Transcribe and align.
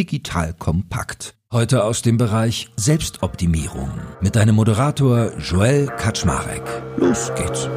digital 0.00 0.54
kompakt. 0.54 1.34
Heute 1.52 1.84
aus 1.84 2.00
dem 2.00 2.16
Bereich 2.16 2.70
Selbstoptimierung 2.76 3.90
mit 4.22 4.34
deinem 4.34 4.54
Moderator 4.54 5.36
Joel 5.38 5.88
Kaczmarek. 5.88 6.62
Los 6.96 7.30
geht's. 7.36 7.68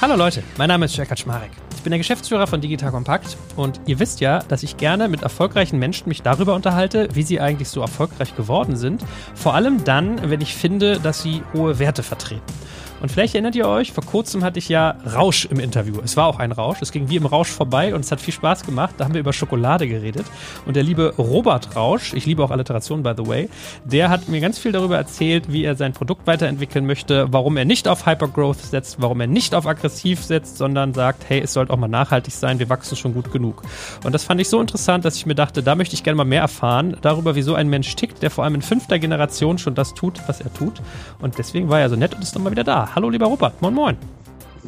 Hallo 0.00 0.14
Leute, 0.14 0.44
mein 0.56 0.68
Name 0.68 0.84
ist 0.84 0.94
Joel 0.94 1.08
Kaczmarek. 1.08 1.50
Ich 1.74 1.82
bin 1.82 1.90
der 1.90 1.98
Geschäftsführer 1.98 2.46
von 2.46 2.60
Digital 2.60 2.92
Compact 2.92 3.36
und 3.56 3.80
ihr 3.86 3.98
wisst 3.98 4.20
ja, 4.20 4.40
dass 4.46 4.62
ich 4.62 4.76
gerne 4.76 5.08
mit 5.08 5.22
erfolgreichen 5.22 5.80
Menschen 5.80 6.08
mich 6.08 6.22
darüber 6.22 6.54
unterhalte, 6.54 7.08
wie 7.14 7.24
sie 7.24 7.40
eigentlich 7.40 7.68
so 7.68 7.80
erfolgreich 7.80 8.36
geworden 8.36 8.76
sind. 8.76 9.02
Vor 9.34 9.54
allem 9.54 9.82
dann, 9.82 10.30
wenn 10.30 10.40
ich 10.40 10.54
finde, 10.54 11.00
dass 11.00 11.20
sie 11.20 11.42
hohe 11.52 11.80
Werte 11.80 12.04
vertreten. 12.04 12.44
Und 13.00 13.10
vielleicht 13.10 13.34
erinnert 13.34 13.56
ihr 13.56 13.66
euch, 13.66 13.92
vor 13.92 14.04
kurzem 14.04 14.44
hatte 14.44 14.58
ich 14.58 14.68
ja 14.68 14.96
Rausch 15.14 15.46
im 15.46 15.58
Interview. 15.58 16.00
Es 16.04 16.16
war 16.16 16.26
auch 16.26 16.38
ein 16.38 16.52
Rausch. 16.52 16.78
Es 16.82 16.92
ging 16.92 17.08
wie 17.08 17.16
im 17.16 17.26
Rausch 17.26 17.48
vorbei 17.48 17.94
und 17.94 18.00
es 18.00 18.12
hat 18.12 18.20
viel 18.20 18.34
Spaß 18.34 18.64
gemacht. 18.64 18.94
Da 18.98 19.04
haben 19.04 19.14
wir 19.14 19.20
über 19.20 19.32
Schokolade 19.32 19.88
geredet. 19.88 20.26
Und 20.66 20.76
der 20.76 20.82
liebe 20.82 21.14
Robert 21.16 21.74
Rausch, 21.76 22.12
ich 22.12 22.26
liebe 22.26 22.44
auch 22.44 22.50
Alliterationen, 22.50 23.02
by 23.02 23.12
the 23.16 23.26
way, 23.26 23.48
der 23.84 24.10
hat 24.10 24.28
mir 24.28 24.40
ganz 24.40 24.58
viel 24.58 24.72
darüber 24.72 24.96
erzählt, 24.96 25.50
wie 25.50 25.64
er 25.64 25.76
sein 25.76 25.92
Produkt 25.92 26.26
weiterentwickeln 26.26 26.86
möchte, 26.86 27.32
warum 27.32 27.56
er 27.56 27.64
nicht 27.64 27.88
auf 27.88 28.06
Hypergrowth 28.06 28.60
setzt, 28.60 29.00
warum 29.00 29.20
er 29.20 29.26
nicht 29.26 29.54
auf 29.54 29.66
aggressiv 29.66 30.22
setzt, 30.22 30.58
sondern 30.58 30.92
sagt, 30.92 31.24
hey, 31.28 31.40
es 31.40 31.54
sollte 31.54 31.72
auch 31.72 31.78
mal 31.78 31.88
nachhaltig 31.88 32.34
sein, 32.34 32.58
wir 32.58 32.68
wachsen 32.68 32.96
schon 32.96 33.14
gut 33.14 33.32
genug. 33.32 33.62
Und 34.04 34.12
das 34.14 34.24
fand 34.24 34.40
ich 34.40 34.48
so 34.48 34.60
interessant, 34.60 35.04
dass 35.04 35.16
ich 35.16 35.24
mir 35.26 35.34
dachte, 35.34 35.62
da 35.62 35.74
möchte 35.74 35.94
ich 35.94 36.04
gerne 36.04 36.16
mal 36.16 36.24
mehr 36.24 36.42
erfahren, 36.42 36.96
darüber, 37.00 37.34
wie 37.34 37.42
so 37.42 37.54
ein 37.54 37.68
Mensch 37.68 37.94
tickt, 37.96 38.22
der 38.22 38.30
vor 38.30 38.44
allem 38.44 38.56
in 38.56 38.62
fünfter 38.62 38.98
Generation 38.98 39.58
schon 39.58 39.74
das 39.74 39.94
tut, 39.94 40.20
was 40.26 40.40
er 40.40 40.52
tut. 40.52 40.82
Und 41.20 41.38
deswegen 41.38 41.70
war 41.70 41.80
er 41.80 41.88
so 41.88 41.96
nett 41.96 42.14
und 42.14 42.22
ist 42.22 42.34
nochmal 42.34 42.52
wieder 42.52 42.64
da. 42.64 42.89
Hallo, 42.94 43.08
lieber 43.08 43.26
Robert. 43.26 43.60
Moin, 43.62 43.74
moin. 43.74 43.96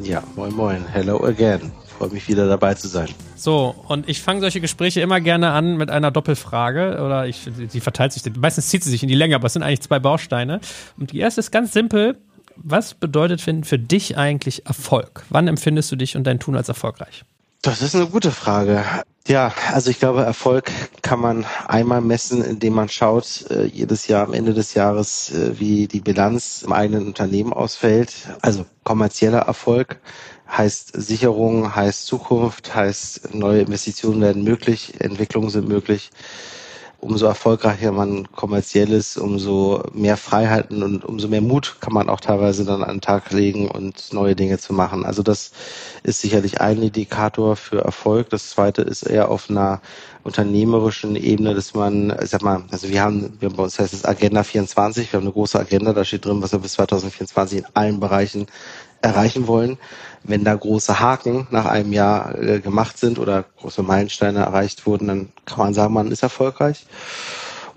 Ja, 0.01 0.23
moin, 0.35 0.53
moin. 0.55 0.85
Hello 0.91 1.23
again. 1.25 1.71
Freue 1.97 2.09
mich 2.09 2.27
wieder 2.27 2.47
dabei 2.47 2.73
zu 2.73 2.87
sein. 2.87 3.09
So, 3.35 3.75
und 3.87 4.07
ich 4.07 4.21
fange 4.21 4.41
solche 4.41 4.61
Gespräche 4.61 5.01
immer 5.01 5.19
gerne 5.19 5.51
an 5.51 5.77
mit 5.77 5.89
einer 5.89 6.09
Doppelfrage. 6.09 7.01
Oder 7.03 7.27
ich, 7.27 7.49
sie 7.67 7.79
verteilt 7.79 8.13
sich, 8.13 8.23
meistens 8.37 8.69
zieht 8.69 8.83
sie 8.83 8.89
sich 8.89 9.03
in 9.03 9.09
die 9.09 9.15
Länge, 9.15 9.35
aber 9.35 9.47
es 9.47 9.53
sind 9.53 9.63
eigentlich 9.63 9.81
zwei 9.81 9.99
Bausteine. 9.99 10.61
Und 10.97 11.11
die 11.11 11.19
erste 11.19 11.41
ist 11.41 11.51
ganz 11.51 11.73
simpel. 11.73 12.17
Was 12.55 12.93
bedeutet 12.93 13.41
für 13.41 13.79
dich 13.79 14.17
eigentlich 14.17 14.65
Erfolg? 14.65 15.25
Wann 15.29 15.47
empfindest 15.47 15.91
du 15.91 15.95
dich 15.95 16.15
und 16.15 16.23
dein 16.25 16.39
Tun 16.39 16.55
als 16.55 16.69
erfolgreich? 16.69 17.25
Das 17.63 17.81
ist 17.81 17.95
eine 17.95 18.07
gute 18.07 18.31
Frage. 18.31 18.83
Ja, 19.25 19.53
also 19.71 19.89
ich 19.89 19.97
glaube, 19.97 20.23
Erfolg 20.23 20.69
kann 21.01 21.21
man 21.21 21.45
einmal 21.65 22.01
messen, 22.01 22.43
indem 22.43 22.73
man 22.73 22.89
schaut, 22.89 23.49
äh, 23.49 23.63
jedes 23.63 24.07
Jahr 24.07 24.27
am 24.27 24.33
Ende 24.33 24.53
des 24.53 24.73
Jahres, 24.73 25.31
äh, 25.31 25.57
wie 25.61 25.87
die 25.87 26.01
Bilanz 26.01 26.63
im 26.63 26.73
eigenen 26.73 27.07
Unternehmen 27.07 27.53
ausfällt. 27.53 28.11
Also 28.41 28.65
kommerzieller 28.83 29.39
Erfolg 29.39 30.01
heißt 30.51 30.91
Sicherung, 31.01 31.73
heißt 31.73 32.05
Zukunft, 32.05 32.75
heißt 32.75 33.33
neue 33.33 33.61
Investitionen 33.61 34.19
werden 34.19 34.43
möglich, 34.43 34.95
Entwicklungen 34.99 35.49
sind 35.49 35.69
möglich 35.69 36.11
umso 37.03 37.25
erfolgreicher 37.25 37.91
man 37.91 38.31
kommerziell 38.31 38.91
ist, 38.91 39.17
umso 39.17 39.83
mehr 39.93 40.17
Freiheiten 40.17 40.81
und 40.81 41.05
umso 41.05 41.27
mehr 41.27 41.41
Mut 41.41 41.77
kann 41.81 41.93
man 41.93 42.09
auch 42.09 42.19
teilweise 42.19 42.65
dann 42.65 42.83
an 42.83 42.95
den 42.95 43.01
Tag 43.01 43.31
legen 43.31 43.69
und 43.69 44.13
neue 44.13 44.35
Dinge 44.35 44.57
zu 44.57 44.73
machen. 44.73 45.05
Also 45.05 45.21
das 45.21 45.51
ist 46.03 46.21
sicherlich 46.21 46.61
ein 46.61 46.81
Indikator 46.81 47.55
für 47.55 47.83
Erfolg. 47.83 48.29
Das 48.29 48.49
zweite 48.49 48.81
ist 48.81 49.03
eher 49.03 49.29
auf 49.29 49.49
einer 49.49 49.81
unternehmerischen 50.23 51.15
Ebene, 51.15 51.53
dass 51.53 51.73
man, 51.73 52.15
ich 52.23 52.29
sag 52.29 52.41
mal, 52.41 52.63
also 52.71 52.89
wir 52.89 53.03
haben, 53.03 53.33
wir 53.39 53.49
bei 53.49 53.63
uns 53.63 53.77
heißt 53.77 53.93
es 53.93 54.05
Agenda 54.05 54.43
24, 54.43 55.11
wir 55.11 55.17
haben 55.17 55.25
eine 55.25 55.33
große 55.33 55.59
Agenda, 55.59 55.91
da 55.91 56.05
steht 56.05 56.25
drin, 56.25 56.41
was 56.41 56.53
wir 56.53 56.59
bis 56.59 56.73
2024 56.73 57.59
in 57.59 57.65
allen 57.73 57.99
Bereichen 57.99 58.47
erreichen 59.03 59.47
wollen. 59.47 59.77
Wenn 60.23 60.43
da 60.43 60.55
große 60.55 60.99
Haken 60.99 61.47
nach 61.51 61.65
einem 61.65 61.91
Jahr 61.91 62.39
äh, 62.39 62.59
gemacht 62.59 62.97
sind 62.97 63.19
oder 63.19 63.43
große 63.59 63.83
Meilensteine 63.83 64.39
erreicht 64.39 64.85
wurden, 64.85 65.07
dann 65.07 65.29
kann 65.45 65.59
man 65.59 65.73
sagen, 65.73 65.93
man 65.93 66.11
ist 66.11 66.23
erfolgreich. 66.23 66.85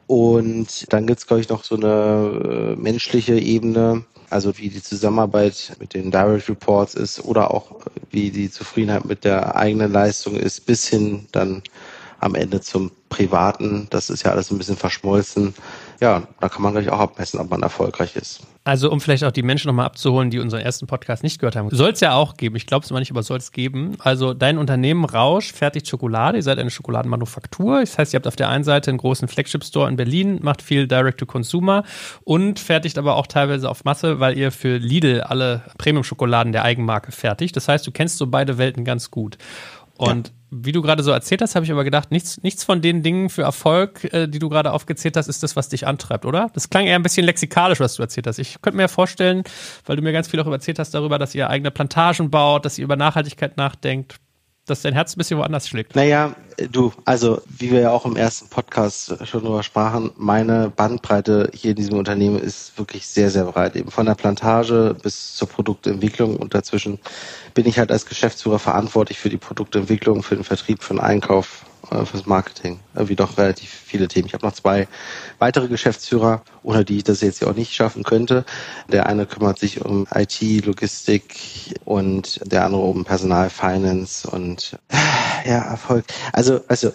Und 0.07 0.93
dann 0.93 1.07
gibt's 1.07 1.27
glaube 1.27 1.41
ich, 1.41 1.49
noch 1.49 1.65
so 1.65 1.75
eine 1.75 2.77
äh, 2.77 2.81
menschliche 2.81 3.35
Ebene, 3.35 4.05
also 4.31 4.57
wie 4.59 4.69
die 4.69 4.83
Zusammenarbeit 4.83 5.77
mit 5.81 5.95
den 5.95 6.13
Direct 6.13 6.49
Reports 6.49 6.95
ist 6.95 7.25
oder 7.25 7.51
auch 7.51 7.73
wie 8.11 8.31
die 8.31 8.51
Zufriedenheit 8.51 9.05
mit 9.05 9.25
der 9.25 9.57
eigenen 9.57 9.93
Leistung 9.93 10.37
ist, 10.37 10.65
bis 10.67 10.87
hin 10.87 11.27
dann 11.33 11.63
am 12.21 12.37
Ende 12.37 12.61
zum 12.61 12.93
Privaten. 13.09 13.89
Das 13.91 14.11
ist 14.11 14.23
ja 14.25 14.31
alles 14.31 14.51
ein 14.51 14.59
bisschen 14.59 14.77
verschmolzen. 14.77 15.55
Ja, 16.01 16.23
da 16.41 16.49
kann 16.49 16.63
man 16.63 16.73
gleich 16.73 16.91
auch 16.91 16.99
abmessen, 16.99 17.41
ob 17.41 17.51
man 17.51 17.63
erfolgreich 17.63 18.17
ist. 18.17 18.43
Also 18.65 18.91
um 18.91 19.01
vielleicht 19.01 19.23
auch 19.23 19.31
die 19.31 19.45
Menschen 19.45 19.69
nochmal 19.69 19.87
abzuholen, 19.87 20.31
die 20.31 20.41
unseren 20.41 20.61
ersten 20.61 20.89
Podcast 20.89 21.23
nicht 21.23 21.39
gehört 21.39 21.55
haben. 21.55 21.69
Soll 21.71 21.93
es 21.93 22.01
ja 22.01 22.15
auch 22.15 22.37
geben. 22.37 22.57
Ich 22.57 22.67
glaube 22.67 22.85
es 22.85 22.91
immer 22.91 22.99
nicht, 22.99 23.13
aber 23.13 23.23
soll 23.23 23.39
es 23.39 23.53
geben. 23.53 23.93
Also 24.01 24.35
dein 24.35 24.59
Unternehmen 24.59 25.05
Rausch 25.05 25.53
fertigt 25.53 25.87
Schokolade. 25.87 26.39
Ihr 26.39 26.43
seid 26.43 26.59
eine 26.59 26.71
Schokoladenmanufaktur. 26.71 27.81
Das 27.81 27.97
heißt, 27.97 28.13
ihr 28.13 28.19
habt 28.19 28.27
auf 28.27 28.35
der 28.35 28.49
einen 28.49 28.65
Seite 28.65 28.91
einen 28.91 28.99
großen 28.99 29.29
Flagship-Store 29.29 29.89
in 29.89 29.95
Berlin, 29.95 30.41
macht 30.43 30.63
viel 30.63 30.89
Direct-to-Consumer 30.89 31.85
und 32.25 32.59
fertigt 32.59 32.99
aber 32.99 33.15
auch 33.15 33.29
teilweise 33.29 33.71
auf 33.71 33.85
Masse, 33.85 34.19
weil 34.19 34.37
ihr 34.37 34.51
für 34.51 34.79
Lidl 34.79 35.21
alle 35.21 35.63
Premium-Schokoladen 35.79 36.51
der 36.51 36.65
Eigenmarke 36.65 37.13
fertigt. 37.13 37.55
Das 37.55 37.69
heißt, 37.69 37.87
du 37.87 37.93
kennst 37.93 38.19
so 38.19 38.27
beide 38.27 38.59
Welten 38.59 38.85
ganz 38.85 39.13
gut. 39.13 39.39
Und 39.99 40.29
ja 40.29 40.35
wie 40.51 40.73
du 40.73 40.83
gerade 40.83 41.03
so 41.03 41.11
erzählt 41.11 41.43
hast, 41.43 41.55
habe 41.55 41.65
ich 41.65 41.73
aber 41.73 41.85
gedacht, 41.85 42.11
nichts, 42.11 42.43
nichts 42.43 42.63
von 42.63 42.81
den 42.81 43.03
Dingen 43.03 43.29
für 43.29 43.43
Erfolg, 43.43 44.05
äh, 44.13 44.29
die 44.29 44.39
du 44.39 44.49
gerade 44.49 44.73
aufgezählt 44.73 45.17
hast, 45.17 45.29
ist 45.29 45.43
das, 45.43 45.57
was 45.57 45.69
dich 45.69 45.87
antreibt, 45.87 46.25
oder? 46.25 46.51
Das 46.55 46.71
klang 46.71 46.87
eher 46.87 46.97
ein 46.97 47.03
bisschen 47.03 47.27
lexikalisch, 47.27 47.81
was 47.81 47.97
du 47.97 48.03
erzählt 48.03 48.27
hast. 48.27 48.39
Ich 48.39 48.61
könnte 48.63 48.77
mir 48.77 48.89
vorstellen, 48.89 49.43
weil 49.85 49.97
du 49.97 50.03
mir 50.03 50.13
ganz 50.13 50.29
viel 50.29 50.41
auch 50.41 50.47
erzählt 50.47 50.79
hast 50.79 50.95
darüber, 50.95 51.19
dass 51.19 51.35
ihr 51.35 51.51
eigene 51.51 51.71
Plantagen 51.71 52.31
baut, 52.31 52.65
dass 52.65 52.79
ihr 52.79 52.85
über 52.85 52.97
Nachhaltigkeit 52.97 53.57
nachdenkt, 53.57 54.17
dass 54.67 54.83
dein 54.83 54.93
Herz 54.93 55.15
ein 55.15 55.19
bisschen 55.19 55.39
woanders 55.39 55.69
schlägt. 55.69 55.95
Naja, 55.95 56.35
du, 56.71 56.93
also 57.05 57.41
wie 57.49 57.71
wir 57.71 57.81
ja 57.81 57.91
auch 57.91 58.05
im 58.05 58.17
ersten 58.17 58.49
Podcast 58.49 59.17
schon 59.27 59.43
drüber 59.43 59.63
sprachen, 59.63 60.11
meine 60.17 60.71
Bandbreite 60.75 61.51
hier 61.55 61.71
in 61.71 61.77
diesem 61.77 61.97
Unternehmen 61.97 62.39
ist 62.39 62.77
wirklich 62.77 63.07
sehr, 63.07 63.31
sehr 63.31 63.45
breit. 63.45 63.77
Eben 63.77 63.91
von 63.91 64.07
der 64.07 64.15
Plantage 64.15 64.97
bis 65.03 65.35
zur 65.35 65.49
Produktentwicklung 65.49 66.37
und 66.37 66.55
dazwischen 66.55 66.99
bin 67.55 67.67
ich 67.67 67.79
halt 67.79 67.93
als 67.93 68.07
Geschäftsführer 68.07 68.59
verantwortlich 68.59 69.19
für 69.19 69.31
die 69.31 69.39
Produktentwicklung, 69.39 70.23
für 70.23 70.35
den 70.35 70.45
Vertrieb, 70.45 70.83
für 70.83 70.95
den 70.95 71.01
Einkauf, 71.01 71.65
äh, 71.91 72.05
fürs 72.05 72.27
Marketing. 72.27 72.81
Irgendwie 72.95 73.17
doch 73.17 73.39
relativ 73.39 73.71
viele 73.71 74.09
Themen. 74.09 74.27
Ich 74.27 74.35
habe 74.35 74.47
noch 74.47 74.53
zwei 74.53 74.89
weitere 75.39 75.69
Geschäftsführer, 75.69 76.43
ohne 76.63 76.85
die 76.85 76.99
ich 76.99 77.05
das 77.05 77.21
jetzt 77.21 77.41
ja 77.41 77.49
auch 77.49 77.55
nicht 77.55 77.75
schaffen 77.75 78.03
könnte. 78.03 78.45
Der 78.89 79.07
eine 79.07 79.27
kümmert 79.27 79.59
sich 79.59 79.85
um 79.85 80.07
IT, 80.15 80.41
Logistik 80.65 81.75
und 81.85 82.41
der 82.45 82.65
andere 82.65 82.83
um 82.83 83.05
Personal, 83.05 83.51
Finance 83.51 84.29
und 84.29 84.79
ja, 85.47 85.59
Erfolg. 85.59 86.05
Also, 86.33 86.61
also 86.69 86.93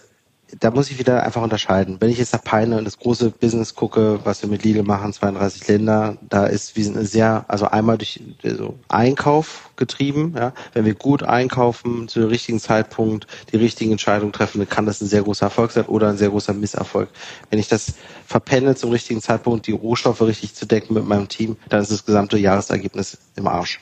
da 0.59 0.71
muss 0.71 0.91
ich 0.91 0.99
wieder 0.99 1.23
einfach 1.23 1.41
unterscheiden. 1.41 1.97
Wenn 1.99 2.09
ich 2.09 2.17
jetzt 2.17 2.33
nach 2.33 2.43
Peine 2.43 2.77
und 2.77 2.85
das 2.85 2.99
große 2.99 3.31
Business 3.31 3.75
gucke, 3.75 4.19
was 4.23 4.41
wir 4.41 4.49
mit 4.49 4.63
Lidl 4.63 4.83
machen, 4.83 5.13
32 5.13 5.67
Länder, 5.67 6.17
da 6.21 6.45
ist 6.45 6.75
wir 6.75 6.83
sind 6.83 7.05
sehr, 7.05 7.45
also 7.47 7.67
einmal 7.67 7.97
durch 7.97 8.21
so 8.43 8.75
Einkauf 8.89 9.69
getrieben. 9.77 10.33
Ja. 10.37 10.53
Wenn 10.73 10.85
wir 10.85 10.93
gut 10.93 11.23
einkaufen, 11.23 12.07
zu 12.07 12.19
dem 12.19 12.29
richtigen 12.29 12.59
Zeitpunkt 12.59 13.27
die 13.51 13.57
richtigen 13.57 13.91
Entscheidungen 13.91 14.33
treffen, 14.33 14.59
dann 14.59 14.69
kann 14.69 14.85
das 14.85 15.01
ein 15.01 15.07
sehr 15.07 15.23
großer 15.23 15.45
Erfolg 15.45 15.71
sein 15.71 15.85
oder 15.85 16.09
ein 16.09 16.17
sehr 16.17 16.29
großer 16.29 16.53
Misserfolg. 16.53 17.09
Wenn 17.49 17.59
ich 17.59 17.67
das 17.67 17.93
verpenne, 18.25 18.75
zum 18.75 18.91
richtigen 18.91 19.21
Zeitpunkt 19.21 19.67
die 19.67 19.71
Rohstoffe 19.71 20.21
richtig 20.21 20.53
zu 20.53 20.65
decken 20.65 20.93
mit 20.93 21.05
meinem 21.05 21.29
Team, 21.29 21.57
dann 21.69 21.81
ist 21.81 21.91
das 21.91 22.05
gesamte 22.05 22.37
Jahresergebnis 22.37 23.17
im 23.35 23.47
Arsch. 23.47 23.79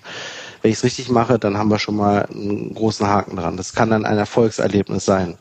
Wenn 0.61 0.71
ich 0.71 0.77
es 0.77 0.83
richtig 0.83 1.09
mache, 1.09 1.39
dann 1.39 1.57
haben 1.57 1.69
wir 1.69 1.79
schon 1.79 1.95
mal 1.95 2.25
einen 2.25 2.73
großen 2.73 3.07
Haken 3.07 3.37
dran. 3.37 3.57
Das 3.57 3.73
kann 3.73 3.89
dann 3.89 4.05
ein 4.05 4.17
Erfolgserlebnis 4.17 5.05
sein. 5.05 5.37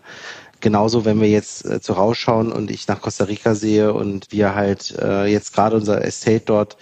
Genauso, 0.60 1.04
wenn 1.04 1.20
wir 1.20 1.28
jetzt 1.28 1.64
äh, 1.64 1.80
zu 1.80 1.92
rausschauen 1.92 2.50
und 2.52 2.70
ich 2.70 2.88
nach 2.88 3.00
Costa 3.00 3.24
Rica 3.24 3.54
sehe 3.54 3.92
und 3.92 4.32
wir 4.32 4.54
halt 4.54 4.94
äh, 4.98 5.26
jetzt 5.26 5.54
gerade 5.54 5.76
unser 5.76 6.04
Estate 6.04 6.42
dort 6.44 6.76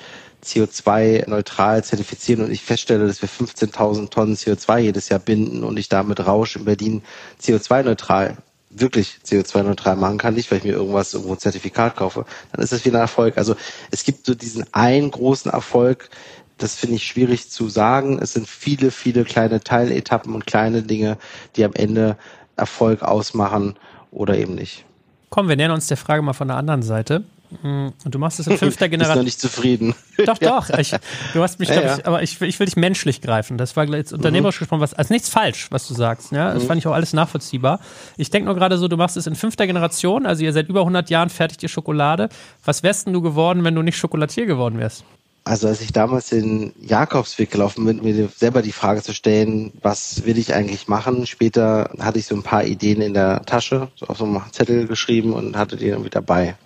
CO2-neutral 0.45 1.85
zertifizieren 1.85 2.45
und 2.45 2.51
ich 2.53 2.63
feststelle, 2.63 3.07
dass 3.07 3.21
wir 3.21 3.29
15.000 3.29 4.11
Tonnen 4.11 4.37
CO2 4.37 4.79
jedes 4.79 5.09
Jahr 5.09 5.19
binden 5.19 5.65
und 5.65 5.79
ich 5.79 5.89
damit 5.89 6.27
Rausch 6.27 6.57
in 6.57 6.65
Berlin 6.65 7.03
CO2-neutral 7.43 8.37
wirklich 8.71 9.19
CO2-neutral 9.25 9.97
machen 9.97 10.19
kann, 10.19 10.35
nicht 10.35 10.51
weil 10.51 10.59
ich 10.59 10.65
mir 10.65 10.73
irgendwas 10.73 11.15
irgendwo 11.15 11.33
ein 11.33 11.39
Zertifikat 11.39 11.97
kaufe, 11.97 12.27
dann 12.53 12.63
ist 12.63 12.73
das 12.73 12.85
wieder 12.85 12.99
ein 12.99 13.03
Erfolg. 13.03 13.39
Also 13.39 13.57
es 13.91 14.05
gibt 14.05 14.27
so 14.27 14.35
diesen 14.35 14.67
einen 14.73 15.11
großen 15.11 15.51
Erfolg, 15.51 16.11
das 16.59 16.75
finde 16.75 16.97
ich 16.97 17.05
schwierig 17.05 17.51
zu 17.51 17.69
sagen. 17.69 18.19
Es 18.21 18.33
sind 18.33 18.49
viele, 18.49 18.91
viele 18.91 19.25
kleine 19.25 19.61
Teiletappen 19.61 20.35
und 20.35 20.47
kleine 20.47 20.83
Dinge, 20.83 21.19
die 21.57 21.65
am 21.65 21.73
Ende 21.75 22.17
Erfolg 22.57 23.03
ausmachen 23.03 23.77
oder 24.11 24.37
eben 24.37 24.55
nicht. 24.55 24.85
Komm, 25.31 25.49
wir 25.49 25.57
nähern 25.57 25.73
uns 25.73 25.87
der 25.89 25.97
Frage 25.97 26.23
mal 26.23 26.33
von 26.33 26.49
der 26.49 26.57
anderen 26.57 26.83
Seite. 26.83 27.25
Hm, 27.63 27.93
du 28.05 28.19
machst 28.19 28.41
es 28.41 28.47
in 28.47 28.59
fünfter 28.59 28.89
Generation. 28.89 29.25
Bist 29.25 29.43
noch 29.43 29.51
nicht 29.51 29.55
zufrieden. 29.55 29.95
Doch, 30.25 30.39
doch. 30.39 30.71
Ich, 30.79 30.95
du 31.35 31.43
hast 31.43 31.61
mich, 31.61 31.69
ja, 31.69 31.81
ja. 31.81 31.99
Ich, 31.99 32.07
aber 32.07 32.23
ich, 32.23 32.41
ich, 32.41 32.59
will 32.59 32.65
dich 32.65 32.77
menschlich 32.77 33.21
greifen. 33.21 33.59
Das 33.59 33.77
war 33.77 33.85
jetzt 33.85 34.15
unternehmerisch 34.15 34.57
mhm. 34.57 34.61
gesprochen, 34.61 34.81
was, 34.81 34.95
also 34.95 35.13
nichts 35.13 35.29
falsch, 35.29 35.69
was 35.71 35.87
du 35.87 35.95
sagst. 35.95 36.33
Ja, 36.33 36.55
das 36.55 36.63
mhm. 36.63 36.69
fand 36.69 36.79
ich 36.79 36.87
auch 36.87 36.95
alles 36.95 37.13
nachvollziehbar. 37.13 37.81
Ich 38.17 38.31
denke 38.31 38.47
nur 38.47 38.55
gerade 38.55 38.79
so, 38.79 38.89
du 38.89 38.97
machst 38.97 39.19
es 39.19 39.27
in 39.27 39.35
fünfter 39.35 39.67
Generation, 39.67 40.25
also 40.25 40.43
ihr 40.43 40.55
seit 40.55 40.69
über 40.69 40.81
100 40.81 41.11
Jahren 41.11 41.29
fertigt 41.29 41.63
ihr 41.63 41.69
Schokolade. 41.69 42.31
Was 42.65 42.83
wärst 42.83 43.07
denn 43.07 43.13
du 43.13 43.21
geworden, 43.21 43.63
wenn 43.63 43.75
du 43.75 43.83
nicht 43.83 43.99
Schokolatier 43.99 44.47
geworden 44.47 44.79
wärst? 44.79 45.05
Also 45.47 45.69
als 45.69 45.81
ich 45.81 45.93
damals 45.93 46.31
den 46.31 46.73
Jakobsweg 46.81 47.53
gelaufen 47.53 47.85
bin, 47.85 48.03
mir 48.03 48.29
selber 48.37 48.63
die 48.63 48.73
Frage 48.73 49.01
zu 49.01 49.15
stellen, 49.15 49.71
was 49.81 50.25
will 50.25 50.39
ich 50.39 50.53
eigentlich 50.53 50.89
machen? 50.89 51.25
Später 51.25 51.89
hatte 52.01 52.19
ich 52.19 52.27
so 52.27 52.35
ein 52.35 52.43
paar 52.43 52.65
Ideen 52.65 53.01
in 53.01 53.15
der 53.15 53.43
Tasche, 53.43 53.87
so 53.95 54.07
auf 54.07 54.19
so 54.19 54.25
einem 54.25 54.43
Zettel 54.51 54.89
geschrieben 54.89 55.33
und 55.33 55.57
hatte 55.57 55.77
die 55.77 55.87
irgendwie 55.87 56.11
dabei. 56.11 56.57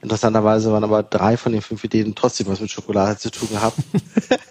Interessanterweise 0.00 0.72
waren 0.72 0.84
aber 0.84 1.02
drei 1.02 1.36
von 1.36 1.52
den 1.52 1.60
fünf 1.60 1.82
Ideen 1.82 2.14
trotzdem 2.14 2.46
was 2.46 2.60
mit 2.60 2.70
Schokolade 2.70 3.18
zu 3.18 3.30
tun 3.32 3.48
gehabt. 3.50 3.78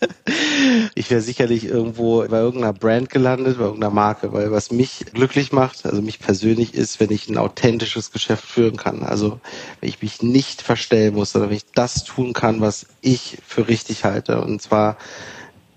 ich 0.95 1.09
wäre 1.09 1.21
sicherlich 1.21 1.65
irgendwo 1.65 2.27
bei 2.27 2.39
irgendeiner 2.39 2.73
Brand 2.73 3.09
gelandet, 3.09 3.57
bei 3.57 3.63
irgendeiner 3.63 3.93
Marke, 3.93 4.33
weil 4.33 4.51
was 4.51 4.71
mich 4.71 5.05
glücklich 5.13 5.53
macht, 5.53 5.85
also 5.85 6.01
mich 6.01 6.19
persönlich 6.19 6.73
ist, 6.73 6.99
wenn 6.99 7.11
ich 7.11 7.29
ein 7.29 7.37
authentisches 7.37 8.11
Geschäft 8.11 8.43
führen 8.43 8.75
kann. 8.75 9.03
Also 9.03 9.39
wenn 9.79 9.87
ich 9.87 10.01
mich 10.01 10.21
nicht 10.21 10.61
verstellen 10.61 11.15
muss, 11.15 11.31
sondern 11.31 11.49
wenn 11.51 11.57
ich 11.57 11.71
das 11.73 12.03
tun 12.03 12.33
kann, 12.33 12.59
was 12.59 12.87
ich 12.99 13.37
für 13.47 13.69
richtig 13.69 14.03
halte. 14.03 14.41
Und 14.41 14.61
zwar 14.61 14.97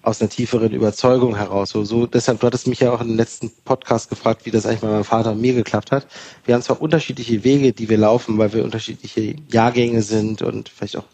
aus 0.02 0.20
einer 0.20 0.30
tieferen 0.30 0.72
Überzeugung 0.72 1.36
heraus. 1.36 1.70
So, 1.70 1.84
so, 1.84 2.06
deshalb, 2.06 2.40
du 2.40 2.46
hattest 2.46 2.66
mich 2.66 2.80
ja 2.80 2.92
auch 2.92 3.02
den 3.02 3.16
letzten 3.16 3.50
Podcast 3.64 4.08
gefragt, 4.08 4.46
wie 4.46 4.50
das 4.50 4.66
eigentlich 4.66 4.80
bei 4.80 4.88
meinem 4.88 5.04
Vater 5.04 5.32
und 5.32 5.40
mir 5.40 5.54
geklappt 5.54 5.92
hat. 5.92 6.06
Wir 6.44 6.54
haben 6.54 6.62
zwar 6.62 6.80
unterschiedliche 6.80 7.44
Wege, 7.44 7.72
die 7.72 7.88
wir 7.88 7.98
laufen, 7.98 8.38
weil 8.38 8.52
wir 8.52 8.64
unterschiedliche 8.64 9.36
Jahrgänge 9.48 10.02
sind 10.02 10.42
und 10.42 10.68
vielleicht 10.68 10.96
auch 10.96 11.04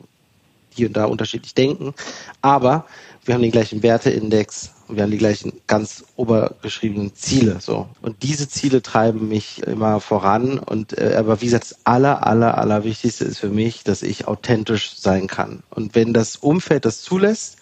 hier 0.77 0.89
und 0.89 0.97
da 0.97 1.07
unterschiedlich 1.07 1.55
denken, 1.55 1.95
aber 2.43 2.87
wir 3.25 3.35
haben 3.35 3.43
den 3.43 3.51
gleichen 3.51 3.83
Werteindex 3.83 4.73
und 4.87 4.97
wir 4.97 5.03
haben 5.03 5.11
die 5.11 5.19
gleichen 5.19 5.53
ganz 5.67 6.05
obergeschriebenen 6.15 7.15
Ziele. 7.15 7.59
So 7.61 7.89
und 8.03 8.23
diese 8.23 8.49
Ziele 8.49 8.83
treiben 8.83 9.29
mich 9.29 9.63
immer 9.65 10.01
voran. 10.01 10.59
Und 10.59 10.97
äh, 10.97 11.17
aber 11.19 11.41
wie 11.41 11.47
gesagt, 11.47 11.65
das 11.65 11.79
aller 11.85 12.25
aller 12.25 12.57
aller 12.57 12.85
Wichtigste 12.85 13.25
ist 13.25 13.39
für 13.39 13.49
mich, 13.49 13.83
dass 13.83 14.03
ich 14.03 14.29
authentisch 14.29 14.97
sein 14.97 15.27
kann. 15.27 15.65
Und 15.71 15.97
wenn 15.97 16.13
das 16.13 16.37
Umfeld 16.37 16.85
das 16.85 17.03
zulässt, 17.03 17.57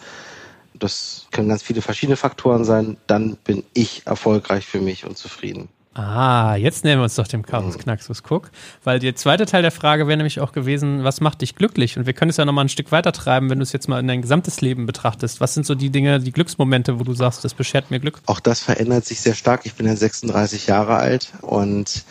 das 0.85 1.27
können 1.33 1.49
ganz 1.49 1.63
viele 1.63 1.83
verschiedene 1.83 2.17
Faktoren 2.17 2.65
sein, 2.65 2.97
dann 3.07 3.37
bin 3.37 3.65
ich 3.73 4.03
erfolgreich 4.07 4.67
für 4.67 4.81
mich 4.81 5.05
und 5.05 5.17
zufrieden. 5.17 5.69
Ah, 5.95 6.57
jetzt 6.57 6.83
nähern 6.83 6.99
wir 6.99 7.05
uns 7.05 7.15
doch 7.15 7.29
dem 7.29 7.47
Chaos 7.47 7.79
Knaxus 7.79 8.25
Guck, 8.25 8.51
weil 8.83 8.99
der 8.99 9.15
zweite 9.15 9.47
Teil 9.47 9.63
der 9.63 9.71
Frage 9.71 10.09
wäre 10.09 10.17
nämlich 10.17 10.41
auch 10.41 10.51
gewesen, 10.51 11.05
was 11.05 11.21
macht 11.21 11.41
dich 11.41 11.55
glücklich? 11.55 11.97
Und 11.97 12.07
wir 12.07 12.15
können 12.15 12.31
es 12.31 12.37
ja 12.37 12.45
nochmal 12.45 12.65
ein 12.65 12.69
Stück 12.69 12.91
weiter 12.91 13.13
treiben, 13.13 13.49
wenn 13.49 13.61
du 13.61 13.63
es 13.63 13.73
jetzt 13.73 13.89
mal 13.89 14.01
in 14.01 14.09
dein 14.09 14.21
gesamtes 14.21 14.61
Leben 14.61 14.87
betrachtest. 14.87 15.41
Was 15.41 15.55
sind 15.55 15.65
so 15.67 15.77
die 15.77 15.91
Dinge, 15.91 16.19
die 16.19 16.33
Glücksmomente, 16.33 16.99
wo 16.99 17.05
du 17.05 17.15
sagst, 17.15 17.45
das 17.45 17.55
beschert 17.55 17.93
mir 17.93 18.01
Glück? 18.01 18.21
Auch 18.27 18.41
das 18.41 18.59
verändert 18.59 19.07
sich 19.07 19.21
sehr 19.21 19.35
stark. 19.35 19.67
Ich 19.67 19.75
bin 19.75 19.87
ja 19.87 19.95
36 19.95 20.67
Jahre 20.67 20.97
alt 20.97 21.33
und 21.43 22.05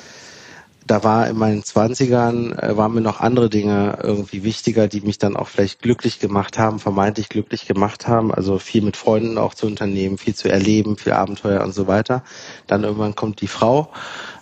da 0.85 1.03
war 1.03 1.27
in 1.27 1.37
meinen 1.37 1.63
Zwanzigern, 1.63 2.57
äh, 2.57 2.75
waren 2.75 2.93
mir 2.93 3.01
noch 3.01 3.19
andere 3.19 3.49
Dinge 3.49 3.99
irgendwie 4.01 4.43
wichtiger, 4.43 4.87
die 4.87 5.01
mich 5.01 5.17
dann 5.17 5.35
auch 5.35 5.47
vielleicht 5.47 5.81
glücklich 5.81 6.19
gemacht 6.19 6.57
haben, 6.57 6.79
vermeintlich 6.79 7.29
glücklich 7.29 7.65
gemacht 7.65 8.07
haben. 8.07 8.33
Also 8.33 8.59
viel 8.59 8.81
mit 8.81 8.97
Freunden 8.97 9.37
auch 9.37 9.53
zu 9.53 9.65
unternehmen, 9.65 10.17
viel 10.17 10.35
zu 10.35 10.49
erleben, 10.49 10.97
viel 10.97 11.13
Abenteuer 11.13 11.61
und 11.61 11.73
so 11.73 11.87
weiter. 11.87 12.23
Dann 12.67 12.83
irgendwann 12.83 13.15
kommt 13.15 13.41
die 13.41 13.47
Frau, 13.47 13.89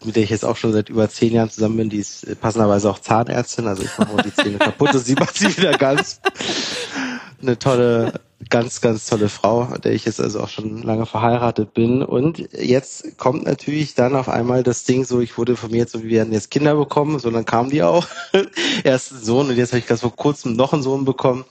mit 0.03 0.15
der 0.15 0.23
ich 0.23 0.29
jetzt 0.29 0.45
auch 0.45 0.57
schon 0.57 0.73
seit 0.73 0.89
über 0.89 1.09
zehn 1.09 1.33
Jahren 1.33 1.49
zusammen 1.49 1.77
bin, 1.77 1.89
die 1.89 1.99
ist 1.99 2.39
passenderweise 2.41 2.89
auch 2.89 2.99
Zahnärztin, 2.99 3.67
also 3.67 3.83
ich 3.83 3.97
mache 3.97 4.23
die 4.23 4.33
Zähne 4.33 4.57
kaputt 4.57 4.93
und 4.93 5.05
sie 5.05 5.15
macht 5.15 5.38
sie 5.38 5.55
wieder 5.55 5.73
ganz. 5.73 6.21
Eine 7.41 7.57
tolle 7.59 8.13
ganz, 8.49 8.81
ganz 8.81 9.05
tolle 9.05 9.29
Frau, 9.29 9.65
der 9.83 9.93
ich 9.93 10.05
jetzt 10.05 10.19
also 10.19 10.41
auch 10.41 10.49
schon 10.49 10.81
lange 10.81 11.05
verheiratet 11.05 11.73
bin. 11.73 12.03
Und 12.03 12.49
jetzt 12.53 13.17
kommt 13.17 13.45
natürlich 13.45 13.95
dann 13.95 14.15
auf 14.15 14.29
einmal 14.29 14.63
das 14.63 14.83
Ding 14.83 15.05
so, 15.05 15.19
ich 15.19 15.38
wurde 15.38 15.53
informiert, 15.53 15.89
so 15.89 16.03
wir 16.03 16.09
werden 16.09 16.33
jetzt 16.33 16.51
Kinder 16.51 16.75
bekommen, 16.75 17.19
so 17.19 17.29
dann 17.29 17.45
kamen 17.45 17.69
die 17.69 17.83
auch. 17.83 18.07
Erst 18.83 19.11
ein 19.11 19.23
Sohn 19.23 19.49
und 19.49 19.57
jetzt 19.57 19.71
habe 19.71 19.79
ich 19.79 19.88
ganz 19.88 20.01
vor 20.01 20.15
kurzem 20.15 20.55
noch 20.55 20.73
einen 20.73 20.83
Sohn 20.83 21.05
bekommen. 21.05 21.45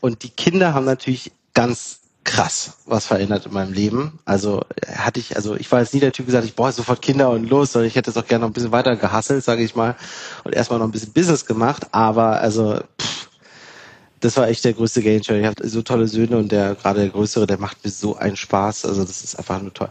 Und 0.00 0.22
die 0.22 0.30
Kinder 0.30 0.74
haben 0.74 0.86
natürlich 0.86 1.32
ganz 1.54 2.00
krass 2.28 2.72
was 2.84 3.06
verändert 3.06 3.46
in 3.46 3.54
meinem 3.54 3.72
Leben. 3.72 4.18
Also 4.26 4.62
hatte 4.86 5.18
ich, 5.18 5.36
also 5.36 5.56
ich 5.56 5.72
war 5.72 5.80
jetzt 5.80 5.94
nie 5.94 6.00
der 6.00 6.12
Typ, 6.12 6.26
gesagt, 6.26 6.44
ich 6.44 6.54
brauche 6.54 6.72
sofort 6.72 7.00
Kinder 7.00 7.30
und 7.30 7.48
los, 7.48 7.72
sondern 7.72 7.88
ich 7.88 7.96
hätte 7.96 8.10
es 8.10 8.16
auch 8.18 8.26
gerne 8.26 8.42
noch 8.42 8.50
ein 8.50 8.52
bisschen 8.52 8.72
weiter 8.72 8.96
gehasselt, 8.96 9.42
sage 9.42 9.62
ich 9.62 9.74
mal, 9.74 9.96
und 10.44 10.54
erstmal 10.54 10.78
noch 10.78 10.86
ein 10.86 10.90
bisschen 10.92 11.12
Business 11.12 11.46
gemacht. 11.46 11.86
Aber 11.92 12.40
also 12.40 12.80
das 14.20 14.36
war 14.36 14.48
echt 14.48 14.64
der 14.64 14.72
größte 14.72 15.02
Gamechanger. 15.02 15.40
Ich 15.40 15.46
habe 15.46 15.68
so 15.68 15.82
tolle 15.82 16.08
Söhne 16.08 16.38
und 16.38 16.52
der 16.52 16.74
gerade 16.74 17.00
der 17.00 17.10
größere, 17.10 17.46
der 17.46 17.58
macht 17.58 17.84
mir 17.84 17.90
so 17.90 18.16
einen 18.16 18.36
Spaß. 18.36 18.84
Also 18.84 19.04
das 19.04 19.22
ist 19.22 19.38
einfach 19.38 19.60
nur 19.60 19.72
toll. 19.72 19.90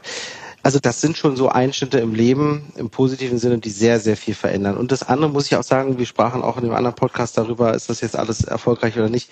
Also 0.64 0.80
das 0.80 1.00
sind 1.00 1.18
schon 1.18 1.38
so 1.38 1.50
Einschnitte 1.50 2.00
im 2.00 2.14
Leben 2.14 2.74
im 2.76 2.90
positiven 2.90 3.38
Sinne, 3.38 3.60
die 3.60 3.70
sehr, 3.70 4.00
sehr 4.00 4.18
viel 4.18 4.34
verändern. 4.34 4.76
Und 4.76 4.92
das 4.92 5.04
andere 5.04 5.30
muss 5.30 5.46
ich 5.46 5.56
auch 5.56 5.64
sagen, 5.64 5.98
wir 5.98 6.06
sprachen 6.06 6.42
auch 6.42 6.58
in 6.58 6.64
dem 6.64 6.74
anderen 6.74 6.96
Podcast 6.96 7.38
darüber, 7.38 7.74
ist 7.74 7.90
das 7.90 8.02
jetzt 8.02 8.18
alles 8.18 8.44
erfolgreich 8.44 8.98
oder 8.98 9.10
nicht. 9.10 9.30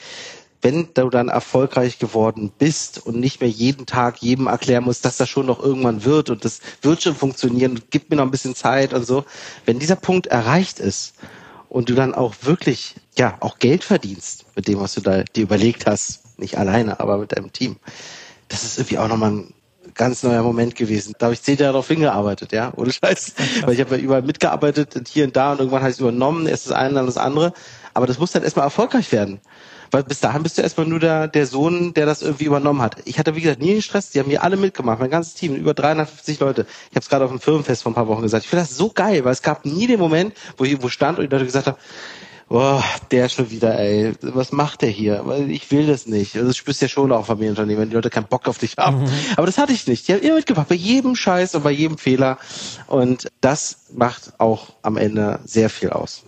Wenn 0.62 0.88
du 0.94 1.09
dann 1.09 1.27
erfolgreich 1.27 2.00
geworden 2.00 2.51
bist 2.57 3.06
und 3.06 3.19
nicht 3.19 3.41
mehr 3.41 3.50
jeden 3.50 3.86
Tag 3.86 4.21
jedem 4.21 4.48
erklären 4.48 4.86
musst, 4.86 5.03
dass 5.03 5.18
das 5.18 5.27
schon 5.27 5.45
noch 5.45 5.62
irgendwann 5.62 6.06
wird 6.06 6.30
und 6.30 6.45
das 6.45 6.62
wird 6.81 7.03
schon 7.03 7.15
funktionieren, 7.15 7.81
gib 7.89 8.09
mir 8.09 8.15
noch 8.15 8.24
ein 8.24 8.31
bisschen 8.31 8.56
Zeit 8.56 8.94
und 8.94 9.06
so. 9.06 9.25
Wenn 9.65 9.77
dieser 9.77 9.98
Punkt 9.98 10.27
erreicht 10.27 10.80
ist 10.80 11.15
und 11.69 11.89
du 11.89 11.95
dann 11.95 12.13
auch 12.13 12.35
wirklich, 12.41 12.95
ja, 13.17 13.38
auch 13.39 13.59
Geld 13.59 13.83
verdienst 13.83 14.45
mit 14.56 14.67
dem, 14.67 14.79
was 14.79 14.94
du 14.94 15.01
da 15.01 15.23
dir 15.23 15.44
überlegt 15.44 15.85
hast, 15.85 16.39
nicht 16.39 16.57
alleine, 16.57 17.00
aber 17.00 17.17
mit 17.17 17.31
deinem 17.31 17.51
Team. 17.51 17.77
Das 18.47 18.63
ist 18.63 18.77
irgendwie 18.77 18.97
auch 18.97 19.07
nochmal 19.07 19.31
ein 19.31 19.53
ganz 19.94 20.23
neuer 20.23 20.44
Moment 20.44 20.75
gewesen. 20.75 21.15
Da 21.17 21.27
habe 21.27 21.33
ich 21.33 21.41
zehn 21.41 21.57
Jahre 21.57 21.73
darauf 21.73 21.88
hingearbeitet, 21.88 22.51
ja, 22.51 22.71
ohne 22.75 22.91
Scheiß. 22.91 23.33
Weil 23.62 23.73
ich 23.73 23.79
habe 23.79 23.95
ja 23.95 24.01
überall 24.01 24.21
mitgearbeitet, 24.21 25.07
hier 25.07 25.25
und 25.25 25.35
da 25.35 25.51
und 25.51 25.59
irgendwann 25.59 25.81
habe 25.81 25.89
ich 25.89 25.95
es 25.95 26.01
übernommen, 26.01 26.47
erst 26.47 26.67
das 26.67 26.73
eine, 26.73 26.95
dann 26.95 27.06
das 27.06 27.17
andere. 27.17 27.53
Aber 27.94 28.07
das 28.07 28.19
muss 28.19 28.31
dann 28.31 28.44
erstmal 28.44 28.65
erfolgreich 28.65 29.12
werden. 29.12 29.39
Weil 29.91 30.03
bis 30.03 30.19
dahin 30.19 30.43
bist 30.43 30.57
du 30.57 30.61
erstmal 30.61 30.87
nur 30.87 30.99
der, 30.99 31.27
der 31.27 31.45
Sohn, 31.47 31.93
der 31.93 32.05
das 32.05 32.21
irgendwie 32.21 32.45
übernommen 32.45 32.81
hat. 32.81 32.97
Ich 33.05 33.19
hatte, 33.19 33.35
wie 33.35 33.41
gesagt, 33.41 33.61
nie 33.61 33.73
den 33.73 33.81
Stress. 33.81 34.11
Die 34.11 34.19
haben 34.19 34.29
hier 34.29 34.43
alle 34.43 34.57
mitgemacht, 34.57 34.99
mein 34.99 35.09
ganzes 35.09 35.33
Team, 35.33 35.55
über 35.55 35.73
350 35.73 36.39
Leute. 36.39 36.65
Ich 36.89 36.95
habe 36.95 37.01
es 37.01 37.09
gerade 37.09 37.25
auf 37.25 37.31
dem 37.31 37.39
Firmenfest 37.39 37.83
vor 37.83 37.91
ein 37.91 37.95
paar 37.95 38.07
Wochen 38.07 38.21
gesagt. 38.21 38.43
Ich 38.43 38.49
finde 38.49 38.63
das 38.63 38.75
so 38.75 38.89
geil, 38.89 39.25
weil 39.25 39.31
es 39.31 39.41
gab 39.41 39.65
nie 39.65 39.87
den 39.87 39.99
Moment, 39.99 40.33
wo 40.57 40.63
ich 40.63 40.71
irgendwo 40.71 40.89
stand 40.89 41.19
und 41.19 41.25
die 41.25 41.31
Leute 41.31 41.45
gesagt 41.45 41.67
haben, 41.67 41.77
boah, 42.47 42.83
der 43.11 43.29
schon 43.29 43.49
wieder, 43.49 43.77
ey, 43.79 44.13
was 44.21 44.51
macht 44.51 44.81
der 44.81 44.89
hier? 44.89 45.21
Weil 45.25 45.49
ich 45.49 45.71
will 45.71 45.88
das 45.88 46.05
nicht. 46.05 46.35
Also 46.35 46.47
das 46.47 46.57
spürst 46.57 46.81
du 46.81 46.85
ja 46.85 46.89
schon 46.89 47.11
auch 47.11 47.25
Familienunternehmen, 47.25 47.83
wenn 47.83 47.89
die 47.89 47.95
Leute 47.95 48.09
keinen 48.09 48.27
Bock 48.27 48.47
auf 48.47 48.57
dich 48.57 48.75
haben. 48.77 49.03
Mhm. 49.03 49.09
Aber 49.35 49.45
das 49.45 49.57
hatte 49.57 49.73
ich 49.73 49.88
nicht. 49.88 50.07
Die 50.07 50.13
haben 50.13 50.21
immer 50.21 50.35
mitgemacht, 50.35 50.69
bei 50.69 50.75
jedem 50.75 51.15
Scheiß 51.15 51.55
und 51.55 51.63
bei 51.63 51.71
jedem 51.71 51.97
Fehler. 51.97 52.38
Und 52.88 53.27
das 53.41 53.88
macht 53.93 54.33
auch 54.39 54.73
am 54.81 54.97
Ende 54.97 55.39
sehr 55.45 55.69
viel 55.69 55.89
aus. 55.89 56.25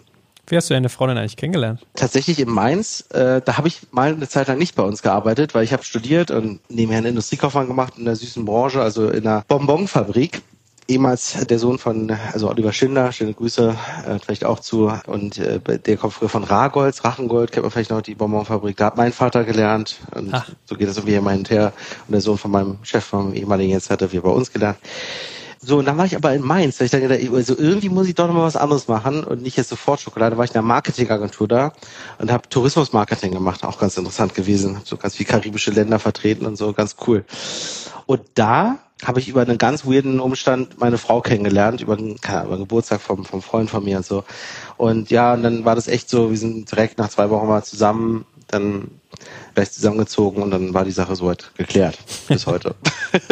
Wie 0.47 0.55
hast 0.55 0.69
du 0.69 0.73
deine 0.73 0.89
Frau 0.89 1.07
denn 1.07 1.17
eigentlich 1.17 1.35
kennengelernt? 1.35 1.85
Tatsächlich 1.95 2.39
in 2.39 2.49
Mainz. 2.49 3.05
Äh, 3.11 3.41
da 3.43 3.57
habe 3.57 3.67
ich 3.67 3.81
mal 3.91 4.13
eine 4.13 4.29
Zeit 4.29 4.47
lang 4.47 4.57
nicht 4.57 4.75
bei 4.75 4.83
uns 4.83 5.01
gearbeitet, 5.01 5.53
weil 5.53 5.63
ich 5.63 5.73
habe 5.73 5.83
studiert 5.83 6.31
und 6.31 6.61
nebenher 6.69 6.99
einen 6.99 7.07
Industriekaufmann 7.07 7.67
gemacht 7.67 7.93
in 7.97 8.05
der 8.05 8.15
süßen 8.15 8.45
Branche, 8.45 8.81
also 8.81 9.09
in 9.09 9.27
einer 9.27 9.43
Bonbonfabrik 9.47 10.41
ehemals 10.87 11.45
der 11.47 11.59
Sohn 11.59 11.77
von, 11.77 12.15
also 12.31 12.49
Oliver 12.49 12.71
Schindler, 12.71 13.11
schöne 13.11 13.33
Grüße, 13.33 13.75
äh, 14.07 14.19
vielleicht 14.19 14.45
auch 14.45 14.59
zu, 14.59 14.91
und 15.05 15.37
äh, 15.37 15.59
der 15.59 15.97
kommt 15.97 16.13
früher 16.13 16.29
von 16.29 16.43
Ragolds, 16.43 17.03
Rachengold, 17.03 17.51
kennt 17.51 17.63
man 17.63 17.71
vielleicht 17.71 17.89
noch 17.89 18.01
die 18.01 18.15
Bonbonfabrik, 18.15 18.77
da 18.77 18.85
hat 18.85 18.97
mein 18.97 19.11
Vater 19.11 19.43
gelernt 19.43 19.97
und 20.15 20.33
Ach. 20.33 20.49
so 20.65 20.75
geht 20.75 20.87
das 20.87 20.97
irgendwie 20.97 21.15
immer 21.15 21.31
hinterher 21.31 21.73
und 22.07 22.13
der 22.13 22.21
Sohn 22.21 22.37
von 22.37 22.51
meinem 22.51 22.77
Chef, 22.83 23.03
vom 23.03 23.33
ehemaligen 23.33 23.71
jetzt 23.71 23.89
hat 23.89 24.01
er 24.01 24.11
wir 24.11 24.21
bei 24.21 24.29
uns 24.29 24.51
gelernt. 24.51 24.77
So, 25.59 25.79
und 25.79 25.85
dann 25.85 25.97
war 25.97 26.05
ich 26.05 26.15
aber 26.15 26.33
in 26.33 26.41
Mainz, 26.41 26.79
weil 26.79 26.85
ich 26.85 26.91
dachte, 26.91 27.09
also 27.33 27.57
irgendwie 27.57 27.89
muss 27.89 28.07
ich 28.07 28.15
doch 28.15 28.27
noch 28.27 28.33
mal 28.33 28.43
was 28.43 28.55
anderes 28.55 28.87
machen 28.87 29.23
und 29.23 29.41
nicht 29.41 29.57
jetzt 29.57 29.69
sofort 29.69 29.99
Schokolade. 29.99 30.31
Da 30.31 30.37
war 30.37 30.45
ich 30.45 30.51
in 30.51 30.57
einer 30.57 30.67
Marketingagentur 30.67 31.47
da 31.47 31.73
und 32.19 32.31
habe 32.31 32.47
Tourismusmarketing 32.49 33.31
gemacht, 33.31 33.63
auch 33.63 33.79
ganz 33.79 33.97
interessant 33.97 34.35
gewesen. 34.35 34.81
So 34.83 34.97
ganz 34.97 35.19
wie 35.19 35.25
karibische 35.25 35.71
Länder 35.71 35.99
vertreten 35.99 36.45
und 36.45 36.57
so, 36.57 36.73
ganz 36.73 36.95
cool. 37.07 37.25
Und 38.05 38.21
da 38.35 38.77
habe 39.03 39.19
ich 39.19 39.27
über 39.27 39.41
einen 39.41 39.57
ganz 39.57 39.85
weirden 39.85 40.19
Umstand 40.19 40.79
meine 40.79 40.97
Frau 40.97 41.21
kennengelernt, 41.21 41.81
über 41.81 41.95
den, 41.95 42.15
über 42.15 42.55
den 42.55 42.59
Geburtstag 42.59 43.01
vom, 43.01 43.25
vom 43.25 43.41
Freund 43.41 43.69
von 43.69 43.83
mir 43.83 43.97
und 43.97 44.05
so. 44.05 44.23
Und 44.77 45.11
ja, 45.11 45.33
und 45.33 45.43
dann 45.43 45.65
war 45.65 45.75
das 45.75 45.87
echt 45.87 46.09
so, 46.09 46.31
wir 46.31 46.37
sind 46.37 46.71
direkt 46.71 46.97
nach 46.97 47.09
zwei 47.09 47.29
Wochen 47.29 47.47
mal 47.47 47.63
zusammen, 47.63 48.25
dann 48.47 48.91
gleich 49.55 49.71
zusammengezogen 49.71 50.41
und 50.41 50.51
dann 50.51 50.73
war 50.73 50.85
die 50.85 50.91
Sache 50.91 51.15
soweit 51.15 51.51
geklärt 51.57 51.97
bis 52.27 52.45
heute. 52.47 52.75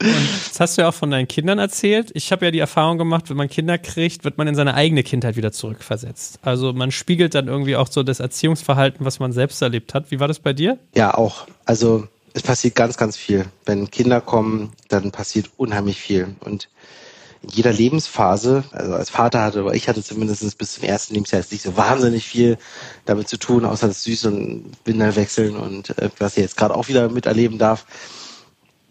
und 0.00 0.28
das 0.48 0.60
hast 0.60 0.76
du 0.76 0.82
ja 0.82 0.88
auch 0.88 0.94
von 0.94 1.10
deinen 1.10 1.28
Kindern 1.28 1.58
erzählt. 1.58 2.10
Ich 2.14 2.32
habe 2.32 2.46
ja 2.46 2.50
die 2.50 2.58
Erfahrung 2.58 2.98
gemacht, 2.98 3.30
wenn 3.30 3.36
man 3.36 3.48
Kinder 3.48 3.78
kriegt, 3.78 4.24
wird 4.24 4.38
man 4.38 4.46
in 4.46 4.54
seine 4.54 4.74
eigene 4.74 5.02
Kindheit 5.02 5.36
wieder 5.36 5.52
zurückversetzt. 5.52 6.38
Also 6.42 6.72
man 6.72 6.90
spiegelt 6.90 7.34
dann 7.34 7.48
irgendwie 7.48 7.76
auch 7.76 7.88
so 7.88 8.02
das 8.02 8.20
Erziehungsverhalten, 8.20 9.04
was 9.04 9.18
man 9.18 9.32
selbst 9.32 9.60
erlebt 9.62 9.94
hat. 9.94 10.10
Wie 10.10 10.20
war 10.20 10.28
das 10.28 10.38
bei 10.38 10.52
dir? 10.52 10.78
Ja, 10.94 11.14
auch. 11.14 11.46
Also 11.64 12.08
es 12.32 12.42
passiert 12.42 12.74
ganz, 12.74 12.96
ganz 12.96 13.16
viel. 13.16 13.46
Wenn 13.64 13.90
Kinder 13.90 14.20
kommen, 14.20 14.72
dann 14.88 15.12
passiert 15.12 15.50
unheimlich 15.56 16.00
viel. 16.00 16.34
Und 16.40 16.68
in 17.44 17.50
jeder 17.50 17.72
Lebensphase, 17.72 18.64
also 18.72 18.94
als 18.94 19.10
Vater 19.10 19.42
hatte, 19.42 19.60
aber 19.60 19.74
ich 19.74 19.88
hatte 19.88 20.02
zumindest 20.02 20.56
bis 20.58 20.74
zum 20.74 20.84
ersten 20.84 21.14
Lebensjahr 21.14 21.40
jetzt 21.40 21.52
nicht 21.52 21.62
so 21.62 21.76
wahnsinnig 21.76 22.24
viel 22.26 22.58
damit 23.04 23.28
zu 23.28 23.38
tun, 23.38 23.64
außer 23.64 23.88
das 23.88 24.02
Süß 24.04 24.26
und 24.26 24.72
Windel 24.84 25.14
wechseln 25.16 25.56
und 25.56 25.96
äh, 25.98 26.10
was 26.18 26.36
ich 26.36 26.42
jetzt 26.42 26.56
gerade 26.56 26.74
auch 26.74 26.88
wieder 26.88 27.08
miterleben 27.08 27.58
darf. 27.58 27.86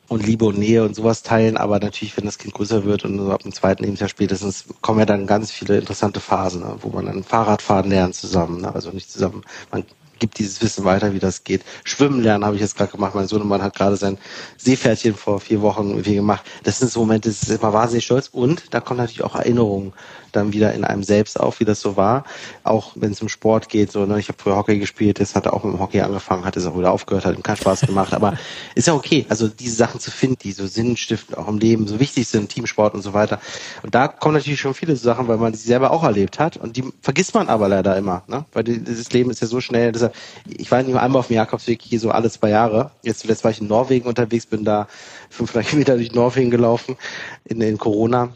Und 0.09 0.25
Liebe 0.27 0.45
und 0.45 0.59
Nähe 0.59 0.83
und 0.83 0.95
sowas 0.95 1.23
teilen, 1.23 1.57
aber 1.57 1.79
natürlich, 1.79 2.15
wenn 2.17 2.25
das 2.25 2.37
Kind 2.37 2.53
größer 2.53 2.83
wird 2.83 3.03
und 3.05 3.17
so 3.17 3.31
ab 3.31 3.41
dem 3.41 3.53
zweiten 3.53 3.83
Lebensjahr 3.83 4.09
spätestens, 4.09 4.65
kommen 4.81 4.99
ja 4.99 5.05
dann 5.05 5.25
ganz 5.25 5.49
viele 5.49 5.79
interessante 5.79 6.19
Phasen, 6.19 6.61
ne, 6.61 6.75
wo 6.81 6.89
man 6.89 7.05
dann 7.05 7.23
Fahrradfahren 7.23 7.89
lernt 7.89 8.13
zusammen, 8.13 8.61
ne, 8.61 8.75
also 8.75 8.91
nicht 8.91 9.09
zusammen, 9.09 9.43
man 9.71 9.85
gebe 10.23 10.33
dieses 10.35 10.61
Wissen 10.61 10.85
weiter, 10.85 11.13
wie 11.13 11.19
das 11.19 11.43
geht. 11.43 11.63
Schwimmen 11.83 12.21
lernen 12.21 12.45
habe 12.45 12.55
ich 12.55 12.61
jetzt 12.61 12.77
gerade 12.77 12.91
gemacht. 12.91 13.13
Mein 13.13 13.27
Sohnemann 13.27 13.61
hat 13.61 13.75
gerade 13.75 13.97
sein 13.97 14.17
Seepferdchen 14.57 15.15
vor 15.15 15.41
vier 15.41 15.61
Wochen 15.61 15.89
irgendwie 15.89 16.15
gemacht. 16.15 16.45
Das 16.63 16.79
sind 16.79 16.89
so 16.89 17.01
Momente, 17.01 17.27
das 17.27 17.43
ist 17.43 17.61
immer 17.61 17.73
wahnsinnig 17.73 18.05
stolz. 18.05 18.29
Und 18.29 18.73
da 18.73 18.79
kommen 18.79 18.99
natürlich 18.99 19.23
auch 19.23 19.35
Erinnerungen 19.35 19.91
dann 20.35 20.53
wieder 20.53 20.73
in 20.73 20.83
einem 20.83 21.03
selbst 21.03 21.39
auf, 21.39 21.59
wie 21.59 21.65
das 21.65 21.79
so 21.79 21.95
war. 21.95 22.25
Auch 22.63 22.93
wenn 22.95 23.11
es 23.11 23.21
um 23.21 23.29
Sport 23.29 23.69
geht, 23.69 23.91
so, 23.91 24.05
ne, 24.05 24.19
ich 24.19 24.27
habe 24.27 24.37
früher 24.41 24.55
Hockey 24.55 24.79
gespielt, 24.79 25.19
jetzt 25.19 25.35
hat 25.35 25.45
er 25.45 25.53
auch 25.53 25.63
mit 25.63 25.73
dem 25.73 25.79
Hockey 25.79 26.01
angefangen, 26.01 26.45
hat 26.45 26.57
es 26.57 26.65
auch 26.65 26.77
wieder 26.77 26.91
aufgehört, 26.91 27.25
hat 27.25 27.35
ihm 27.35 27.43
keinen 27.43 27.57
Spaß 27.57 27.81
gemacht, 27.81 28.13
aber 28.13 28.37
ist 28.75 28.87
ja 28.87 28.93
okay. 28.93 29.25
Also 29.29 29.47
diese 29.47 29.75
Sachen 29.75 29.99
zu 29.99 30.11
finden, 30.11 30.37
die 30.41 30.51
so 30.51 30.67
sinnstiftend 30.67 31.37
auch 31.37 31.47
im 31.47 31.59
Leben 31.59 31.87
so 31.87 31.99
wichtig 31.99 32.27
sind, 32.27 32.49
Teamsport 32.49 32.93
und 32.93 33.01
so 33.01 33.13
weiter. 33.13 33.39
Und 33.83 33.93
da 33.95 34.07
kommen 34.07 34.35
natürlich 34.35 34.59
schon 34.59 34.73
viele 34.73 34.95
Sachen, 34.95 35.27
weil 35.27 35.37
man 35.37 35.53
sie 35.53 35.67
selber 35.67 35.91
auch 35.91 36.03
erlebt 36.03 36.39
hat 36.39 36.57
und 36.57 36.77
die 36.77 36.83
vergisst 37.01 37.33
man 37.33 37.47
aber 37.47 37.67
leider 37.67 37.95
immer, 37.97 38.23
ne? 38.27 38.45
Weil 38.53 38.63
dieses 38.63 39.11
Leben 39.11 39.29
ist 39.29 39.41
ja 39.41 39.47
so 39.47 39.61
schnell. 39.61 39.91
Deshalb, 39.91 40.12
ich 40.45 40.71
war 40.71 40.81
nicht 40.81 40.91
nur 40.91 41.01
einmal 41.01 41.19
auf 41.19 41.27
dem 41.27 41.35
Jakobsweg 41.35 41.81
hier 41.81 41.99
so 41.99 42.11
alle 42.11 42.29
zwei 42.29 42.49
Jahre. 42.49 42.91
Jetzt 43.03 43.19
zuletzt 43.19 43.43
war 43.43 43.51
ich 43.51 43.61
in 43.61 43.67
Norwegen 43.67 44.07
unterwegs, 44.07 44.45
bin 44.45 44.63
da 44.63 44.87
500 45.29 45.67
Kilometer 45.69 45.95
durch 45.95 46.13
Norwegen 46.13 46.51
gelaufen 46.51 46.97
in, 47.45 47.61
in 47.61 47.77
Corona 47.77 48.33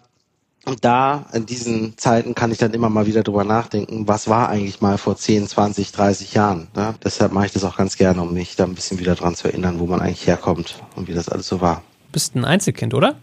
und 0.67 0.83
da, 0.83 1.27
in 1.31 1.45
diesen 1.45 1.97
Zeiten, 1.97 2.35
kann 2.35 2.51
ich 2.51 2.57
dann 2.57 2.73
immer 2.73 2.89
mal 2.89 3.05
wieder 3.05 3.23
drüber 3.23 3.45
nachdenken, 3.45 4.05
was 4.09 4.27
war 4.27 4.49
eigentlich 4.49 4.81
mal 4.81 4.97
vor 4.97 5.15
10, 5.15 5.47
20, 5.47 5.93
30 5.93 6.33
Jahren. 6.33 6.67
Ne? 6.75 6.93
Deshalb 7.01 7.31
mache 7.31 7.45
ich 7.45 7.53
das 7.53 7.63
auch 7.63 7.77
ganz 7.77 7.95
gerne, 7.95 8.21
um 8.21 8.33
mich 8.33 8.57
da 8.57 8.65
ein 8.65 8.75
bisschen 8.75 8.99
wieder 8.99 9.15
dran 9.15 9.33
zu 9.33 9.47
erinnern, 9.47 9.79
wo 9.79 9.85
man 9.85 10.01
eigentlich 10.01 10.27
herkommt 10.27 10.83
und 10.97 11.07
wie 11.07 11.13
das 11.13 11.29
alles 11.29 11.47
so 11.47 11.61
war. 11.61 11.83
Du 12.07 12.11
bist 12.11 12.35
ein 12.35 12.43
Einzelkind, 12.43 12.93
oder? 12.93 13.15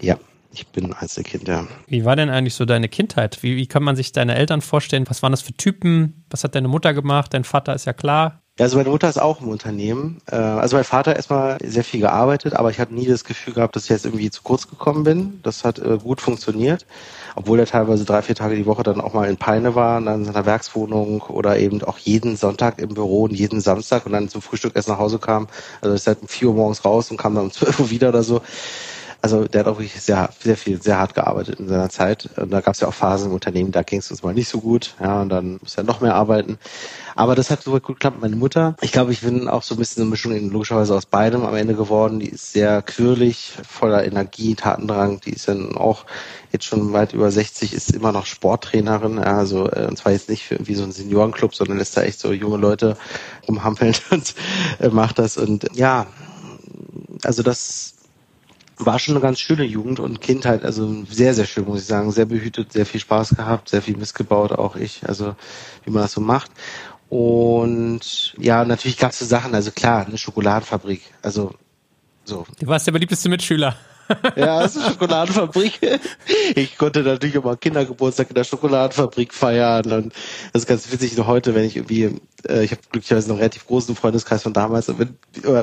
Ja, 0.00 0.16
ich 0.54 0.68
bin 0.68 0.86
ein 0.86 0.92
Einzelkind, 0.92 1.48
ja. 1.48 1.66
Wie 1.86 2.04
war 2.04 2.16
denn 2.16 2.30
eigentlich 2.30 2.54
so 2.54 2.64
deine 2.64 2.88
Kindheit? 2.88 3.42
Wie, 3.42 3.56
wie 3.56 3.66
kann 3.66 3.82
man 3.82 3.96
sich 3.96 4.12
deine 4.12 4.36
Eltern 4.36 4.60
vorstellen? 4.60 5.04
Was 5.08 5.22
waren 5.22 5.32
das 5.32 5.42
für 5.42 5.52
Typen? 5.52 6.24
Was 6.30 6.44
hat 6.44 6.54
deine 6.54 6.68
Mutter 6.68 6.94
gemacht? 6.94 7.34
Dein 7.34 7.44
Vater 7.44 7.74
ist 7.74 7.84
ja 7.84 7.92
klar. 7.92 8.40
Ja, 8.56 8.66
also 8.66 8.76
meine 8.76 8.90
Mutter 8.90 9.08
ist 9.08 9.20
auch 9.20 9.40
im 9.40 9.48
Unternehmen. 9.48 10.18
Äh, 10.30 10.36
also 10.36 10.76
mein 10.76 10.84
Vater 10.84 11.16
erstmal 11.16 11.58
sehr 11.60 11.82
viel 11.82 11.98
gearbeitet, 11.98 12.54
aber 12.54 12.70
ich 12.70 12.78
hatte 12.78 12.94
nie 12.94 13.06
das 13.06 13.24
Gefühl 13.24 13.52
gehabt, 13.52 13.74
dass 13.74 13.84
ich 13.84 13.90
jetzt 13.90 14.04
irgendwie 14.04 14.30
zu 14.30 14.44
kurz 14.44 14.68
gekommen 14.68 15.02
bin. 15.02 15.40
Das 15.42 15.64
hat 15.64 15.80
äh, 15.80 15.98
gut 15.98 16.20
funktioniert, 16.20 16.86
obwohl 17.34 17.58
er 17.58 17.66
teilweise 17.66 18.04
drei, 18.04 18.22
vier 18.22 18.36
Tage 18.36 18.54
die 18.54 18.66
Woche 18.66 18.84
dann 18.84 19.00
auch 19.00 19.12
mal 19.12 19.28
in 19.28 19.38
Peine 19.38 19.74
war, 19.74 20.00
dann 20.00 20.20
in 20.20 20.24
seiner 20.24 20.46
Werkswohnung 20.46 21.22
oder 21.22 21.58
eben 21.58 21.82
auch 21.82 21.98
jeden 21.98 22.36
Sonntag 22.36 22.78
im 22.78 22.94
Büro 22.94 23.24
und 23.24 23.32
jeden 23.32 23.60
Samstag 23.60 24.06
und 24.06 24.12
dann 24.12 24.28
zum 24.28 24.40
Frühstück 24.40 24.76
erst 24.76 24.88
nach 24.88 24.98
Hause 24.98 25.18
kam. 25.18 25.48
Also 25.80 25.96
ist 25.96 26.06
halt 26.06 26.22
um 26.22 26.28
vier 26.28 26.48
Uhr 26.48 26.54
morgens 26.54 26.84
raus 26.84 27.10
und 27.10 27.16
kam 27.16 27.34
dann 27.34 27.46
um 27.46 27.50
zwölf 27.50 27.80
Uhr 27.80 27.90
wieder 27.90 28.10
oder 28.10 28.22
so 28.22 28.40
also 29.24 29.48
der 29.48 29.60
hat 29.60 29.68
auch 29.68 29.78
wirklich 29.78 30.02
sehr, 30.02 30.28
sehr 30.38 30.54
viel, 30.54 30.82
sehr 30.82 30.98
hart 30.98 31.14
gearbeitet 31.14 31.58
in 31.58 31.66
seiner 31.66 31.88
Zeit. 31.88 32.28
Und 32.36 32.50
da 32.50 32.60
gab 32.60 32.74
es 32.74 32.80
ja 32.80 32.88
auch 32.88 32.92
Phasen 32.92 33.28
im 33.28 33.32
Unternehmen, 33.32 33.72
da 33.72 33.82
ging 33.82 34.00
es 34.00 34.10
uns 34.10 34.22
mal 34.22 34.34
nicht 34.34 34.50
so 34.50 34.60
gut. 34.60 34.96
Ja, 35.00 35.22
und 35.22 35.30
dann 35.30 35.56
muss 35.62 35.78
er 35.78 35.82
noch 35.82 36.02
mehr 36.02 36.14
arbeiten. 36.14 36.58
Aber 37.16 37.34
das 37.34 37.50
hat 37.50 37.62
so 37.62 37.70
gut 37.70 37.86
geklappt. 37.86 38.20
Meine 38.20 38.36
Mutter, 38.36 38.76
ich 38.82 38.92
glaube, 38.92 39.12
ich 39.12 39.22
bin 39.22 39.48
auch 39.48 39.62
so 39.62 39.76
ein 39.76 39.78
bisschen 39.78 40.02
eine 40.02 40.10
Mischung 40.10 40.32
in, 40.32 40.50
logischerweise 40.50 40.94
aus 40.94 41.06
beidem 41.06 41.46
am 41.46 41.54
Ende 41.54 41.74
geworden. 41.74 42.20
Die 42.20 42.28
ist 42.28 42.52
sehr 42.52 42.82
quirlig, 42.82 43.54
voller 43.66 44.04
Energie, 44.04 44.56
Tatendrang. 44.56 45.20
Die 45.20 45.32
ist 45.32 45.48
dann 45.48 45.74
auch 45.74 46.04
jetzt 46.52 46.66
schon 46.66 46.92
weit 46.92 47.14
über 47.14 47.30
60, 47.30 47.72
ist 47.72 47.94
immer 47.94 48.12
noch 48.12 48.26
Sporttrainerin. 48.26 49.16
Ja, 49.16 49.38
also, 49.38 49.70
äh, 49.70 49.86
und 49.88 49.96
zwar 49.96 50.12
jetzt 50.12 50.28
nicht 50.28 50.42
für 50.42 50.56
irgendwie 50.56 50.74
so 50.74 50.82
einen 50.82 50.92
Seniorenclub, 50.92 51.54
sondern 51.54 51.78
lässt 51.78 51.96
da 51.96 52.02
echt 52.02 52.20
so 52.20 52.30
junge 52.30 52.58
Leute 52.58 52.98
rumhampeln 53.48 53.94
und 54.10 54.34
äh, 54.80 54.88
macht 54.88 55.18
das. 55.18 55.38
Und 55.38 55.64
ja, 55.72 56.08
also 57.22 57.42
das 57.42 57.93
war 58.76 58.98
schon 58.98 59.14
eine 59.14 59.22
ganz 59.22 59.40
schöne 59.40 59.64
Jugend 59.64 60.00
und 60.00 60.20
Kindheit, 60.20 60.64
also 60.64 61.04
sehr, 61.08 61.34
sehr 61.34 61.46
schön, 61.46 61.64
muss 61.64 61.80
ich 61.80 61.86
sagen. 61.86 62.10
Sehr 62.10 62.26
behütet, 62.26 62.72
sehr 62.72 62.86
viel 62.86 63.00
Spaß 63.00 63.36
gehabt, 63.36 63.68
sehr 63.68 63.82
viel 63.82 63.96
missgebaut, 63.96 64.52
auch 64.52 64.76
ich, 64.76 65.06
also 65.06 65.36
wie 65.84 65.90
man 65.90 66.02
das 66.02 66.12
so 66.12 66.20
macht. 66.20 66.50
Und 67.08 68.34
ja, 68.38 68.64
natürlich 68.64 68.98
gab 68.98 69.12
es 69.12 69.18
so 69.18 69.24
Sachen, 69.24 69.54
also 69.54 69.70
klar, 69.70 70.06
eine 70.06 70.18
Schokoladenfabrik, 70.18 71.02
also 71.22 71.54
so. 72.24 72.46
Du 72.58 72.66
warst 72.66 72.86
der 72.86 72.92
beliebteste 72.92 73.28
Mitschüler. 73.28 73.76
Ja, 74.36 74.60
das 74.60 74.76
ist 74.76 74.82
eine 74.82 74.92
Schokoladenfabrik. 74.92 75.80
Ich 76.54 76.76
konnte 76.76 77.02
natürlich 77.02 77.36
immer 77.36 77.56
Kindergeburtstag 77.56 78.28
in 78.28 78.34
der 78.34 78.44
Schokoladenfabrik 78.44 79.32
feiern. 79.32 79.90
Und 79.90 80.12
das 80.52 80.62
ist 80.62 80.68
ganz 80.68 80.92
witzig 80.92 81.16
noch 81.16 81.26
heute, 81.26 81.54
wenn 81.54 81.64
ich 81.64 81.76
irgendwie, 81.76 82.20
ich 82.48 82.70
habe 82.70 82.80
glücklicherweise 82.90 83.28
noch 83.28 83.34
einen 83.34 83.40
relativ 83.40 83.66
großen 83.66 83.96
Freundeskreis 83.96 84.42
von 84.42 84.52
damals, 84.52 84.88
und 84.88 84.98
wenn 84.98 85.16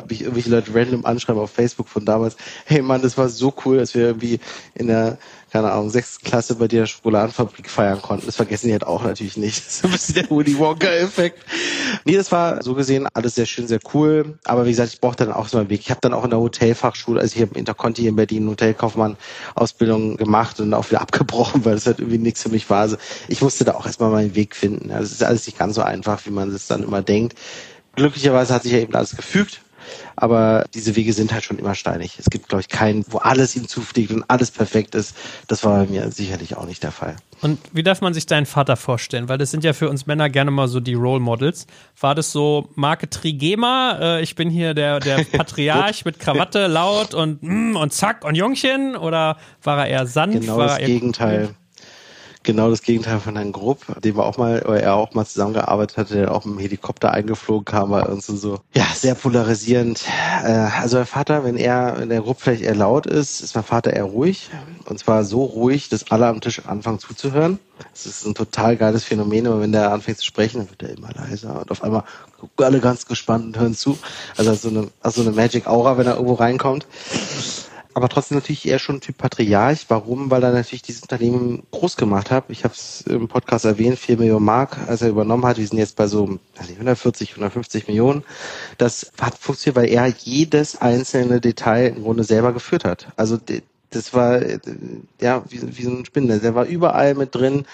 mich 0.09 0.21
irgendwelche 0.21 0.49
Leute 0.49 0.73
random 0.73 1.05
anschreiben 1.05 1.41
auf 1.41 1.51
Facebook 1.51 1.87
von 1.87 2.05
damals, 2.05 2.35
hey 2.65 2.81
Mann, 2.81 3.01
das 3.01 3.17
war 3.17 3.29
so 3.29 3.53
cool, 3.65 3.77
dass 3.77 3.93
wir 3.93 4.03
irgendwie 4.07 4.39
in 4.75 4.87
der 4.87 5.17
keine 5.51 5.71
Ahnung, 5.71 5.89
sechsten 5.89 6.25
Klasse 6.25 6.55
bei 6.55 6.69
der 6.69 6.85
Schokoladenfabrik 6.85 7.69
feiern 7.69 8.01
konnten. 8.01 8.25
Das 8.25 8.37
vergessen 8.37 8.67
die 8.67 8.73
halt 8.73 8.87
auch 8.87 9.03
natürlich 9.03 9.37
nicht. 9.37 9.51
Das 9.71 9.75
ist 9.75 9.85
ein 9.85 9.91
bisschen 9.91 10.15
der 10.15 10.29
Woody 10.29 10.57
Wonka-Effekt. 10.57 11.39
Nee, 12.05 12.15
das 12.15 12.31
war 12.31 12.63
so 12.63 12.73
gesehen 12.73 13.07
alles 13.13 13.35
sehr 13.35 13.45
schön, 13.45 13.67
sehr 13.67 13.79
cool. 13.93 14.37
Aber 14.45 14.65
wie 14.65 14.69
gesagt, 14.69 14.93
ich 14.93 15.01
brauchte 15.01 15.25
dann 15.25 15.33
auch 15.33 15.47
so 15.47 15.57
einen 15.57 15.69
Weg. 15.69 15.81
Ich 15.81 15.89
habe 15.89 15.99
dann 16.01 16.13
auch 16.13 16.23
in 16.23 16.29
der 16.29 16.39
Hotelfachschule, 16.39 17.19
also 17.19 17.35
ich 17.35 17.41
habe 17.41 17.57
Interconti 17.57 18.07
in 18.07 18.15
Berlin 18.15 18.47
Hotelkaufmann-Ausbildung 18.47 20.17
gemacht 20.17 20.59
und 20.59 20.73
auch 20.73 20.89
wieder 20.89 21.01
abgebrochen, 21.01 21.65
weil 21.65 21.75
das 21.75 21.85
halt 21.85 21.99
irgendwie 21.99 22.17
nichts 22.17 22.43
für 22.43 22.49
mich 22.49 22.69
war. 22.69 22.79
Also 22.79 22.97
ich 23.27 23.41
musste 23.41 23.65
da 23.65 23.73
auch 23.73 23.85
erstmal 23.85 24.11
meinen 24.11 24.35
Weg 24.35 24.55
finden. 24.55 24.91
Also 24.91 25.05
es 25.05 25.11
ist 25.13 25.23
alles 25.23 25.45
nicht 25.45 25.57
ganz 25.57 25.75
so 25.75 25.81
einfach, 25.81 26.25
wie 26.25 26.31
man 26.31 26.49
es 26.53 26.67
dann 26.71 26.83
immer 26.83 27.01
denkt. 27.01 27.37
Glücklicherweise 27.95 28.53
hat 28.53 28.63
sich 28.63 28.71
ja 28.71 28.79
eben 28.79 28.95
alles 28.95 29.15
gefügt 29.15 29.61
aber 30.15 30.65
diese 30.73 30.95
Wege 30.95 31.13
sind 31.13 31.33
halt 31.33 31.43
schon 31.43 31.57
immer 31.57 31.75
steinig. 31.75 32.17
Es 32.19 32.29
gibt, 32.29 32.49
glaube 32.49 32.61
ich, 32.61 32.69
keinen, 32.69 33.05
wo 33.09 33.17
alles 33.17 33.55
ihm 33.55 33.67
zufliegt 33.67 34.11
und 34.11 34.23
alles 34.27 34.51
perfekt 34.51 34.95
ist. 34.95 35.15
Das 35.47 35.63
war 35.63 35.85
bei 35.85 35.91
mir 35.91 36.11
sicherlich 36.11 36.55
auch 36.57 36.65
nicht 36.65 36.83
der 36.83 36.91
Fall. 36.91 37.15
Und 37.41 37.59
wie 37.71 37.81
darf 37.81 38.01
man 38.01 38.13
sich 38.13 38.27
deinen 38.27 38.45
Vater 38.45 38.77
vorstellen? 38.77 39.27
Weil 39.29 39.39
das 39.39 39.49
sind 39.49 39.63
ja 39.63 39.73
für 39.73 39.89
uns 39.89 40.05
Männer 40.05 40.29
gerne 40.29 40.51
mal 40.51 40.67
so 40.67 40.79
die 40.79 40.93
Role 40.93 41.19
Models. 41.19 41.65
War 41.99 42.13
das 42.13 42.31
so 42.31 42.69
Marke 42.75 43.09
Trigema? 43.09 43.97
Äh, 43.99 44.21
ich 44.21 44.35
bin 44.35 44.49
hier 44.49 44.73
der, 44.73 44.99
der 44.99 45.23
Patriarch 45.31 46.05
mit 46.05 46.19
Krawatte, 46.19 46.67
laut 46.67 47.13
und 47.13 47.41
mm, 47.41 47.75
und 47.75 47.93
zack 47.93 48.23
und 48.23 48.35
Jungchen? 48.35 48.95
Oder 48.95 49.37
war 49.63 49.79
er 49.79 49.87
eher 49.87 50.05
sanft? 50.05 50.41
Genau 50.41 50.57
war 50.57 50.67
das 50.67 50.85
Gegenteil 50.85 51.55
genau 52.43 52.69
das 52.69 52.81
Gegenteil 52.81 53.19
von 53.19 53.35
Herrn 53.35 53.51
Grupp, 53.51 53.79
dem 54.01 54.17
wir 54.17 54.25
auch 54.25 54.37
mal, 54.37 54.61
oder 54.63 54.81
er 54.81 54.95
auch 54.95 55.13
mal 55.13 55.25
zusammengearbeitet 55.25 55.97
hatte, 55.97 56.15
der 56.15 56.33
auch 56.33 56.43
dem 56.43 56.57
Helikopter 56.57 57.11
eingeflogen 57.11 57.65
kam, 57.65 57.91
war 57.91 58.09
uns 58.09 58.27
so, 58.27 58.59
ja, 58.73 58.85
sehr 58.93 59.15
polarisierend. 59.15 60.03
Äh, 60.43 60.51
also 60.51 60.97
mein 60.97 61.05
Vater, 61.05 61.43
wenn 61.43 61.57
er, 61.57 61.95
wenn 61.97 62.09
der 62.09 62.21
Grupp 62.21 62.41
vielleicht 62.41 62.63
eher 62.63 62.75
laut 62.75 63.05
ist, 63.05 63.41
ist 63.41 63.55
mein 63.55 63.63
Vater 63.63 63.93
eher 63.93 64.05
ruhig. 64.05 64.49
Und 64.85 64.99
zwar 64.99 65.23
so 65.23 65.43
ruhig, 65.43 65.89
dass 65.89 66.11
alle 66.11 66.27
am 66.27 66.41
Tisch 66.41 66.65
anfangen 66.65 66.99
zuzuhören. 66.99 67.59
Das 67.93 68.05
ist 68.05 68.25
ein 68.25 68.35
total 68.35 68.77
geiles 68.77 69.03
Phänomen, 69.03 69.47
aber 69.47 69.61
wenn 69.61 69.71
der 69.71 69.91
anfängt 69.91 70.19
zu 70.19 70.25
sprechen, 70.25 70.59
dann 70.59 70.69
wird 70.69 70.83
er 70.83 70.97
immer 70.97 71.09
leiser 71.13 71.61
und 71.61 71.71
auf 71.71 71.83
einmal 71.83 72.03
gucken 72.39 72.65
alle 72.65 72.79
ganz 72.79 73.07
gespannt 73.07 73.45
und 73.45 73.59
hören 73.59 73.75
zu. 73.75 73.97
Also 74.37 74.53
so 74.53 74.69
eine, 74.69 74.89
also 75.01 75.21
eine 75.21 75.31
Magic 75.31 75.67
Aura, 75.67 75.97
wenn 75.97 76.05
er 76.05 76.15
irgendwo 76.15 76.35
reinkommt 76.35 76.85
aber 77.93 78.09
trotzdem 78.09 78.37
natürlich 78.37 78.67
eher 78.67 78.79
schon 78.79 79.01
Typ 79.01 79.17
Patriarch. 79.17 79.85
Warum? 79.89 80.31
Weil 80.31 80.43
er 80.43 80.51
natürlich 80.51 80.81
dieses 80.81 81.01
Unternehmen 81.01 81.63
groß 81.71 81.97
gemacht 81.97 82.31
hat. 82.31 82.45
Ich 82.49 82.63
habe 82.63 82.73
es 82.73 83.01
im 83.01 83.27
Podcast 83.27 83.65
erwähnt, 83.65 83.99
4 83.99 84.17
Millionen 84.17 84.45
Mark, 84.45 84.77
als 84.87 85.01
er 85.01 85.09
übernommen 85.09 85.45
hat. 85.45 85.57
Wir 85.57 85.67
sind 85.67 85.77
jetzt 85.77 85.95
bei 85.95 86.07
so 86.07 86.39
140, 86.57 87.31
150 87.31 87.87
Millionen. 87.87 88.23
Das 88.77 89.11
hat 89.19 89.37
funktioniert, 89.37 89.75
weil 89.75 89.89
er 89.89 90.07
jedes 90.07 90.79
einzelne 90.81 91.41
Detail 91.41 91.93
im 91.95 92.03
Grunde 92.03 92.23
selber 92.23 92.53
geführt 92.53 92.85
hat. 92.85 93.07
Also 93.17 93.37
das 93.91 94.13
war 94.13 94.41
ja 95.19 95.43
wie, 95.49 95.77
wie 95.77 95.83
so 95.83 95.91
ein 95.91 96.05
Spinner. 96.05 96.39
Der 96.39 96.55
war 96.55 96.65
überall 96.65 97.13
mit 97.13 97.35
drin. 97.35 97.65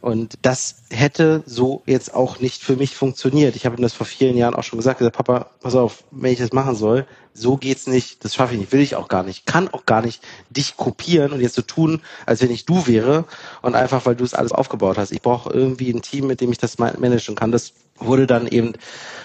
Und 0.00 0.38
das 0.42 0.76
hätte 0.90 1.42
so 1.46 1.82
jetzt 1.86 2.14
auch 2.14 2.38
nicht 2.38 2.62
für 2.62 2.76
mich 2.76 2.94
funktioniert. 2.94 3.56
Ich 3.56 3.66
habe 3.66 3.76
ihm 3.76 3.82
das 3.82 3.92
vor 3.92 4.06
vielen 4.06 4.36
Jahren 4.36 4.54
auch 4.54 4.62
schon 4.62 4.78
gesagt, 4.78 4.98
gesagt, 4.98 5.16
Papa, 5.16 5.50
pass 5.60 5.74
auf, 5.74 6.04
wenn 6.10 6.32
ich 6.32 6.38
das 6.38 6.52
machen 6.52 6.76
soll, 6.76 7.06
so 7.32 7.56
geht's 7.56 7.86
nicht, 7.86 8.24
das 8.24 8.34
schaffe 8.34 8.54
ich 8.54 8.60
nicht, 8.60 8.72
will 8.72 8.80
ich 8.80 8.94
auch 8.94 9.08
gar 9.08 9.24
nicht, 9.24 9.46
kann 9.46 9.68
auch 9.68 9.86
gar 9.86 10.02
nicht 10.02 10.22
dich 10.50 10.76
kopieren 10.76 11.32
und 11.32 11.40
jetzt 11.40 11.56
so 11.56 11.62
tun, 11.62 12.00
als 12.26 12.40
wenn 12.40 12.50
ich 12.50 12.64
du 12.64 12.86
wäre 12.86 13.24
und 13.60 13.74
einfach, 13.74 14.06
weil 14.06 14.14
du 14.14 14.24
es 14.24 14.34
alles 14.34 14.52
aufgebaut 14.52 14.98
hast. 14.98 15.10
Ich 15.10 15.22
brauche 15.22 15.52
irgendwie 15.52 15.90
ein 15.90 16.02
Team, 16.02 16.28
mit 16.28 16.40
dem 16.40 16.52
ich 16.52 16.58
das 16.58 16.78
managen 16.78 17.34
kann. 17.34 17.50
Das 17.50 17.72
wurde 17.98 18.26
dann 18.26 18.46
eben 18.46 18.72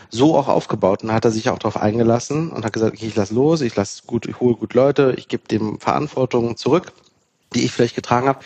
so 0.09 0.35
auch 0.35 0.47
aufgebaut 0.47 1.03
und 1.03 1.11
hat 1.11 1.25
er 1.25 1.31
sich 1.31 1.49
auch 1.49 1.59
darauf 1.59 1.77
eingelassen 1.77 2.49
und 2.49 2.65
hat 2.65 2.73
gesagt, 2.73 2.93
okay, 2.93 3.07
ich 3.07 3.15
lass 3.15 3.31
los, 3.31 3.61
ich 3.61 3.75
lass 3.75 4.03
gut, 4.05 4.25
ich 4.25 4.39
hole 4.39 4.55
gut 4.55 4.73
Leute, 4.73 5.13
ich 5.17 5.27
gebe 5.27 5.47
dem 5.47 5.79
Verantwortung 5.79 6.57
zurück, 6.57 6.93
die 7.53 7.63
ich 7.63 7.71
vielleicht 7.71 7.95
getragen 7.95 8.27
habe. 8.27 8.39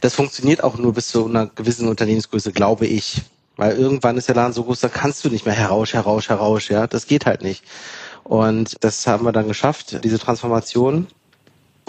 Das 0.00 0.14
funktioniert 0.14 0.62
auch 0.62 0.78
nur 0.78 0.92
bis 0.92 1.08
zu 1.08 1.26
einer 1.26 1.46
gewissen 1.46 1.88
Unternehmensgröße, 1.88 2.52
glaube 2.52 2.86
ich. 2.86 3.22
Weil 3.56 3.76
irgendwann 3.76 4.16
ist 4.16 4.28
der 4.28 4.34
Laden 4.34 4.54
so 4.54 4.64
groß, 4.64 4.80
da 4.80 4.88
kannst 4.88 5.24
du 5.24 5.28
nicht 5.28 5.44
mehr 5.44 5.54
herausch, 5.54 5.92
herausch, 5.92 6.30
herausch, 6.30 6.70
ja. 6.70 6.86
Das 6.86 7.06
geht 7.06 7.26
halt 7.26 7.42
nicht. 7.42 7.64
Und 8.24 8.76
das 8.80 9.06
haben 9.06 9.24
wir 9.24 9.32
dann 9.32 9.48
geschafft, 9.48 10.02
diese 10.04 10.18
Transformation. 10.18 11.06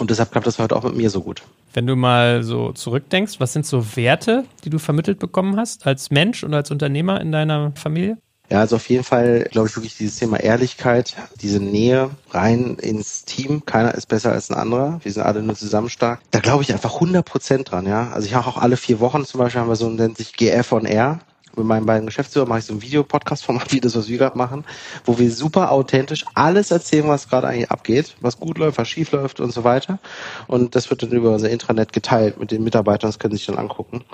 Und 0.02 0.10
deshalb 0.10 0.32
klappt 0.32 0.48
das 0.48 0.58
heute 0.58 0.74
auch 0.74 0.82
mit 0.82 0.96
mir 0.96 1.10
so 1.10 1.20
gut. 1.20 1.42
Wenn 1.74 1.86
du 1.86 1.94
mal 1.94 2.42
so 2.42 2.72
zurückdenkst, 2.72 3.38
was 3.38 3.52
sind 3.52 3.64
so 3.64 3.94
Werte, 3.94 4.44
die 4.64 4.70
du 4.70 4.80
vermittelt 4.80 5.20
bekommen 5.20 5.56
hast 5.56 5.86
als 5.86 6.10
Mensch 6.10 6.42
und 6.42 6.52
als 6.54 6.72
Unternehmer 6.72 7.20
in 7.20 7.30
deiner 7.30 7.70
Familie? 7.76 8.18
Ja, 8.50 8.58
also 8.58 8.74
auf 8.74 8.88
jeden 8.90 9.04
Fall 9.04 9.48
glaube 9.52 9.68
ich 9.68 9.76
wirklich 9.76 9.96
dieses 9.96 10.18
Thema 10.18 10.40
Ehrlichkeit, 10.40 11.14
diese 11.40 11.60
Nähe 11.60 12.10
rein 12.32 12.78
ins 12.80 13.24
Team. 13.26 13.64
Keiner 13.64 13.94
ist 13.94 14.08
besser 14.08 14.32
als 14.32 14.50
ein 14.50 14.56
anderer. 14.56 14.98
Wir 15.04 15.12
sind 15.12 15.22
alle 15.22 15.40
nur 15.40 15.54
zusammen 15.54 15.88
stark. 15.88 16.18
Da 16.32 16.40
glaube 16.40 16.64
ich 16.64 16.72
einfach 16.72 16.94
100 16.94 17.24
Prozent 17.24 17.70
dran, 17.70 17.86
ja. 17.86 18.10
Also 18.10 18.26
ich 18.26 18.34
habe 18.34 18.48
auch 18.48 18.56
alle 18.56 18.76
vier 18.76 18.98
Wochen 18.98 19.24
zum 19.24 19.38
Beispiel 19.38 19.60
haben 19.60 19.68
wir 19.68 19.76
so, 19.76 19.88
nennt 19.88 20.16
sich 20.16 20.32
GF 20.32 20.72
on 20.72 20.84
Air. 20.84 21.20
Mit 21.56 21.66
meinen 21.66 21.86
beiden 21.86 22.06
Geschäftsführern 22.06 22.48
mache 22.48 22.60
ich 22.60 22.64
so 22.64 22.74
ein 22.74 22.82
Videopodcast-Format, 22.82 23.72
wie 23.72 23.80
das, 23.80 23.96
was 23.96 24.08
wir 24.08 24.18
gerade 24.18 24.38
machen, 24.38 24.64
wo 25.04 25.18
wir 25.18 25.30
super 25.30 25.70
authentisch 25.70 26.24
alles 26.34 26.70
erzählen, 26.70 27.08
was 27.08 27.28
gerade 27.28 27.48
eigentlich 27.48 27.70
abgeht, 27.70 28.16
was 28.20 28.38
gut 28.38 28.58
läuft, 28.58 28.78
was 28.78 28.88
schief 28.88 29.12
läuft 29.12 29.40
und 29.40 29.52
so 29.52 29.64
weiter. 29.64 29.98
Und 30.46 30.74
das 30.74 30.90
wird 30.90 31.02
dann 31.02 31.10
über 31.10 31.30
unser 31.32 31.50
Intranet 31.50 31.92
geteilt 31.92 32.38
mit 32.38 32.50
den 32.50 32.64
Mitarbeitern, 32.64 33.08
das 33.08 33.18
können 33.18 33.34
sich 33.34 33.46
dann 33.46 33.58
angucken 33.58 34.04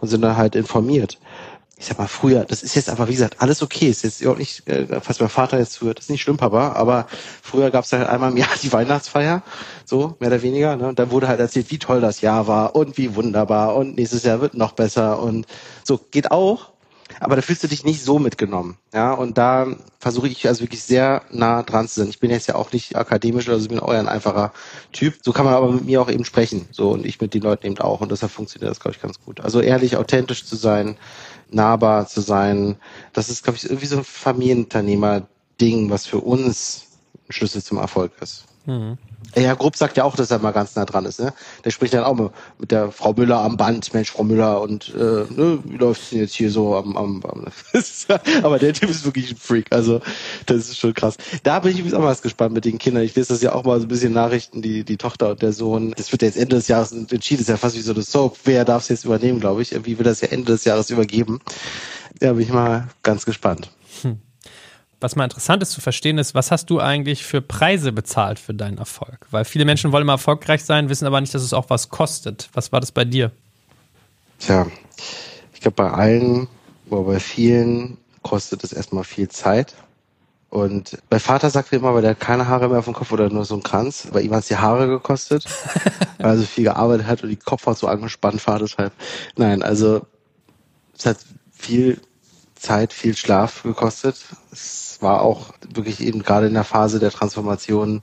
und 0.00 0.08
sind 0.08 0.22
dann 0.22 0.36
halt 0.36 0.54
informiert 0.54 1.18
ich 1.80 1.86
sag 1.86 1.98
mal, 1.98 2.08
früher, 2.08 2.44
das 2.44 2.62
ist 2.62 2.74
jetzt 2.74 2.90
aber, 2.90 3.08
wie 3.08 3.12
gesagt, 3.12 3.40
alles 3.40 3.62
okay. 3.62 3.88
Ist 3.88 4.04
jetzt 4.04 4.24
auch 4.26 4.36
nicht, 4.36 4.68
äh, 4.68 5.00
falls 5.00 5.18
mein 5.18 5.30
Vater 5.30 5.58
jetzt 5.58 5.72
zuhört, 5.72 5.98
ist 5.98 6.10
nicht 6.10 6.20
schlimm, 6.20 6.36
Papa, 6.36 6.72
aber 6.72 7.06
früher 7.42 7.70
gab 7.70 7.84
es 7.84 7.92
halt 7.92 8.06
einmal 8.06 8.30
im 8.30 8.36
Jahr 8.36 8.50
die 8.62 8.70
Weihnachtsfeier, 8.70 9.42
so, 9.86 10.14
mehr 10.20 10.28
oder 10.28 10.42
weniger. 10.42 10.76
Ne? 10.76 10.88
Und 10.88 10.98
dann 10.98 11.10
wurde 11.10 11.26
halt 11.26 11.40
erzählt, 11.40 11.70
wie 11.70 11.78
toll 11.78 12.02
das 12.02 12.20
Jahr 12.20 12.46
war 12.46 12.76
und 12.76 12.98
wie 12.98 13.14
wunderbar 13.14 13.76
und 13.76 13.96
nächstes 13.96 14.24
Jahr 14.24 14.42
wird 14.42 14.52
noch 14.52 14.72
besser 14.72 15.22
und 15.22 15.46
so, 15.82 15.98
geht 16.10 16.30
auch. 16.30 16.69
Aber 17.20 17.36
da 17.36 17.42
fühlst 17.42 17.62
du 17.62 17.68
dich 17.68 17.84
nicht 17.84 18.02
so 18.02 18.18
mitgenommen. 18.18 18.78
Ja, 18.94 19.12
und 19.12 19.36
da 19.36 19.66
versuche 19.98 20.26
ich 20.26 20.48
also 20.48 20.62
wirklich 20.62 20.82
sehr 20.82 21.22
nah 21.30 21.62
dran 21.62 21.86
zu 21.86 22.00
sein. 22.00 22.08
Ich 22.08 22.18
bin 22.18 22.30
jetzt 22.30 22.48
ja 22.48 22.54
auch 22.54 22.72
nicht 22.72 22.96
akademisch, 22.96 23.48
also 23.48 23.62
ich 23.62 23.68
bin 23.68 23.78
auch 23.78 23.90
ein 23.90 24.08
einfacher 24.08 24.52
Typ. 24.92 25.18
So 25.22 25.32
kann 25.32 25.44
man 25.44 25.52
aber 25.52 25.70
mit 25.70 25.84
mir 25.84 26.00
auch 26.00 26.10
eben 26.10 26.24
sprechen. 26.24 26.66
So, 26.72 26.90
und 26.92 27.04
ich 27.04 27.20
mit 27.20 27.34
den 27.34 27.42
Leuten 27.42 27.66
eben 27.66 27.78
auch. 27.78 28.00
Und 28.00 28.10
deshalb 28.10 28.32
funktioniert 28.32 28.70
das, 28.70 28.80
glaube 28.80 28.96
ich, 28.96 29.02
ganz 29.02 29.20
gut. 29.20 29.40
Also 29.40 29.60
ehrlich, 29.60 29.98
authentisch 29.98 30.46
zu 30.46 30.56
sein, 30.56 30.96
nahbar 31.50 32.06
zu 32.06 32.22
sein. 32.22 32.76
Das 33.12 33.28
ist, 33.28 33.44
glaube 33.44 33.58
ich, 33.58 33.64
irgendwie 33.64 33.86
so 33.86 33.98
ein 33.98 34.04
Familienunternehmer-Ding, 34.04 35.90
was 35.90 36.06
für 36.06 36.18
uns 36.18 36.86
ein 37.28 37.32
Schlüssel 37.32 37.62
zum 37.62 37.76
Erfolg 37.76 38.12
ist. 38.22 38.44
Mhm. 38.64 38.96
Ja, 39.36 39.54
Grupp 39.54 39.76
sagt 39.76 39.96
ja 39.96 40.04
auch, 40.04 40.16
dass 40.16 40.30
er 40.30 40.40
mal 40.40 40.50
ganz 40.50 40.74
nah 40.74 40.84
dran 40.84 41.04
ist. 41.04 41.20
Ne? 41.20 41.32
Der 41.64 41.70
spricht 41.70 41.94
dann 41.94 42.04
auch 42.04 42.32
mit 42.58 42.70
der 42.70 42.90
Frau 42.90 43.12
Müller 43.12 43.38
am 43.38 43.56
Band. 43.56 43.92
Mensch, 43.94 44.10
Frau 44.10 44.24
Müller, 44.24 44.60
und 44.60 44.92
äh, 44.94 44.98
ne, 44.98 45.60
wie 45.64 45.76
läuft's 45.76 46.10
denn 46.10 46.20
jetzt 46.20 46.34
hier 46.34 46.50
so 46.50 46.74
am, 46.74 46.96
am, 46.96 47.22
am 47.24 47.46
Aber 48.42 48.58
der 48.58 48.72
Typ 48.72 48.90
ist 48.90 49.04
wirklich 49.04 49.30
ein 49.30 49.36
Freak. 49.36 49.66
Also 49.70 50.00
das 50.46 50.68
ist 50.68 50.78
schon 50.78 50.94
krass. 50.94 51.16
Da 51.42 51.60
bin 51.60 51.72
ich 51.72 51.78
übrigens 51.78 51.94
auch 51.94 52.02
mal 52.02 52.16
gespannt 52.16 52.54
mit 52.54 52.64
den 52.64 52.78
Kindern. 52.78 53.04
Ich 53.04 53.14
lese 53.14 53.32
das 53.32 53.42
ja 53.42 53.52
auch 53.52 53.64
mal 53.64 53.78
so 53.78 53.86
ein 53.86 53.88
bisschen 53.88 54.12
Nachrichten, 54.12 54.62
die, 54.62 54.84
die 54.84 54.96
Tochter 54.96 55.30
und 55.30 55.42
der 55.42 55.52
Sohn. 55.52 55.92
Das 55.96 56.10
wird 56.10 56.22
jetzt 56.22 56.36
Ende 56.36 56.56
des 56.56 56.68
Jahres 56.68 56.92
entschieden. 56.92 57.38
Das 57.38 57.42
ist 57.42 57.48
ja 57.48 57.56
fast 57.56 57.76
wie 57.76 57.80
so 57.80 57.92
eine 57.92 58.02
Soap. 58.02 58.36
Wer 58.44 58.64
darf 58.64 58.82
es 58.82 58.88
jetzt 58.88 59.04
übernehmen, 59.04 59.38
glaube 59.38 59.62
ich. 59.62 59.72
Wie 59.84 59.96
wird 59.96 60.06
das 60.06 60.22
ja 60.22 60.28
Ende 60.28 60.52
des 60.52 60.64
Jahres 60.64 60.90
übergeben? 60.90 61.40
Da 62.18 62.32
bin 62.32 62.42
ich 62.42 62.52
mal 62.52 62.88
ganz 63.02 63.24
gespannt. 63.24 63.70
Hm 64.02 64.18
was 65.00 65.16
mal 65.16 65.24
interessant 65.24 65.62
ist 65.62 65.72
zu 65.72 65.80
verstehen, 65.80 66.18
ist, 66.18 66.34
was 66.34 66.50
hast 66.50 66.68
du 66.70 66.78
eigentlich 66.78 67.24
für 67.24 67.40
Preise 67.40 67.92
bezahlt 67.92 68.38
für 68.38 68.54
deinen 68.54 68.78
Erfolg? 68.78 69.26
Weil 69.30 69.44
viele 69.44 69.64
Menschen 69.64 69.92
wollen 69.92 70.02
immer 70.02 70.12
erfolgreich 70.12 70.64
sein, 70.64 70.88
wissen 70.88 71.06
aber 71.06 71.20
nicht, 71.20 71.34
dass 71.34 71.42
es 71.42 71.52
auch 71.52 71.70
was 71.70 71.88
kostet. 71.88 72.50
Was 72.52 72.70
war 72.72 72.80
das 72.80 72.92
bei 72.92 73.04
dir? 73.04 73.30
Tja, 74.38 74.66
ich 75.54 75.60
glaube, 75.60 75.76
bei 75.76 75.90
allen 75.90 76.48
oder 76.88 77.02
bei 77.02 77.20
vielen 77.20 77.96
kostet 78.22 78.62
es 78.64 78.72
erstmal 78.72 79.04
viel 79.04 79.28
Zeit. 79.28 79.74
Und 80.50 80.98
mein 81.08 81.20
Vater 81.20 81.48
sagte 81.48 81.76
immer, 81.76 81.94
weil 81.94 82.02
der 82.02 82.10
hat 82.10 82.20
keine 82.20 82.48
Haare 82.48 82.68
mehr 82.68 82.80
auf 82.80 82.84
dem 82.84 82.94
Kopf 82.94 83.12
oder 83.12 83.28
nur 83.30 83.44
so 83.44 83.54
ein 83.54 83.62
Kranz, 83.62 84.08
bei 84.12 84.20
ihm 84.20 84.34
hat 84.34 84.40
es 84.40 84.48
die 84.48 84.56
Haare 84.56 84.88
gekostet, 84.88 85.44
weil 86.18 86.30
er 86.30 86.38
so 86.38 86.42
viel 86.42 86.64
gearbeitet 86.64 87.06
hat 87.06 87.22
und 87.22 87.28
die 87.28 87.36
Kopfhaut 87.36 87.78
so 87.78 87.86
angespannt 87.86 88.44
war 88.46 88.58
deshalb. 88.58 88.92
Nein, 89.36 89.62
also 89.62 90.04
es 90.98 91.06
hat 91.06 91.18
viel 91.52 92.00
Zeit, 92.56 92.92
viel 92.92 93.16
Schlaf 93.16 93.62
gekostet. 93.62 94.16
Es 94.50 94.89
war 95.02 95.22
auch 95.22 95.52
wirklich 95.72 96.00
eben 96.00 96.22
gerade 96.22 96.46
in 96.46 96.54
der 96.54 96.64
Phase 96.64 96.98
der 96.98 97.10
Transformation, 97.10 98.02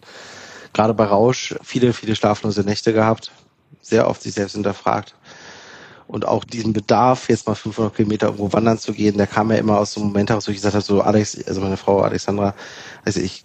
gerade 0.73 0.93
bei 0.93 1.05
Rausch, 1.05 1.55
viele, 1.63 1.93
viele 1.93 2.15
schlaflose 2.15 2.61
Nächte 2.61 2.93
gehabt, 2.93 3.31
sehr 3.81 4.07
oft 4.07 4.21
sich 4.21 4.33
selbst 4.33 4.53
hinterfragt. 4.53 5.15
Und 6.07 6.25
auch 6.25 6.45
diesen 6.45 6.71
Bedarf, 6.71 7.27
jetzt 7.27 7.47
mal 7.47 7.55
500 7.55 7.95
Kilometer 7.95 8.27
irgendwo 8.27 8.53
wandern 8.53 8.77
zu 8.79 8.93
gehen, 8.93 9.17
der 9.17 9.27
kam 9.27 9.51
ja 9.51 9.57
immer 9.57 9.77
aus 9.77 9.93
so 9.93 9.99
einem 9.99 10.09
Moment 10.09 10.29
heraus, 10.29 10.47
wo 10.47 10.51
ich 10.51 10.57
gesagt 10.57 10.75
habe, 10.75 10.83
so 10.83 11.01
Alex, 11.01 11.37
also 11.45 11.59
meine 11.59 11.75
Frau 11.75 12.01
Alexandra, 12.01 12.53
also 13.03 13.19
ich 13.19 13.43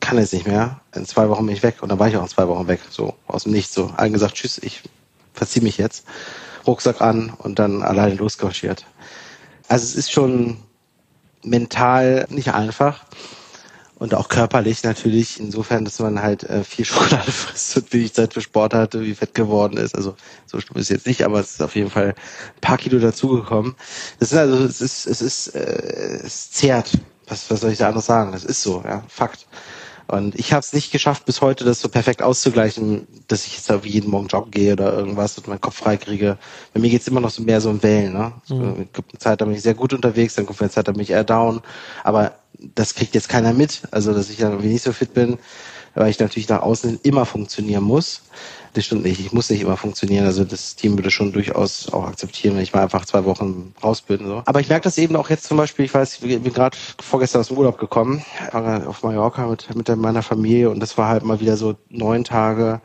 kann 0.00 0.18
jetzt 0.18 0.34
nicht 0.34 0.46
mehr, 0.46 0.80
in 0.94 1.06
zwei 1.06 1.28
Wochen 1.30 1.46
bin 1.46 1.54
ich 1.54 1.62
weg. 1.62 1.76
Und 1.80 1.88
dann 1.88 1.98
war 1.98 2.08
ich 2.08 2.16
auch 2.16 2.22
in 2.22 2.28
zwei 2.28 2.48
Wochen 2.48 2.68
weg, 2.68 2.80
so 2.90 3.14
aus 3.26 3.44
dem 3.44 3.52
Nichts, 3.52 3.72
so 3.72 3.92
allen 3.96 4.12
gesagt, 4.12 4.34
tschüss, 4.34 4.58
ich 4.58 4.82
verziehe 5.32 5.62
mich 5.62 5.78
jetzt. 5.78 6.04
Rucksack 6.66 7.00
an 7.00 7.32
und 7.38 7.58
dann 7.58 7.82
alleine 7.82 8.14
losgerschiert. 8.14 8.84
Also 9.68 9.84
es 9.84 9.96
ist 9.96 10.12
schon 10.12 10.58
mental 11.44 12.26
nicht 12.30 12.54
einfach 12.54 13.04
und 14.02 14.14
auch 14.14 14.28
körperlich 14.28 14.82
natürlich. 14.82 15.38
Insofern, 15.38 15.84
dass 15.84 16.00
man 16.00 16.20
halt 16.20 16.42
äh, 16.42 16.64
viel 16.64 16.84
Schokolade 16.84 17.30
frisst 17.30 17.76
und 17.76 17.92
wenig 17.92 18.12
Zeit 18.12 18.34
für 18.34 18.40
Sport 18.40 18.74
hatte, 18.74 19.02
wie 19.02 19.14
fett 19.14 19.32
geworden 19.32 19.76
ist. 19.76 19.94
Also 19.94 20.16
so 20.46 20.60
schlimm 20.60 20.78
ist 20.78 20.86
es 20.86 20.88
jetzt 20.88 21.06
nicht, 21.06 21.24
aber 21.24 21.38
es 21.38 21.52
ist 21.52 21.62
auf 21.62 21.76
jeden 21.76 21.90
Fall 21.90 22.08
ein 22.08 22.60
paar 22.60 22.78
Kilo 22.78 22.98
dazugekommen. 22.98 23.76
Das 24.18 24.32
ist 24.32 24.38
also, 24.38 24.64
es 24.64 24.80
ist, 24.80 25.06
es 25.06 25.22
ist, 25.22 25.54
äh, 25.54 26.20
es 26.24 26.50
zehrt. 26.50 26.98
Was, 27.28 27.48
was 27.48 27.60
soll 27.60 27.70
ich 27.70 27.78
da 27.78 27.86
anderes 27.86 28.06
sagen? 28.06 28.32
Das 28.32 28.44
ist 28.44 28.62
so, 28.62 28.82
ja, 28.84 29.04
Fakt. 29.08 29.46
Und 30.12 30.38
ich 30.38 30.52
habe 30.52 30.60
es 30.60 30.74
nicht 30.74 30.92
geschafft, 30.92 31.24
bis 31.24 31.40
heute 31.40 31.64
das 31.64 31.80
so 31.80 31.88
perfekt 31.88 32.20
auszugleichen, 32.20 33.06
dass 33.28 33.46
ich 33.46 33.54
jetzt 33.54 33.70
da 33.70 33.82
wie 33.82 33.88
jeden 33.88 34.10
Morgen 34.10 34.26
joggen 34.26 34.50
gehe 34.50 34.74
oder 34.74 34.92
irgendwas 34.92 35.38
und 35.38 35.48
meinen 35.48 35.62
Kopf 35.62 35.76
frei 35.76 35.96
kriege. 35.96 36.36
Bei 36.74 36.80
mir 36.80 36.90
geht's 36.90 37.08
immer 37.08 37.22
noch 37.22 37.30
so 37.30 37.42
mehr 37.42 37.62
so 37.62 37.70
in 37.70 37.82
Wellen. 37.82 38.12
Ne? 38.12 38.32
Mhm. 38.50 38.82
Es 38.82 38.92
gibt 38.92 39.10
eine 39.10 39.18
Zeit, 39.18 39.40
da 39.40 39.46
bin 39.46 39.54
ich 39.54 39.62
sehr 39.62 39.72
gut 39.72 39.94
unterwegs, 39.94 40.34
dann 40.34 40.44
kommt 40.44 40.60
eine 40.60 40.68
Zeit, 40.68 40.86
da 40.86 40.92
bin 40.92 41.00
ich 41.00 41.12
eher 41.12 41.24
down. 41.24 41.62
Aber 42.04 42.34
das 42.74 42.94
kriegt 42.94 43.14
jetzt 43.14 43.30
keiner 43.30 43.54
mit. 43.54 43.84
Also, 43.90 44.12
dass 44.12 44.28
ich 44.28 44.36
dann 44.36 44.50
irgendwie 44.50 44.68
nicht 44.68 44.82
so 44.82 44.92
fit 44.92 45.14
bin, 45.14 45.38
weil 45.94 46.10
ich 46.10 46.18
natürlich 46.18 46.50
nach 46.50 46.60
außen 46.60 47.00
immer 47.02 47.24
funktionieren 47.24 47.84
muss 47.84 48.20
das 48.74 48.86
stimmt 48.86 49.02
nicht. 49.02 49.20
Ich 49.20 49.32
muss 49.32 49.50
nicht 49.50 49.60
immer 49.60 49.76
funktionieren. 49.76 50.24
Also 50.24 50.44
das 50.44 50.76
Team 50.76 50.96
würde 50.96 51.10
schon 51.10 51.32
durchaus 51.32 51.92
auch 51.92 52.06
akzeptieren, 52.06 52.56
wenn 52.56 52.62
ich 52.62 52.72
mal 52.72 52.82
einfach 52.82 53.04
zwei 53.04 53.24
Wochen 53.24 53.74
raus 53.82 54.00
bin. 54.00 54.26
So. 54.26 54.42
Aber 54.46 54.60
ich 54.60 54.68
merke 54.68 54.84
das 54.84 54.98
eben 54.98 55.16
auch 55.16 55.28
jetzt 55.30 55.44
zum 55.44 55.56
Beispiel, 55.56 55.84
ich 55.84 55.94
weiß, 55.94 56.20
ich 56.22 56.42
bin 56.42 56.52
gerade 56.52 56.76
vorgestern 57.00 57.40
aus 57.40 57.48
dem 57.48 57.58
Urlaub 57.58 57.78
gekommen, 57.78 58.24
war 58.52 58.86
auf 58.88 59.02
Mallorca 59.02 59.46
mit, 59.46 59.74
mit 59.74 59.88
meiner 59.96 60.22
Familie 60.22 60.70
und 60.70 60.80
das 60.80 60.96
war 60.96 61.08
halt 61.08 61.24
mal 61.24 61.40
wieder 61.40 61.56
so 61.56 61.76
neun 61.90 62.24
Tage 62.24 62.80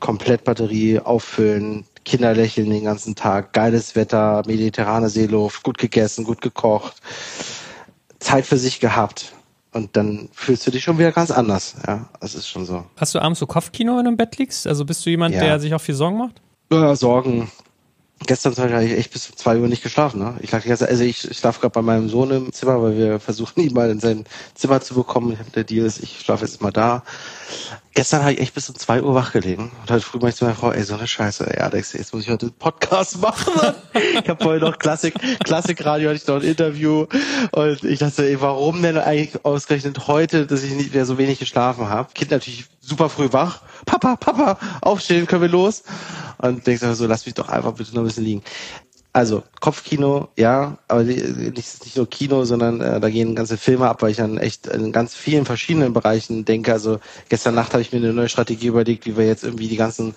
komplett 0.00 0.44
Batterie 0.44 1.00
auffüllen, 1.00 1.86
Kinder 2.04 2.34
lächeln 2.34 2.68
den 2.68 2.84
ganzen 2.84 3.14
Tag, 3.14 3.54
geiles 3.54 3.96
Wetter, 3.96 4.42
mediterrane 4.46 5.08
Seeluft, 5.08 5.62
gut 5.62 5.78
gegessen, 5.78 6.24
gut 6.24 6.42
gekocht, 6.42 6.96
Zeit 8.18 8.44
für 8.44 8.58
sich 8.58 8.80
gehabt. 8.80 9.32
Und 9.74 9.96
dann 9.96 10.28
fühlst 10.32 10.64
du 10.66 10.70
dich 10.70 10.84
schon 10.84 10.98
wieder 10.98 11.10
ganz 11.10 11.32
anders. 11.32 11.74
Ja, 11.84 12.08
das 12.20 12.36
ist 12.36 12.46
schon 12.46 12.64
so. 12.64 12.84
Hast 12.96 13.14
du 13.14 13.18
abends 13.18 13.40
so 13.40 13.46
Kopfkino, 13.46 13.96
wenn 13.96 14.04
du 14.04 14.10
im 14.12 14.16
Bett 14.16 14.38
liegst? 14.38 14.68
Also 14.68 14.84
bist 14.84 15.04
du 15.04 15.10
jemand, 15.10 15.34
ja. 15.34 15.40
der 15.40 15.60
sich 15.60 15.74
auch 15.74 15.80
viel 15.80 15.96
Sorgen 15.96 16.16
macht? 16.16 16.40
Ja, 16.70 16.94
Sorgen. 16.94 17.50
Gestern 18.26 18.56
habe 18.56 18.84
ich 18.84 18.92
echt 18.92 19.12
bis 19.12 19.30
zwei 19.34 19.58
Uhr 19.58 19.68
nicht 19.68 19.82
geschlafen. 19.82 20.18
Ne? 20.18 20.36
Ich 20.40 20.50
lag 20.50 20.62
die 20.62 20.70
also 20.70 20.86
ich, 21.04 21.30
ich 21.30 21.38
schlafe 21.38 21.60
gerade 21.60 21.72
bei 21.72 21.82
meinem 21.82 22.08
Sohn 22.08 22.30
im 22.30 22.52
Zimmer, 22.52 22.82
weil 22.82 22.96
wir 22.96 23.20
versuchen, 23.20 23.60
ihn 23.62 23.74
mal 23.74 23.90
in 23.90 24.00
sein 24.00 24.24
Zimmer 24.54 24.80
zu 24.80 24.94
bekommen. 24.94 25.38
Der 25.54 25.64
Deal 25.64 25.86
ist, 25.86 26.02
ich 26.02 26.20
schlafe 26.20 26.44
jetzt 26.44 26.62
mal 26.62 26.72
da 26.72 27.02
gestern 27.94 28.22
habe 28.22 28.32
ich 28.32 28.40
echt 28.40 28.54
bis 28.54 28.68
um 28.68 28.74
zwei 28.74 29.02
Uhr 29.02 29.14
wach 29.14 29.32
gelegen 29.32 29.70
und 29.80 29.90
heute 29.90 30.04
früh 30.04 30.18
meinte 30.18 30.30
ich 30.30 30.36
zu 30.36 30.44
meiner 30.44 30.56
Frau, 30.56 30.72
ey, 30.72 30.82
so 30.82 30.94
eine 30.94 31.06
Scheiße, 31.06 31.46
ey, 31.46 31.60
Alex, 31.60 31.92
jetzt 31.92 32.12
muss 32.12 32.24
ich 32.24 32.30
heute 32.30 32.46
einen 32.46 32.54
Podcast 32.54 33.18
machen. 33.20 33.52
ich 33.94 34.28
habe 34.28 34.42
vorher 34.42 34.60
noch 34.60 34.78
Klassik, 34.78 35.14
Klassikradio, 35.44 36.10
hatte 36.10 36.20
ich 36.20 36.26
noch 36.26 36.36
ein 36.36 36.42
Interview 36.42 37.06
und 37.52 37.84
ich 37.84 38.00
dachte, 38.00 38.26
ey, 38.26 38.40
warum 38.40 38.82
denn 38.82 38.98
eigentlich 38.98 39.44
ausgerechnet 39.44 40.06
heute, 40.08 40.46
dass 40.46 40.62
ich 40.64 40.72
nicht 40.72 40.92
mehr 40.92 41.06
so 41.06 41.18
wenig 41.18 41.38
geschlafen 41.38 41.88
habe? 41.88 42.12
Kind 42.14 42.32
natürlich 42.32 42.66
super 42.80 43.08
früh 43.08 43.32
wach. 43.32 43.62
Papa, 43.84 44.16
Papa, 44.16 44.58
aufstehen, 44.80 45.26
können 45.26 45.42
wir 45.42 45.48
los? 45.48 45.82
Und 46.38 46.66
denkst 46.66 46.82
so, 46.94 47.06
lass 47.06 47.26
mich 47.26 47.34
doch 47.34 47.48
einfach 47.48 47.72
bitte 47.72 47.94
noch 47.94 48.02
ein 48.02 48.06
bisschen 48.06 48.24
liegen. 48.24 48.42
Also 49.12 49.44
Kopfkino, 49.60 50.28
ja, 50.36 50.76
aber 50.88 51.04
nicht, 51.04 51.84
nicht 51.84 51.96
nur 51.96 52.10
Kino, 52.10 52.44
sondern 52.44 52.80
äh, 52.80 52.98
da 52.98 53.08
gehen 53.10 53.36
ganze 53.36 53.56
Filme 53.56 53.88
ab, 53.88 54.02
weil 54.02 54.10
ich 54.10 54.16
dann 54.16 54.38
echt 54.38 54.66
in 54.66 54.90
ganz 54.90 55.14
vielen 55.14 55.44
verschiedenen 55.44 55.92
Bereichen 55.92 56.44
denke. 56.44 56.72
Also 56.72 56.98
gestern 57.28 57.54
Nacht 57.54 57.74
habe 57.74 57.82
ich 57.82 57.92
mir 57.92 57.98
eine 57.98 58.12
neue 58.12 58.28
Strategie 58.28 58.66
überlegt, 58.66 59.06
wie 59.06 59.16
wir 59.16 59.24
jetzt 59.24 59.44
irgendwie 59.44 59.68
die 59.68 59.76
ganzen 59.76 60.16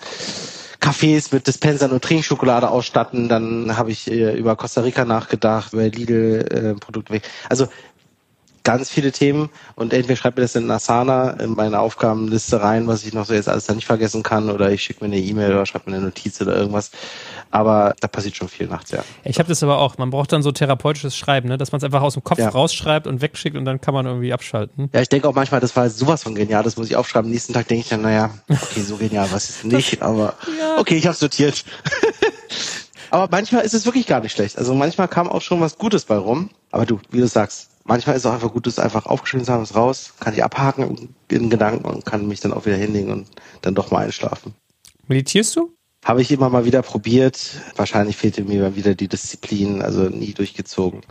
Cafés 0.82 1.32
mit 1.32 1.46
Dispensern 1.46 1.92
und 1.92 2.04
Trinkschokolade 2.04 2.72
ausstatten. 2.72 3.30
Dann 3.30 3.78
habe 3.78 3.92
ich 3.92 4.10
äh, 4.10 4.36
über 4.36 4.56
Costa 4.56 4.82
Rica 4.82 5.06
nachgedacht, 5.06 5.74
über 5.74 5.88
Lidl-Produkte. 5.88 7.18
Äh, 7.18 7.22
also 7.50 7.68
ganz 8.68 8.90
viele 8.90 9.14
Themen 9.14 9.50
und 9.76 9.94
entweder 9.94 10.18
schreibt 10.18 10.36
mir 10.36 10.42
das 10.42 10.54
in 10.56 10.70
Asana 10.70 11.30
in 11.40 11.52
meine 11.52 11.80
Aufgabenliste 11.80 12.62
rein, 12.62 12.86
was 12.86 13.06
ich 13.06 13.14
noch 13.14 13.26
so 13.26 13.34
jetzt 13.34 13.48
alles 13.48 13.66
da 13.66 13.74
nicht 13.74 13.86
vergessen 13.86 14.24
kann, 14.24 14.50
oder 14.50 14.70
ich 14.74 14.84
schicke 14.84 15.06
mir 15.06 15.16
eine 15.16 15.24
E-Mail 15.24 15.54
oder 15.54 15.66
schreibe 15.66 15.90
mir 15.90 15.96
eine 15.96 16.08
Notiz 16.08 16.42
oder 16.42 16.58
irgendwas. 16.58 16.92
Aber 17.50 17.96
da 18.02 18.10
passiert 18.10 18.36
schon 18.36 18.50
viel 18.50 18.68
nachts, 18.68 18.92
ja. 18.92 19.06
Ich 19.24 19.40
habe 19.40 19.48
das 19.48 19.64
aber 19.64 19.78
auch. 19.78 19.98
Man 19.98 20.10
braucht 20.10 20.34
dann 20.34 20.44
so 20.44 20.52
therapeutisches 20.52 21.16
Schreiben, 21.16 21.48
ne? 21.48 21.58
dass 21.58 21.72
man 21.72 21.78
es 21.78 21.86
einfach 21.86 22.02
aus 22.02 22.16
dem 22.16 22.26
Kopf 22.26 22.40
ja. 22.40 22.50
rausschreibt 22.50 23.08
und 23.08 23.22
wegschickt 23.22 23.56
und 23.56 23.64
dann 23.64 23.80
kann 23.80 23.94
man 23.94 24.06
irgendwie 24.06 24.34
abschalten. 24.34 24.90
Ja, 24.94 25.00
ich 25.00 25.08
denke 25.08 25.30
auch 25.30 25.34
manchmal, 25.34 25.62
das 25.62 25.74
war 25.78 25.90
sowas 25.90 26.24
von 26.24 26.36
genial, 26.36 26.62
das 26.62 26.76
muss 26.76 26.90
ich 26.90 26.98
aufschreiben. 26.98 27.30
Am 27.30 27.32
nächsten 27.32 27.54
Tag 27.54 27.70
denke 27.70 27.84
ich 27.84 27.90
dann, 27.90 28.02
naja, 28.02 28.32
okay, 28.50 28.82
so 28.82 28.98
genial, 28.98 29.30
was 29.32 29.50
ist 29.50 29.64
nicht, 29.64 30.02
aber 30.02 30.34
ja. 30.60 30.78
okay, 30.78 30.98
ich 30.98 31.08
habe 31.08 31.16
sortiert. 31.16 31.64
aber 33.12 33.30
manchmal 33.32 33.64
ist 33.64 33.74
es 33.74 33.86
wirklich 33.86 34.08
gar 34.08 34.20
nicht 34.20 34.34
schlecht. 34.34 34.58
Also 34.58 34.74
manchmal 34.74 35.08
kam 35.08 35.30
auch 35.30 35.42
schon 35.42 35.62
was 35.62 35.78
Gutes 35.78 36.04
bei 36.04 36.18
rum. 36.18 36.50
Aber 36.70 36.86
du, 36.86 37.00
wie 37.12 37.20
du 37.20 37.28
sagst, 37.28 37.70
manchmal 37.88 38.16
ist 38.16 38.24
es 38.24 38.26
auch 38.26 38.34
einfach 38.34 38.54
gut, 38.54 38.68
das 38.68 38.80
einfach 38.80 39.06
aufgeschrieben 39.06 39.46
zu 39.46 39.54
haben, 39.54 39.64
es 39.64 39.76
raus, 39.76 40.14
kann 40.20 40.34
ich 40.34 40.44
abhaken 40.44 41.10
in 41.30 41.50
Gedanken 41.50 41.86
und 41.86 42.06
kann 42.06 42.28
mich 42.28 42.40
dann 42.40 42.54
auch 42.54 42.66
wieder 42.66 42.76
hinlegen 42.76 43.12
und 43.12 43.28
dann 43.62 43.74
doch 43.74 43.90
mal 43.90 44.06
einschlafen. 44.06 44.54
Meditierst 45.08 45.56
du? 45.56 45.74
Habe 46.04 46.22
ich 46.22 46.32
immer 46.32 46.50
mal 46.50 46.66
wieder 46.66 46.82
probiert. 46.84 47.40
Wahrscheinlich 47.76 48.16
fehlte 48.16 48.44
mir 48.44 48.76
wieder 48.76 48.94
die 48.94 49.08
Disziplin, 49.08 49.82
also 49.82 50.04
nie 50.04 50.34
durchgezogen. 50.34 51.02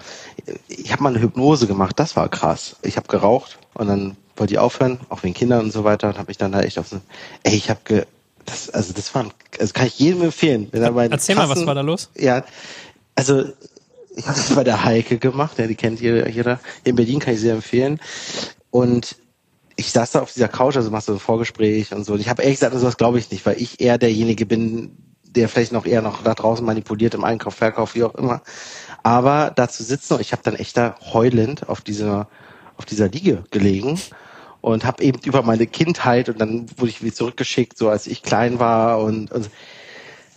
Ich 0.68 0.92
habe 0.92 1.02
mal 1.02 1.10
eine 1.10 1.20
Hypnose 1.20 1.66
gemacht, 1.66 1.98
das 1.98 2.16
war 2.16 2.28
krass. 2.28 2.76
Ich 2.82 2.96
habe 2.96 3.08
geraucht 3.08 3.58
und 3.74 3.88
dann 3.88 4.16
wollte 4.36 4.54
ich 4.54 4.58
aufhören, 4.58 5.00
auch 5.08 5.22
wegen 5.22 5.34
Kindern 5.34 5.64
und 5.64 5.72
so 5.72 5.84
weiter, 5.84 6.08
und 6.08 6.18
habe 6.18 6.28
mich 6.28 6.38
dann 6.38 6.52
da 6.52 6.60
echt 6.60 6.78
auf 6.78 6.88
so, 6.88 7.00
ey, 7.42 7.54
ich 7.56 7.68
habe 7.70 7.80
ge, 7.84 8.04
das, 8.44 8.70
also 8.70 8.92
das 8.92 9.14
war, 9.14 9.26
also 9.58 9.72
kann 9.72 9.86
ich 9.86 9.98
jedem 9.98 10.22
empfehlen. 10.22 10.68
Wenn 10.70 10.82
er 10.82 10.92
meinen 10.92 11.12
Erzähl 11.12 11.34
krassen, 11.34 11.50
mal, 11.50 11.60
was 11.60 11.66
war 11.66 11.74
da 11.74 11.80
los? 11.80 12.10
Ja, 12.16 12.44
also 13.14 13.44
ich 14.16 14.26
habe 14.26 14.36
das 14.36 14.54
bei 14.54 14.64
der 14.64 14.84
Heike 14.84 15.18
gemacht, 15.18 15.58
ja, 15.58 15.66
die 15.66 15.74
kennt 15.74 16.00
jeder, 16.00 16.28
jeder. 16.28 16.58
In 16.84 16.96
Berlin 16.96 17.20
kann 17.20 17.34
ich 17.34 17.40
sehr 17.40 17.54
empfehlen. 17.54 18.00
Und 18.70 19.16
ich 19.76 19.92
saß 19.92 20.12
da 20.12 20.22
auf 20.22 20.32
dieser 20.32 20.48
Couch, 20.48 20.76
also 20.76 20.90
machst 20.90 21.08
du 21.08 21.12
ein 21.12 21.18
Vorgespräch 21.18 21.92
und 21.92 22.04
so. 22.04 22.14
Und 22.14 22.20
ich 22.20 22.28
habe 22.28 22.42
ehrlich 22.42 22.58
gesagt, 22.58 22.74
sowas 22.78 22.96
glaube 22.96 23.18
ich 23.18 23.30
nicht, 23.30 23.44
weil 23.44 23.60
ich 23.60 23.80
eher 23.80 23.98
derjenige 23.98 24.46
bin, 24.46 24.96
der 25.22 25.50
vielleicht 25.50 25.72
noch 25.72 25.84
eher 25.84 26.00
noch 26.00 26.22
da 26.22 26.34
draußen 26.34 26.64
manipuliert 26.64 27.14
im 27.14 27.24
Einkauf, 27.24 27.54
Verkauf, 27.54 27.94
wie 27.94 28.04
auch 28.04 28.14
immer. 28.14 28.40
Aber 29.02 29.52
da 29.54 29.68
zu 29.68 29.84
sitzen 29.84 30.14
und 30.14 30.20
ich 30.20 30.32
habe 30.32 30.42
dann 30.42 30.56
echt 30.56 30.76
da 30.76 30.96
heulend 31.12 31.68
auf 31.68 31.82
dieser 31.82 32.28
auf 32.78 32.84
dieser 32.84 33.08
Liege 33.08 33.44
gelegen 33.50 33.98
und 34.60 34.84
habe 34.84 35.02
eben 35.02 35.20
über 35.24 35.42
meine 35.42 35.66
Kindheit 35.66 36.28
und 36.28 36.40
dann 36.40 36.66
wurde 36.76 36.90
ich 36.90 37.02
wieder 37.02 37.14
zurückgeschickt, 37.14 37.78
so 37.78 37.88
als 37.88 38.06
ich 38.06 38.22
klein 38.22 38.58
war 38.58 39.00
und, 39.00 39.32
und 39.32 39.50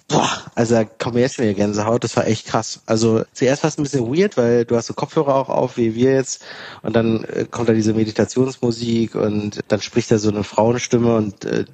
boah, 0.09 0.29
also 0.55 0.75
da 0.75 0.83
kommen 0.83 1.17
jetzt 1.19 1.39
wieder 1.39 1.53
Gänsehaut, 1.53 2.03
das 2.03 2.17
war 2.17 2.27
echt 2.27 2.47
krass. 2.47 2.81
Also 2.85 3.23
zuerst 3.33 3.63
war 3.63 3.69
es 3.69 3.77
ein 3.77 3.83
bisschen 3.83 4.13
weird, 4.13 4.35
weil 4.35 4.65
du 4.65 4.75
hast 4.75 4.87
so 4.87 4.93
Kopfhörer 4.93 5.35
auch 5.35 5.49
auf, 5.49 5.77
wie 5.77 5.95
wir 5.95 6.13
jetzt, 6.13 6.43
und 6.81 6.95
dann 6.95 7.23
äh, 7.23 7.45
kommt 7.49 7.69
da 7.69 7.73
diese 7.73 7.93
Meditationsmusik 7.93 9.15
und 9.15 9.59
dann 9.69 9.81
spricht 9.81 10.11
da 10.11 10.17
so 10.17 10.29
eine 10.29 10.43
Frauenstimme 10.43 11.15
und 11.15 11.45
äh, 11.45 11.65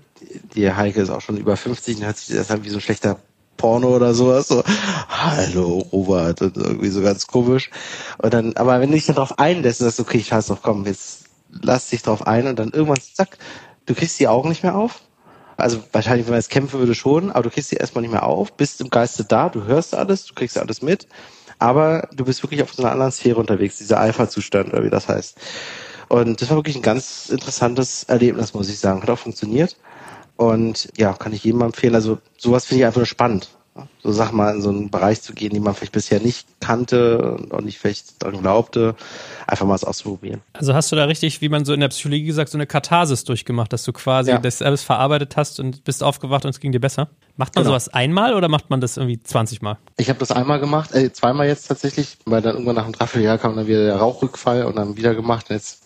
die 0.54 0.71
Heike 0.71 1.02
ist 1.02 1.10
auch 1.10 1.21
schon 1.21 1.38
über 1.38 1.58
50 1.58 1.98
und 1.98 2.06
hört 2.06 2.17
sich 2.17 2.36
das 2.36 2.52
an 2.52 2.63
wie 2.63 2.69
so 2.69 2.78
ein 2.78 2.82
schlechter 2.82 3.17
Porno 3.58 3.95
oder 3.95 4.13
sowas, 4.13 4.50
so, 4.50 4.63
hallo 5.08 5.88
Robert, 5.91 6.41
und 6.41 6.58
irgendwie 6.58 6.89
so 6.89 7.02
ganz 7.02 7.26
komisch. 7.26 7.69
Und 8.17 8.34
dann, 8.34 8.56
aber 8.58 8.82
wenn 8.82 8.89
du 8.89 8.95
dich 8.95 9.06
dann 9.06 9.15
drauf 9.15 9.39
einlässt 9.39 9.80
und 9.80 9.86
sagst, 9.86 10.00
okay, 10.02 10.17
ich 10.17 10.28
scheiß 10.28 10.48
drauf, 10.48 10.60
komm, 10.62 10.86
jetzt 10.86 11.26
lass 11.62 11.89
dich 11.89 12.02
drauf 12.02 12.28
ein 12.28 12.48
und 12.48 12.60
dann 12.60 12.71
irgendwann, 12.71 13.00
zack, 13.13 13.38
du 13.86 13.95
kriegst 13.95 14.19
die 14.19 14.28
Augen 14.28 14.50
nicht 14.50 14.63
mehr 14.63 14.76
auf 14.76 15.02
also 15.57 15.83
wahrscheinlich, 15.91 16.25
wenn 16.25 16.33
man 16.33 16.39
jetzt 16.39 16.49
kämpfen 16.49 16.79
würde, 16.79 16.95
schon, 16.95 17.31
aber 17.31 17.43
du 17.43 17.49
kriegst 17.49 17.69
sie 17.69 17.77
erstmal 17.77 18.01
nicht 18.01 18.11
mehr 18.11 18.23
auf, 18.23 18.53
bist 18.53 18.81
im 18.81 18.89
Geiste 18.89 19.23
da, 19.23 19.49
du 19.49 19.63
hörst 19.63 19.95
alles, 19.95 20.25
du 20.25 20.33
kriegst 20.33 20.57
alles 20.57 20.81
mit, 20.81 21.07
aber 21.59 22.09
du 22.13 22.25
bist 22.25 22.43
wirklich 22.43 22.61
auf 22.61 22.73
so 22.73 22.83
einer 22.83 22.91
anderen 22.91 23.11
Sphäre 23.11 23.39
unterwegs, 23.39 23.77
dieser 23.77 23.99
Alpha-Zustand 23.99 24.73
oder 24.73 24.83
wie 24.83 24.89
das 24.89 25.07
heißt. 25.07 25.37
Und 26.07 26.41
das 26.41 26.49
war 26.49 26.57
wirklich 26.57 26.75
ein 26.75 26.81
ganz 26.81 27.29
interessantes 27.29 28.03
Erlebnis, 28.03 28.53
muss 28.53 28.69
ich 28.69 28.79
sagen. 28.79 29.01
Hat 29.01 29.09
auch 29.09 29.17
funktioniert. 29.17 29.77
Und 30.35 30.89
ja, 30.97 31.13
kann 31.13 31.33
ich 31.33 31.43
jedem 31.43 31.61
empfehlen. 31.61 31.95
Also 31.95 32.19
sowas 32.37 32.65
finde 32.65 32.81
ich 32.81 32.85
einfach 32.85 32.99
nur 32.99 33.07
spannend 33.07 33.49
so 34.03 34.11
sag 34.11 34.31
mal 34.31 34.55
in 34.55 34.61
so 34.61 34.69
einen 34.69 34.89
Bereich 34.89 35.21
zu 35.21 35.33
gehen, 35.33 35.53
den 35.53 35.63
man 35.63 35.73
vielleicht 35.73 35.91
bisher 35.91 36.21
nicht 36.21 36.47
kannte 36.61 37.35
und 37.35 37.53
auch 37.53 37.61
nicht 37.61 37.77
vielleicht 37.77 38.23
daran 38.23 38.41
glaubte, 38.41 38.95
einfach 39.47 39.65
mal 39.65 39.75
es 39.75 39.83
auszuprobieren. 39.83 40.41
Also 40.53 40.73
hast 40.73 40.91
du 40.91 40.95
da 40.95 41.05
richtig, 41.05 41.41
wie 41.41 41.49
man 41.49 41.65
so 41.65 41.73
in 41.73 41.81
der 41.81 41.89
Psychologie 41.89 42.31
sagt, 42.31 42.49
so 42.49 42.57
eine 42.57 42.67
Katharsis 42.67 43.25
durchgemacht, 43.25 43.73
dass 43.73 43.83
du 43.83 43.91
quasi 43.91 44.31
ja. 44.31 44.38
das 44.38 44.61
alles 44.61 44.83
verarbeitet 44.83 45.35
hast 45.35 45.59
und 45.59 45.83
bist 45.83 46.03
aufgewacht 46.03 46.45
und 46.45 46.51
es 46.51 46.59
ging 46.59 46.71
dir 46.71 46.79
besser? 46.79 47.09
Macht 47.35 47.55
man 47.55 47.63
genau. 47.63 47.73
sowas 47.73 47.89
einmal 47.89 48.33
oder 48.33 48.47
macht 48.47 48.69
man 48.69 48.79
das 48.79 48.95
irgendwie 48.95 49.21
20 49.21 49.61
Mal? 49.61 49.77
Ich 49.97 50.07
habe 50.07 50.19
das 50.19 50.31
einmal 50.31 50.59
gemacht, 50.59 50.93
äh, 50.93 51.11
zweimal 51.11 51.47
jetzt 51.47 51.67
tatsächlich, 51.67 52.17
weil 52.25 52.41
dann 52.41 52.53
irgendwann 52.53 52.75
nach 52.75 52.85
einem 52.85 52.93
Dreivierteljahr 52.93 53.38
kam 53.38 53.55
dann 53.57 53.67
wieder 53.67 53.83
der 53.85 53.97
Rauchrückfall 53.97 54.65
und 54.65 54.77
dann 54.77 54.95
wieder 54.95 55.15
gemacht 55.15 55.49
und 55.49 55.57
jetzt 55.57 55.85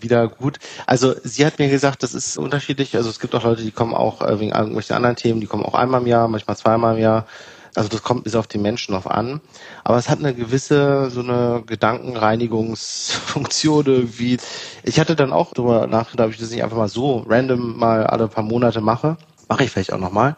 wieder 0.00 0.28
gut. 0.28 0.58
Also 0.86 1.14
sie 1.22 1.46
hat 1.46 1.58
mir 1.58 1.68
gesagt, 1.68 2.02
das 2.02 2.14
ist 2.14 2.38
unterschiedlich. 2.38 2.96
Also 2.96 3.10
es 3.10 3.20
gibt 3.20 3.34
auch 3.34 3.44
Leute, 3.44 3.62
die 3.62 3.72
kommen 3.72 3.92
auch 3.94 4.22
äh, 4.22 4.40
wegen 4.40 4.52
irgendwelchen 4.52 4.96
anderen 4.96 5.16
Themen, 5.16 5.40
die 5.40 5.46
kommen 5.46 5.64
auch 5.64 5.74
einmal 5.74 6.00
im 6.00 6.06
Jahr, 6.06 6.28
manchmal 6.28 6.56
zweimal 6.56 6.96
im 6.96 7.02
Jahr. 7.02 7.26
Also 7.74 7.88
das 7.88 8.02
kommt 8.04 8.24
bis 8.24 8.36
auf 8.36 8.46
die 8.46 8.58
Menschen 8.58 8.94
noch 8.94 9.06
an. 9.06 9.40
Aber 9.82 9.98
es 9.98 10.08
hat 10.08 10.20
eine 10.20 10.32
gewisse, 10.32 11.10
so 11.10 11.20
eine 11.20 11.64
Gedankenreinigungsfunktion, 11.66 14.08
wie 14.18 14.38
ich 14.84 15.00
hatte 15.00 15.16
dann 15.16 15.32
auch 15.32 15.52
darüber 15.52 15.88
nachgedacht, 15.88 16.28
ob 16.28 16.32
ich 16.32 16.40
das 16.40 16.50
nicht 16.50 16.62
einfach 16.62 16.76
mal 16.76 16.88
so 16.88 17.26
random 17.28 17.76
mal 17.76 18.06
alle 18.06 18.28
paar 18.28 18.44
Monate 18.44 18.80
mache. 18.80 19.16
Mache 19.48 19.64
ich 19.64 19.70
vielleicht 19.70 19.92
auch 19.92 19.98
nochmal. 19.98 20.36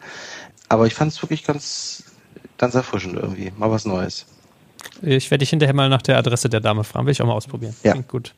Aber 0.67 0.87
ich 0.87 0.95
fand 0.95 1.11
es 1.11 1.21
wirklich 1.21 1.43
ganz, 1.43 2.03
ganz 2.57 2.73
erfrischend 2.75 3.15
irgendwie. 3.15 3.53
Mal 3.55 3.71
was 3.71 3.85
Neues. 3.85 4.25
Ich 5.01 5.31
werde 5.31 5.39
dich 5.39 5.49
hinterher 5.51 5.75
mal 5.75 5.89
nach 5.89 6.01
der 6.01 6.17
Adresse 6.17 6.49
der 6.49 6.59
Dame 6.59 6.83
fragen. 6.83 7.05
Will 7.05 7.11
ich 7.11 7.21
auch 7.21 7.27
mal 7.27 7.33
ausprobieren. 7.33 7.75
Ja. 7.83 7.91
Klingt 7.93 8.07
gut. 8.07 8.33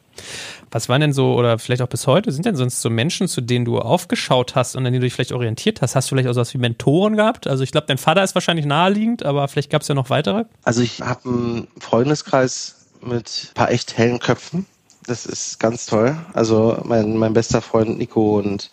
Was 0.71 0.89
waren 0.89 1.01
denn 1.01 1.13
so, 1.13 1.33
oder 1.33 1.57
vielleicht 1.57 1.81
auch 1.81 1.87
bis 1.87 2.05
heute, 2.07 2.31
sind 2.31 2.45
denn 2.45 2.55
sonst 2.55 2.81
so 2.81 2.89
Menschen, 2.89 3.27
zu 3.27 3.41
denen 3.41 3.65
du 3.65 3.79
aufgeschaut 3.79 4.55
hast 4.55 4.75
und 4.75 4.85
an 4.85 4.91
denen 4.91 5.01
du 5.01 5.07
dich 5.07 5.13
vielleicht 5.13 5.31
orientiert 5.31 5.81
hast? 5.81 5.95
Hast 5.95 6.09
du 6.09 6.15
vielleicht 6.15 6.29
auch 6.29 6.33
sowas 6.33 6.53
wie 6.53 6.59
Mentoren 6.59 7.15
gehabt? 7.15 7.47
Also 7.47 7.63
ich 7.63 7.71
glaube, 7.71 7.87
dein 7.87 7.97
Vater 7.97 8.23
ist 8.23 8.35
wahrscheinlich 8.35 8.65
naheliegend, 8.65 9.23
aber 9.23 9.47
vielleicht 9.47 9.69
gab 9.69 9.81
es 9.81 9.87
ja 9.87 9.95
noch 9.95 10.09
weitere. 10.09 10.45
Also 10.63 10.81
ich 10.81 11.01
habe 11.01 11.27
einen 11.27 11.67
Freundeskreis 11.79 12.85
mit 13.01 13.49
ein 13.49 13.53
paar 13.55 13.71
echt 13.71 13.97
hellen 13.97 14.19
Köpfen. 14.19 14.65
Das 15.07 15.25
ist 15.25 15.59
ganz 15.59 15.87
toll. 15.87 16.15
Also 16.33 16.79
mein, 16.83 17.17
mein 17.17 17.33
bester 17.33 17.61
Freund 17.61 17.97
Nico 17.97 18.37
und 18.37 18.69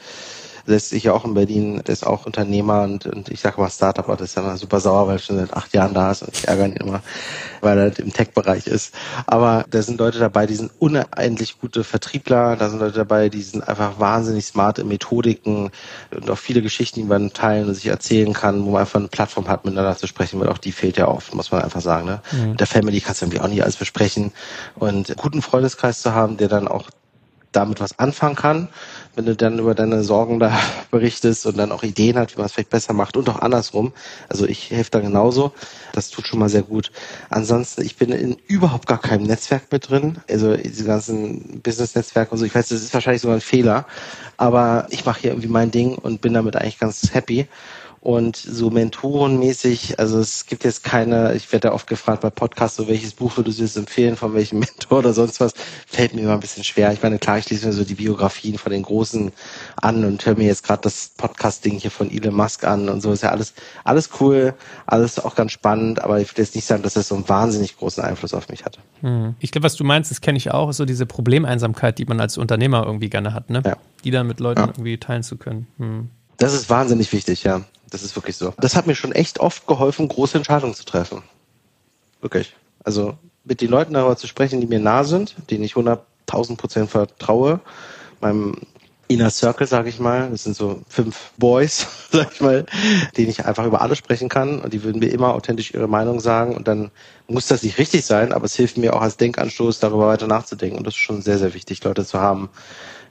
lässt 0.67 0.91
sich 0.91 1.05
ja 1.05 1.13
auch 1.13 1.25
in 1.25 1.35
Berlin, 1.35 1.83
der 1.87 1.93
ist 1.93 2.07
auch 2.07 2.27
Unternehmer 2.27 2.83
und, 2.83 3.07
und 3.07 3.29
ich 3.29 3.41
sage 3.41 3.61
mal 3.61 3.71
Startup, 3.71 4.05
aber 4.05 4.17
das 4.17 4.31
ist 4.31 4.37
ja 4.37 4.43
immer 4.43 4.57
super 4.57 4.81
sauer, 4.81 5.07
weil 5.07 5.17
er 5.17 5.19
schon 5.19 5.37
seit 5.37 5.53
acht 5.55 5.73
Jahren 5.75 5.95
da 5.95 6.11
ist 6.11 6.23
und 6.23 6.37
ich 6.37 6.49
ärgere 6.49 6.67
ihn 6.67 6.77
immer, 6.77 7.03
weil 7.61 7.79
er 7.79 7.99
im 7.99 8.13
Tech-Bereich 8.13 8.67
ist. 8.67 8.95
Aber 9.27 9.65
da 9.71 9.83
sind 9.83 9.99
Leute 9.99 10.19
dabei, 10.19 10.47
die 10.47 10.55
sind 10.55 10.73
unendlich 10.79 11.61
gute 11.61 11.85
Vertriebler, 11.85 12.57
da 12.57 12.69
sind 12.69 12.81
Leute 12.81 12.99
dabei, 12.99 13.29
die 13.29 13.43
sind 13.43 13.67
einfach 13.67 13.99
wahnsinnig 13.99 14.47
smarte 14.47 14.85
Methodiken 14.85 15.71
und 16.11 16.31
auch 16.31 16.39
viele 16.39 16.63
Geschichten, 16.63 17.01
die 17.01 17.07
man 17.07 17.33
teilen 17.33 17.69
und 17.69 17.75
sich 17.75 17.87
erzählen 17.87 18.33
kann, 18.33 18.65
wo 18.65 18.73
man 18.73 18.81
einfach 18.83 18.99
eine 18.99 19.09
Plattform 19.09 19.49
hat, 19.49 19.65
miteinander 19.65 19.97
zu 19.97 20.07
sprechen, 20.07 20.41
weil 20.41 20.49
auch 20.49 20.59
die 20.59 20.73
fehlt 20.73 20.97
ja 20.97 21.09
oft, 21.09 21.35
muss 21.35 21.51
man 21.53 21.63
einfach 21.63 21.81
sagen. 21.81 22.07
Ne? 22.07 22.21
Mhm. 22.33 22.51
Mit 22.51 22.61
der 22.61 22.67
Family 22.67 23.01
kannst 23.01 23.21
du 23.21 23.27
irgendwie 23.27 23.41
auch 23.41 23.49
nicht 23.49 23.63
alles 23.63 23.77
besprechen 23.77 24.33
und 24.75 25.09
einen 25.09 25.17
guten 25.17 25.43
Freundeskreis 25.43 26.03
zu 26.03 26.13
haben, 26.13 26.37
der 26.37 26.49
dann 26.49 26.69
auch 26.69 26.91
damit 27.57 27.81
was 27.81 27.99
anfangen 27.99 28.37
kann, 28.37 28.69
wenn 29.17 29.25
du 29.25 29.35
dann 29.35 29.59
über 29.59 29.75
deine 29.75 30.05
Sorgen 30.05 30.39
da 30.39 30.57
berichtest 30.91 31.47
und 31.47 31.57
dann 31.57 31.73
auch 31.73 31.83
Ideen 31.83 32.17
hat, 32.19 32.33
wie 32.35 32.39
man 32.39 32.47
es 32.47 32.53
vielleicht 32.53 32.71
besser 32.71 32.93
macht 32.93 33.17
und 33.17 33.29
auch 33.29 33.41
andersrum. 33.41 33.93
Also 34.29 34.47
ich 34.47 34.71
helfe 34.71 34.91
da 34.93 35.01
genauso. 35.01 35.53
Das 35.93 36.11
tut 36.11 36.27
schon 36.27 36.39
mal 36.39 36.51
sehr 36.51 36.63
gut. 36.63 36.93
Ansonsten, 37.31 37.83
ich 37.83 37.97
bin 37.97 38.11
in 38.13 38.37
überhaupt 38.47 38.87
gar 38.87 39.01
keinem 39.01 39.25
Netzwerk 39.25 39.73
mit 39.73 39.89
drin. 39.89 40.19
Also 40.31 40.57
diese 40.57 40.85
ganzen 40.85 41.61
Business-Netzwerke 41.63 42.31
und 42.33 42.39
so. 42.39 42.45
Ich 42.45 42.55
weiß, 42.55 42.69
das 42.69 42.83
ist 42.83 42.95
wahrscheinlich 42.95 43.23
sogar 43.23 43.39
ein 43.39 43.41
Fehler. 43.41 43.87
Aber 44.37 44.87
ich 44.91 45.07
mache 45.07 45.23
hier 45.23 45.31
irgendwie 45.31 45.49
mein 45.49 45.71
Ding 45.71 45.97
und 45.97 46.21
bin 46.21 46.35
damit 46.35 46.55
eigentlich 46.55 46.79
ganz 46.79 47.15
happy. 47.15 47.49
Und 48.07 48.37
so 48.37 48.71
mentorenmäßig, 48.71 49.99
also 49.99 50.21
es 50.21 50.47
gibt 50.47 50.63
jetzt 50.63 50.85
keine, 50.85 51.35
ich 51.35 51.51
werde 51.51 51.67
ja 51.69 51.75
oft 51.75 51.89
gefragt 51.89 52.21
bei 52.21 52.31
Podcasts, 52.31 52.77
so 52.77 52.87
welches 52.87 53.15
Buch 53.15 53.37
würdest 53.37 53.59
du 53.59 53.65
jetzt 53.65 53.77
empfehlen, 53.77 54.15
von 54.15 54.33
welchem 54.33 54.59
Mentor 54.61 55.01
oder 55.01 55.13
sonst 55.13 55.41
was, 55.41 55.55
fällt 55.89 56.15
mir 56.15 56.21
immer 56.21 56.35
ein 56.35 56.39
bisschen 56.39 56.63
schwer. 56.63 56.93
Ich 56.93 57.03
meine, 57.03 57.19
klar, 57.19 57.39
ich 57.39 57.51
lese 57.51 57.67
mir 57.67 57.73
so 57.73 57.83
die 57.83 57.97
Biografien 57.97 58.59
von 58.59 58.71
den 58.71 58.85
Großen 58.85 59.33
an 59.75 60.05
und 60.05 60.25
höre 60.25 60.37
mir 60.37 60.47
jetzt 60.47 60.63
gerade 60.63 60.83
das 60.83 61.15
Podcast-Ding 61.17 61.81
hier 61.81 61.91
von 61.91 62.09
Elon 62.09 62.33
Musk 62.33 62.63
an 62.63 62.89
und 62.89 63.01
so 63.01 63.11
ist 63.11 63.25
ja 63.25 63.31
alles, 63.31 63.55
alles 63.83 64.09
cool, 64.21 64.55
alles 64.87 65.19
auch 65.19 65.35
ganz 65.35 65.51
spannend, 65.51 66.01
aber 66.01 66.21
ich 66.21 66.31
würde 66.31 66.43
jetzt 66.43 66.55
nicht 66.55 66.65
sagen, 66.65 66.85
dass 66.85 66.95
das 66.95 67.09
so 67.09 67.17
einen 67.17 67.29
wahnsinnig 67.29 67.77
großen 67.77 68.05
Einfluss 68.05 68.35
auf 68.35 68.49
mich 68.51 68.65
hatte. 68.65 68.79
Hm. 69.01 69.35
Ich 69.41 69.51
glaube, 69.51 69.65
was 69.65 69.75
du 69.75 69.83
meinst, 69.83 70.13
das 70.13 70.21
kenne 70.21 70.39
ich 70.39 70.53
auch, 70.53 70.71
ist 70.71 70.77
so 70.77 70.85
diese 70.85 71.07
Problemeinsamkeit, 71.07 71.99
die 71.99 72.05
man 72.05 72.21
als 72.21 72.39
Unternehmer 72.39 72.87
irgendwie 72.87 73.11
gerne 73.11 73.35
hat, 73.35 73.51
ne? 73.51 73.63
Ja. 73.67 73.77
Die 74.05 74.13
dann 74.13 74.29
mit 74.29 74.39
Leuten 74.39 74.61
ja. 74.61 74.67
irgendwie 74.69 74.97
teilen 74.97 75.25
zu 75.25 75.37
können. 75.37 75.67
Hm. 75.79 76.11
Das 76.37 76.55
ist 76.55 76.71
wahnsinnig 76.71 77.13
wichtig, 77.13 77.43
ja. 77.43 77.63
Das 77.91 78.03
ist 78.03 78.17
wirklich 78.17 78.37
so. 78.37 78.53
Das 78.59 78.75
hat 78.75 78.87
mir 78.87 78.95
schon 78.95 79.13
echt 79.13 79.41
oft 79.41 79.67
geholfen, 79.67 80.09
große 80.09 80.37
Entscheidungen 80.37 80.75
zu 80.75 80.85
treffen. 80.85 81.23
Wirklich. 82.21 82.57
Also 82.83 83.17
mit 83.45 83.61
den 83.61 83.71
Leuten 83.71 83.95
darüber 83.95 84.17
zu 84.17 84.27
sprechen, 84.27 84.61
die 84.61 84.67
mir 84.67 84.81
nah 84.81 85.05
sind, 85.05 85.37
denen 85.51 85.65
ich 85.65 85.75
100.000 85.75 86.57
Prozent 86.57 86.91
vertraue. 86.91 87.61
Meinem 88.21 88.57
Inner 89.09 89.31
Circle, 89.31 89.69
sage 89.69 89.89
ich 89.89 90.01
mal. 90.01 90.31
Das 90.31 90.43
sind 90.45 90.57
so 90.57 90.83
fünf 90.89 91.31
Boys, 91.37 91.87
sag 92.11 92.33
ich 92.33 92.41
mal, 92.41 92.67
denen 93.17 93.31
ich 93.31 93.45
einfach 93.45 93.65
über 93.65 93.81
alles 93.81 93.99
sprechen 93.99 94.29
kann. 94.29 94.61
Und 94.61 94.73
die 94.73 94.83
würden 94.83 94.99
mir 94.99 95.13
immer 95.13 95.35
authentisch 95.35 95.73
ihre 95.73 95.87
Meinung 95.87 96.19
sagen. 96.19 96.57
Und 96.57 96.67
dann 96.67 96.91
muss 97.29 97.47
das 97.47 97.63
nicht 97.63 97.79
richtig 97.79 98.05
sein, 98.05 98.33
aber 98.33 98.47
es 98.47 98.57
hilft 98.57 98.79
mir 98.79 98.95
auch 98.95 99.03
als 99.03 99.17
Denkanstoß, 99.17 99.79
darüber 99.79 100.09
weiter 100.09 100.27
nachzudenken. 100.27 100.79
Und 100.79 100.87
das 100.87 100.95
ist 100.95 101.01
schon 101.01 101.23
sehr, 101.23 101.39
sehr 101.39 101.55
wichtig, 101.55 101.85
Leute 101.85 102.05
zu 102.05 102.21
haben, 102.21 102.49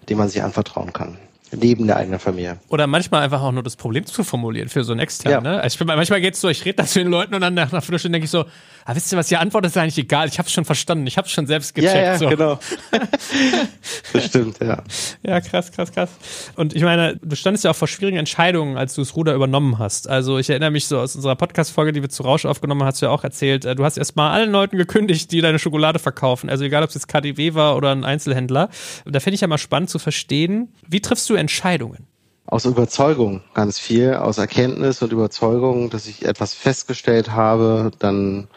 denen 0.09 0.19
man 0.19 0.29
sich 0.29 0.43
anvertrauen 0.43 0.91
kann 0.91 1.17
neben 1.55 1.87
der 1.87 1.97
eigenen 1.97 2.19
Familie. 2.19 2.57
Oder 2.69 2.87
manchmal 2.87 3.23
einfach 3.23 3.41
auch 3.41 3.51
nur 3.51 3.63
das 3.63 3.75
Problem 3.75 4.05
zu 4.05 4.23
formulieren 4.23 4.69
für 4.69 4.83
so 4.83 4.93
einen 4.93 5.01
externen. 5.01 5.45
Ja. 5.45 5.51
Ne? 5.51 5.61
Also 5.61 5.75
ich 5.75 5.79
bin, 5.79 5.87
manchmal 5.87 6.21
geht 6.21 6.35
es 6.35 6.41
so, 6.41 6.49
ich 6.49 6.63
rede 6.65 6.77
da 6.77 6.85
zu 6.85 6.99
den 6.99 7.09
Leuten 7.09 7.33
und 7.35 7.41
dann 7.41 7.53
nach 7.53 7.71
einer 7.71 7.81
Viertelstunde 7.81 8.15
denke 8.15 8.25
ich 8.25 8.31
so, 8.31 8.45
ah, 8.85 8.95
wisst 8.95 9.11
ihr 9.11 9.17
was, 9.17 9.27
die 9.27 9.37
Antwort 9.37 9.65
ist 9.65 9.77
eigentlich 9.77 9.97
egal, 9.97 10.27
ich 10.27 10.37
habe 10.37 10.47
es 10.47 10.53
schon 10.53 10.65
verstanden, 10.65 11.07
ich 11.07 11.17
habe 11.17 11.25
es 11.25 11.33
schon 11.33 11.47
selbst 11.47 11.73
gecheckt. 11.73 11.95
Ja, 11.95 12.01
ja 12.01 12.17
so. 12.17 12.29
genau. 12.29 12.59
das 14.13 14.25
stimmt, 14.25 14.59
ja. 14.59 14.83
Ja, 15.23 15.41
krass, 15.41 15.71
krass, 15.71 15.91
krass. 15.91 16.09
Und 16.55 16.75
ich 16.75 16.83
meine, 16.83 17.17
du 17.21 17.35
standest 17.35 17.63
ja 17.63 17.71
auch 17.71 17.75
vor 17.75 17.87
schwierigen 17.87 18.17
Entscheidungen, 18.17 18.77
als 18.77 18.93
du 18.93 19.01
das 19.01 19.15
Ruder 19.15 19.33
übernommen 19.33 19.79
hast. 19.79 20.07
Also 20.07 20.37
ich 20.37 20.49
erinnere 20.49 20.71
mich 20.71 20.87
so 20.87 20.99
aus 20.99 21.15
unserer 21.15 21.35
Podcast-Folge, 21.35 21.93
die 21.93 22.01
wir 22.01 22.09
zu 22.09 22.23
Rausch 22.23 22.45
aufgenommen 22.45 22.81
haben, 22.81 22.87
hast 22.87 23.01
du 23.01 23.07
ja 23.07 23.11
auch 23.11 23.23
erzählt, 23.23 23.65
äh, 23.65 23.75
du 23.75 23.83
hast 23.83 23.97
erst 23.97 24.15
mal 24.15 24.31
allen 24.31 24.51
Leuten 24.51 24.77
gekündigt, 24.77 25.31
die 25.31 25.41
deine 25.41 25.59
Schokolade 25.59 25.99
verkaufen. 25.99 26.49
Also 26.49 26.63
egal, 26.63 26.83
ob 26.83 26.89
es 26.89 26.95
jetzt 26.95 27.07
KDW 27.07 27.55
war 27.55 27.75
oder 27.75 27.91
ein 27.91 28.03
Einzelhändler. 28.05 28.69
Da 29.05 29.19
fände 29.19 29.35
ich 29.35 29.41
ja 29.41 29.47
mal 29.47 29.57
spannend 29.57 29.89
zu 29.89 29.99
verstehen, 29.99 30.69
wie 30.87 31.01
triffst 31.01 31.29
du 31.29 31.35
Entscheidungen? 31.45 32.07
aus 32.47 32.65
Überzeugung 32.65 33.41
ganz 33.53 33.79
viel, 33.79 34.13
aus 34.13 34.37
Erkenntnis 34.37 35.01
und 35.01 35.11
Überzeugung, 35.11 35.89
dass 35.89 36.07
ich 36.07 36.25
etwas 36.25 36.53
festgestellt 36.53 37.31
habe, 37.31 37.91
dann 37.99 38.47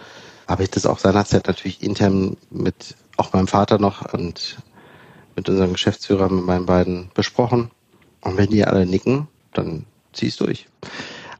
habe 0.46 0.62
ich 0.62 0.70
das 0.70 0.86
auch 0.86 0.98
seinerzeit 0.98 1.46
natürlich 1.46 1.82
intern 1.82 2.36
mit 2.50 2.96
auch 3.16 3.32
meinem 3.32 3.48
Vater 3.48 3.78
noch 3.78 4.12
und 4.12 4.58
mit 5.36 5.48
unserem 5.48 5.72
Geschäftsführer, 5.72 6.28
mit 6.28 6.44
meinen 6.44 6.66
beiden 6.66 7.10
besprochen. 7.14 7.70
Und 8.20 8.36
wenn 8.36 8.50
die 8.50 8.64
alle 8.64 8.86
nicken, 8.86 9.28
dann 9.52 9.84
zieh's 10.12 10.36
durch. 10.36 10.66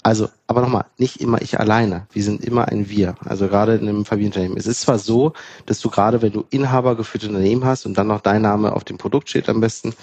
Also, 0.02 0.28
aber 0.46 0.60
nochmal, 0.60 0.86
nicht 0.96 1.20
immer 1.20 1.42
ich 1.42 1.58
alleine. 1.58 2.06
Wir 2.12 2.22
sind 2.22 2.44
immer 2.44 2.68
ein 2.68 2.88
Wir. 2.88 3.16
Also 3.24 3.48
gerade 3.48 3.74
in 3.74 3.88
einem 3.88 4.04
Familienunternehmen. 4.04 4.56
Es 4.56 4.66
ist 4.66 4.82
zwar 4.82 4.98
so, 4.98 5.32
dass 5.66 5.80
du 5.80 5.90
gerade, 5.90 6.22
wenn 6.22 6.32
du 6.32 6.44
Inhaber 6.50 6.96
geführte 6.96 7.28
Unternehmen 7.28 7.64
hast 7.64 7.84
und 7.84 7.98
dann 7.98 8.06
noch 8.06 8.20
dein 8.20 8.42
Name 8.42 8.72
auf 8.72 8.84
dem 8.84 8.96
Produkt 8.96 9.28
steht 9.28 9.48
am 9.48 9.60
besten, 9.60 9.94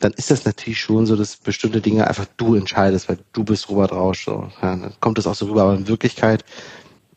dann 0.00 0.12
ist 0.12 0.30
das 0.30 0.44
natürlich 0.44 0.80
schon 0.80 1.06
so, 1.06 1.16
dass 1.16 1.36
bestimmte 1.36 1.80
Dinge 1.80 2.06
einfach 2.06 2.26
du 2.36 2.54
entscheidest, 2.54 3.08
weil 3.08 3.18
du 3.32 3.44
bist 3.44 3.68
Robert 3.68 3.92
Rausch. 3.92 4.26
So. 4.26 4.48
Ja, 4.62 4.76
dann 4.76 4.92
kommt 5.00 5.18
das 5.18 5.26
auch 5.26 5.34
so 5.34 5.46
rüber. 5.46 5.62
Aber 5.62 5.74
in 5.74 5.88
Wirklichkeit, 5.88 6.44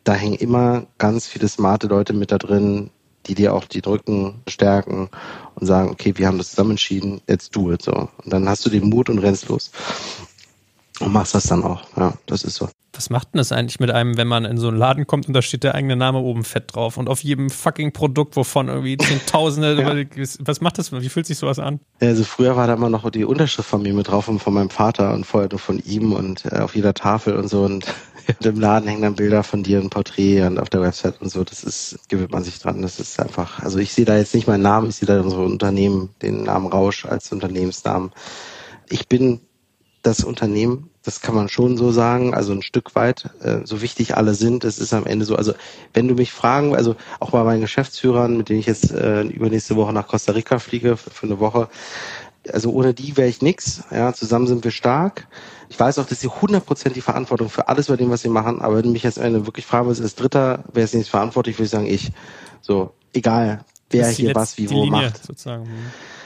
da 0.04 0.14
hängen 0.14 0.36
immer 0.36 0.88
ganz 0.98 1.28
viele 1.28 1.48
smarte 1.48 1.88
Leute 1.88 2.14
mit 2.14 2.32
da 2.32 2.38
drin, 2.38 2.90
die 3.28 3.36
dir 3.36 3.54
auch 3.54 3.66
die 3.66 3.82
Drücken 3.82 4.42
stärken 4.48 5.10
und 5.56 5.68
sagen, 5.68 5.90
okay, 5.90 6.14
wir 6.18 6.28
haben 6.28 6.38
das 6.38 6.52
zusammen 6.52 6.72
entschieden, 6.72 7.22
jetzt 7.28 7.56
do 7.56 7.72
it 7.72 7.82
so. 7.82 7.92
Und 7.94 8.34
dann 8.34 8.50
hast 8.50 8.66
du 8.66 8.70
den 8.70 8.90
Mut 8.90 9.10
und 9.10 9.20
rennst 9.20 9.48
los. 9.48 9.72
Und 11.02 11.14
machst 11.14 11.36
das 11.36 11.46
dann 11.46 11.64
auch. 11.64 11.82
Ja, 11.98 12.14
das 12.26 12.44
ist 12.44 12.56
so. 12.56 12.70
Was 12.94 13.10
macht 13.10 13.34
denn 13.34 13.38
das 13.38 13.54
eigentlich 13.54 13.80
mit 13.80 13.90
einem, 13.90 14.18
wenn 14.18 14.28
man 14.28 14.44
in 14.44 14.58
so 14.58 14.68
einen 14.68 14.78
Laden 14.78 15.08
kommt 15.08 15.28
und 15.28 15.34
da 15.34 15.42
steht 15.42 15.64
der 15.64 15.76
eigene 15.76 15.96
Name 15.96 16.20
oben 16.20 16.44
fett 16.44 16.76
drauf 16.76 16.98
und 16.98 17.08
auf 17.08 17.24
jedem 17.24 17.50
fucking 17.50 17.94
Produkt, 17.94 18.36
wovon 18.36 18.68
irgendwie 18.68 18.98
Zehntausende, 18.98 20.08
ja. 20.16 20.26
was 20.40 20.60
macht 20.60 20.78
das? 20.78 20.92
Wie 20.92 21.10
fühlt 21.10 21.26
sich 21.26 21.38
sowas 21.38 21.58
an? 21.58 21.80
Also 22.02 22.26
früher 22.26 22.58
war 22.58 22.68
da 22.68 22.74
immer 22.74 22.90
noch 22.90 23.10
die 23.10 23.24
Unterschrift 23.24 23.70
von 23.70 23.82
mir 23.82 23.94
mit 23.94 24.10
drauf 24.10 24.28
und 24.28 24.40
von 24.40 24.54
meinem 24.54 24.70
Vater 24.70 25.14
und 25.14 25.26
vorher 25.26 25.50
nur 25.50 25.60
von 25.60 25.80
ihm 25.80 26.12
und 26.12 26.46
äh, 26.46 26.60
auf 26.60 26.76
jeder 26.76 26.94
Tafel 26.94 27.38
und 27.38 27.48
so 27.48 27.64
und 27.64 27.86
im 28.44 28.60
Laden 28.60 28.88
hängen 28.88 29.02
dann 29.02 29.16
Bilder 29.16 29.44
von 29.44 29.64
dir, 29.64 29.80
ein 29.80 29.90
Porträt 29.90 30.46
und 30.46 30.60
auf 30.60 30.70
der 30.70 30.82
Website 30.82 31.22
und 31.22 31.30
so. 31.30 31.46
Das 31.46 31.64
ist, 31.64 31.98
gewöhnt 32.10 32.32
man 32.32 32.44
sich 32.44 32.60
dran. 32.60 32.82
Das 32.82 33.00
ist 33.00 33.20
einfach, 33.22 33.64
also 33.64 33.80
ich 33.80 33.94
sehe 33.94 34.06
da 34.06 34.18
jetzt 34.18 34.36
nicht 34.36 34.48
meinen 34.48 34.64
Namen, 34.64 34.90
ich 34.90 34.98
sehe 34.98 35.08
da 35.08 35.22
unsere 35.22 35.44
Unternehmen, 35.44 36.10
den 36.22 36.44
Namen 36.44 36.68
Rausch 36.68 37.06
als 37.06 37.32
Unternehmensnamen. 37.32 38.12
Ich 38.90 39.08
bin 39.08 39.40
das 40.04 40.24
Unternehmen, 40.24 40.91
das 41.04 41.22
kann 41.22 41.36
man 41.36 41.50
schon 41.50 41.78
so 41.78 41.92
sagen, 41.92 42.34
also 42.34 42.54
ein 42.54 42.62
Stück 42.62 42.96
weit, 42.96 43.30
äh, 43.42 43.60
so 43.64 43.82
wichtig 43.82 44.16
alle 44.18 44.36
sind, 44.36 44.64
es 44.64 44.80
ist 44.80 44.94
am 44.94 45.06
Ende 45.06 45.26
so, 45.26 45.36
also 45.36 45.54
wenn 45.94 46.08
du 46.08 46.16
mich 46.16 46.32
fragen, 46.32 46.76
also 46.76 46.96
auch 47.20 47.32
bei 47.32 47.44
meinen 47.44 47.62
Geschäftsführern, 47.62 48.38
mit 48.38 48.50
denen 48.50 48.60
ich 48.60 48.68
jetzt 48.68 48.92
äh, 48.92 49.24
übernächste 49.24 49.76
Woche 49.76 49.94
nach 49.94 50.08
Costa 50.08 50.32
Rica 50.34 50.60
fliege 50.60 50.98
für, 50.98 51.10
für 51.10 51.26
eine 51.26 51.40
Woche, 51.40 51.70
also 52.52 52.72
ohne 52.72 52.94
die 52.94 53.18
wäre 53.18 53.28
ich 53.28 53.42
nix, 53.42 53.84
ja, 53.92 54.14
zusammen 54.14 54.48
sind 54.48 54.64
wir 54.64 54.72
stark. 54.72 55.28
Ich 55.70 55.80
weiß 55.80 56.00
auch, 56.00 56.06
dass 56.06 56.20
sie 56.20 56.28
100% 56.28 56.90
die 56.90 57.02
Verantwortung 57.02 57.50
für 57.50 57.68
alles 57.68 57.88
über 57.88 57.98
dem, 57.98 58.10
was 58.10 58.22
sie 58.22 58.30
machen, 58.30 58.62
aber 58.62 58.78
wenn 58.78 58.84
du 58.84 58.90
mich 58.90 59.04
jetzt 59.04 59.20
eine 59.20 59.46
wirklich 59.46 59.66
fragen 59.66 59.88
willst, 59.88 60.02
als 60.02 60.16
Dritter, 60.16 60.64
wer 60.74 60.84
ist 60.84 60.94
nicht 60.94 61.10
verantwortlich, 61.10 61.58
würde 61.58 61.66
ich 61.66 61.72
sagen, 61.72 61.88
ich. 61.88 62.12
So, 62.62 62.94
egal, 63.14 63.64
wer 63.90 64.08
hier 64.10 64.36
was 64.36 64.58
wie 64.58 64.70
wo 64.70 64.84
Linie, 64.84 64.92
macht. 64.92 65.26
Sozusagen. 65.26 65.68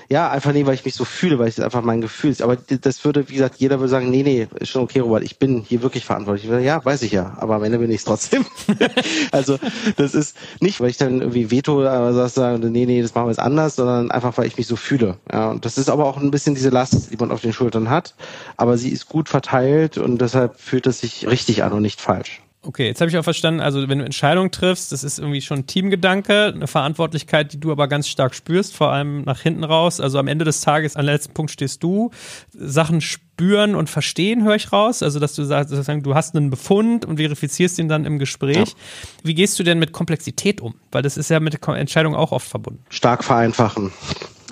Ja, 0.10 0.30
einfach 0.30 0.54
nee, 0.54 0.66
weil 0.66 0.76
ich 0.76 0.86
mich 0.86 0.94
so 0.94 1.06
fühle, 1.06 1.40
weil 1.40 1.48
das 1.48 1.60
einfach 1.60 1.82
mein 1.82 2.02
Gefühl 2.02 2.32
ist. 2.32 2.42
Aber 2.42 2.56
das 2.58 3.04
würde, 3.04 3.28
wie 3.30 3.34
gesagt, 3.34 3.56
jeder 3.58 3.80
würde 3.80 3.90
sagen, 3.90 4.10
nee, 4.10 4.24
nee, 4.24 4.48
ist 4.60 4.70
schon 4.70 4.84
okay, 4.84 5.00
Robert, 5.00 5.24
ich 5.24 5.40
bin 5.40 5.62
hier 5.62 5.82
wirklich 5.82 6.06
verantwortlich. 6.06 6.50
Ja, 6.64 6.84
weiß 6.84 7.02
ich 7.02 7.12
ja, 7.12 7.36
aber 7.40 7.56
am 7.56 7.64
Ende 7.64 7.80
bin 7.80 7.90
ich 7.90 7.98
es 7.98 8.04
trotzdem. 8.04 8.46
also 9.32 9.58
das 9.98 10.14
ist 10.14 10.38
nicht, 10.60 10.80
weil 10.80 10.90
ich 10.90 10.98
dann 10.98 11.22
irgendwie 11.22 11.52
veto 11.52 11.80
oder 11.80 12.30
sage, 12.30 12.60
nee, 12.70 12.86
nee, 12.86 13.02
das 13.02 13.16
machen 13.16 13.28
wir 13.28 13.32
jetzt 13.32 13.40
anders, 13.40 13.76
sondern 13.76 14.12
einfach, 14.12 14.38
weil 14.38 14.48
ich 14.48 14.58
mich 14.58 14.68
so 14.68 14.76
fühle. 14.76 15.18
Ja, 15.32 15.52
und 15.52 15.66
das 15.66 15.78
ist 15.78 15.90
aber 15.90 16.06
auch 16.06 16.18
ein 16.18 16.32
bisschen 16.32 16.56
diese 16.56 16.70
Last, 16.70 17.12
die 17.12 17.18
man 17.18 17.32
auf 17.32 17.42
den 17.42 17.54
Schultern 17.54 17.90
hat. 17.90 18.14
Aber 18.58 18.78
sie 18.78 18.90
ist 18.90 19.08
gut 19.08 19.30
verteilt 19.30 19.98
und 19.98 20.20
deshalb 20.22 20.60
fühlt 20.60 20.88
es 20.88 21.00
sich 21.00 21.28
richtig 21.28 21.64
an 21.64 21.74
und 21.74 21.82
nicht 21.82 22.02
falsch. 22.02 22.42
Okay, 22.68 22.88
jetzt 22.88 23.00
habe 23.00 23.10
ich 23.12 23.18
auch 23.18 23.24
verstanden, 23.24 23.60
also 23.60 23.88
wenn 23.88 24.00
du 24.00 24.06
Entscheidungen 24.06 24.50
triffst, 24.50 24.92
das 24.92 25.04
ist 25.04 25.20
irgendwie 25.20 25.42
schon 25.42 25.60
ein 25.60 25.68
Teamgedanke, 25.68 26.52
eine 26.56 26.66
Verantwortlichkeit, 26.66 27.54
die 27.54 27.60
du 27.60 27.72
aber 27.72 27.88
ganz 27.88 28.08
stark 28.08 28.34
spürst, 28.34 28.76
vor 28.76 28.92
allem 28.92 29.22
nach 29.22 29.40
hinten 29.40 29.64
raus. 29.64 30.00
Also 30.00 30.18
am 30.18 30.28
Ende 30.28 30.46
des 30.46 30.62
Tages, 30.62 30.96
am 30.96 31.06
letzten 31.06 31.34
Punkt 31.34 31.52
stehst 31.52 31.84
du. 31.84 32.10
Sachen 32.54 33.02
spüren 33.02 33.76
und 33.76 33.90
verstehen 33.90 34.44
höre 34.44 34.56
ich 34.56 34.74
raus. 34.74 35.04
Also 35.04 35.20
dass 35.20 35.36
du 35.36 35.44
sagst, 35.44 35.72
du 35.72 36.16
hast 36.16 36.36
einen 36.36 36.50
Befund 36.50 37.06
und 37.06 37.18
verifizierst 37.18 37.78
ihn 37.78 37.88
dann 37.88 38.04
im 38.04 38.18
Gespräch. 38.18 38.70
Ja. 38.70 38.76
Wie 39.24 39.36
gehst 39.36 39.60
du 39.60 39.64
denn 39.64 39.78
mit 39.78 39.92
Komplexität 39.92 40.60
um? 40.60 40.74
Weil 40.92 41.04
das 41.04 41.18
ist 41.18 41.30
ja 41.30 41.40
mit 41.40 41.66
Entscheidungen 41.68 42.16
auch 42.16 42.32
oft 42.32 42.48
verbunden. 42.48 42.84
Stark 42.90 43.24
vereinfachen. 43.24 43.92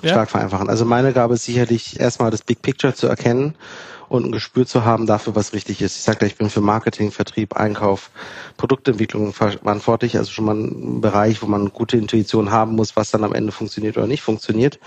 Ja? 0.02 0.10
Stark 0.10 0.30
vereinfachen. 0.30 0.68
Also 0.68 0.84
meine 0.84 1.12
Gabe 1.12 1.34
ist 1.34 1.44
sicherlich 1.44 1.98
erstmal 1.98 2.30
das 2.30 2.42
Big 2.42 2.62
Picture 2.62 2.94
zu 2.94 3.08
erkennen 3.08 3.56
und 4.14 4.26
ein 4.26 4.32
Gespür 4.32 4.66
zu 4.66 4.84
haben 4.84 5.06
dafür, 5.06 5.34
was 5.34 5.52
richtig 5.52 5.82
ist. 5.82 5.96
Ich 5.96 6.02
sage 6.02 6.24
ich 6.26 6.36
bin 6.36 6.48
für 6.48 6.60
Marketing, 6.60 7.10
Vertrieb, 7.10 7.56
Einkauf, 7.56 8.10
Produktentwicklung 8.56 9.32
verantwortlich, 9.32 10.16
also 10.16 10.30
schon 10.30 10.44
mal 10.44 10.54
ein 10.54 11.00
Bereich, 11.00 11.42
wo 11.42 11.46
man 11.46 11.72
gute 11.72 11.96
Intuition 11.96 12.50
haben 12.50 12.76
muss, 12.76 12.96
was 12.96 13.10
dann 13.10 13.24
am 13.24 13.34
Ende 13.34 13.52
funktioniert 13.52 13.96
oder 13.96 14.06
nicht 14.06 14.22
funktioniert, 14.22 14.78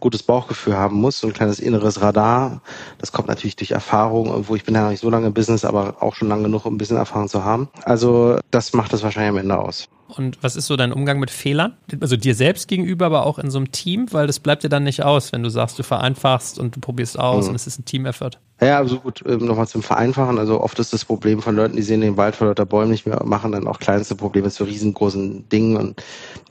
gutes 0.00 0.22
Bauchgefühl 0.22 0.76
haben 0.76 0.96
muss, 0.96 1.20
so 1.20 1.26
ein 1.26 1.32
kleines 1.32 1.60
inneres 1.60 2.00
Radar. 2.00 2.62
Das 2.98 3.12
kommt 3.12 3.28
natürlich 3.28 3.56
durch 3.56 3.72
Erfahrung, 3.72 4.48
wo 4.48 4.56
ich 4.56 4.64
bin 4.64 4.74
ja 4.74 4.82
noch 4.82 4.90
nicht 4.90 5.00
so 5.00 5.10
lange 5.10 5.26
im 5.26 5.34
Business, 5.34 5.64
aber 5.64 6.02
auch 6.02 6.14
schon 6.14 6.28
lange 6.28 6.44
genug, 6.44 6.64
um 6.64 6.74
ein 6.74 6.78
bisschen 6.78 6.96
Erfahrung 6.96 7.28
zu 7.28 7.44
haben. 7.44 7.68
Also 7.84 8.38
das 8.50 8.72
macht 8.72 8.92
das 8.92 9.02
wahrscheinlich 9.02 9.30
am 9.30 9.38
Ende 9.38 9.58
aus. 9.58 9.88
Und 10.18 10.42
was 10.42 10.56
ist 10.56 10.66
so 10.66 10.76
dein 10.76 10.92
Umgang 10.92 11.18
mit 11.18 11.30
Fehlern? 11.30 11.76
Also 12.00 12.16
dir 12.16 12.34
selbst 12.34 12.68
gegenüber, 12.68 13.06
aber 13.06 13.26
auch 13.26 13.38
in 13.38 13.50
so 13.50 13.58
einem 13.58 13.72
Team, 13.72 14.06
weil 14.12 14.26
das 14.26 14.40
bleibt 14.40 14.62
dir 14.62 14.68
dann 14.68 14.84
nicht 14.84 15.02
aus, 15.02 15.32
wenn 15.32 15.42
du 15.42 15.50
sagst, 15.50 15.78
du 15.78 15.82
vereinfachst 15.82 16.58
und 16.58 16.76
du 16.76 16.80
probierst 16.80 17.18
aus 17.18 17.44
mhm. 17.44 17.50
und 17.50 17.56
es 17.56 17.66
ist 17.66 17.78
ein 17.78 17.84
Team-Effort. 17.84 18.38
Ja, 18.60 18.78
also 18.78 18.98
gut, 19.00 19.22
ähm, 19.26 19.46
nochmal 19.46 19.68
zum 19.68 19.82
Vereinfachen. 19.82 20.38
Also 20.38 20.60
oft 20.60 20.78
ist 20.78 20.92
das 20.92 21.04
Problem 21.04 21.40
von 21.40 21.56
Leuten, 21.56 21.76
die 21.76 21.82
sehen 21.82 22.02
den 22.02 22.16
Wald 22.16 22.36
vor 22.36 22.48
lauter 22.48 22.66
Bäumen 22.66 22.90
nicht 22.90 23.06
mehr, 23.06 23.22
machen 23.24 23.52
dann 23.52 23.66
auch 23.66 23.78
kleinste 23.78 24.14
Probleme 24.14 24.50
zu 24.50 24.64
riesengroßen 24.64 25.48
Dingen. 25.48 25.76
Und 25.76 26.02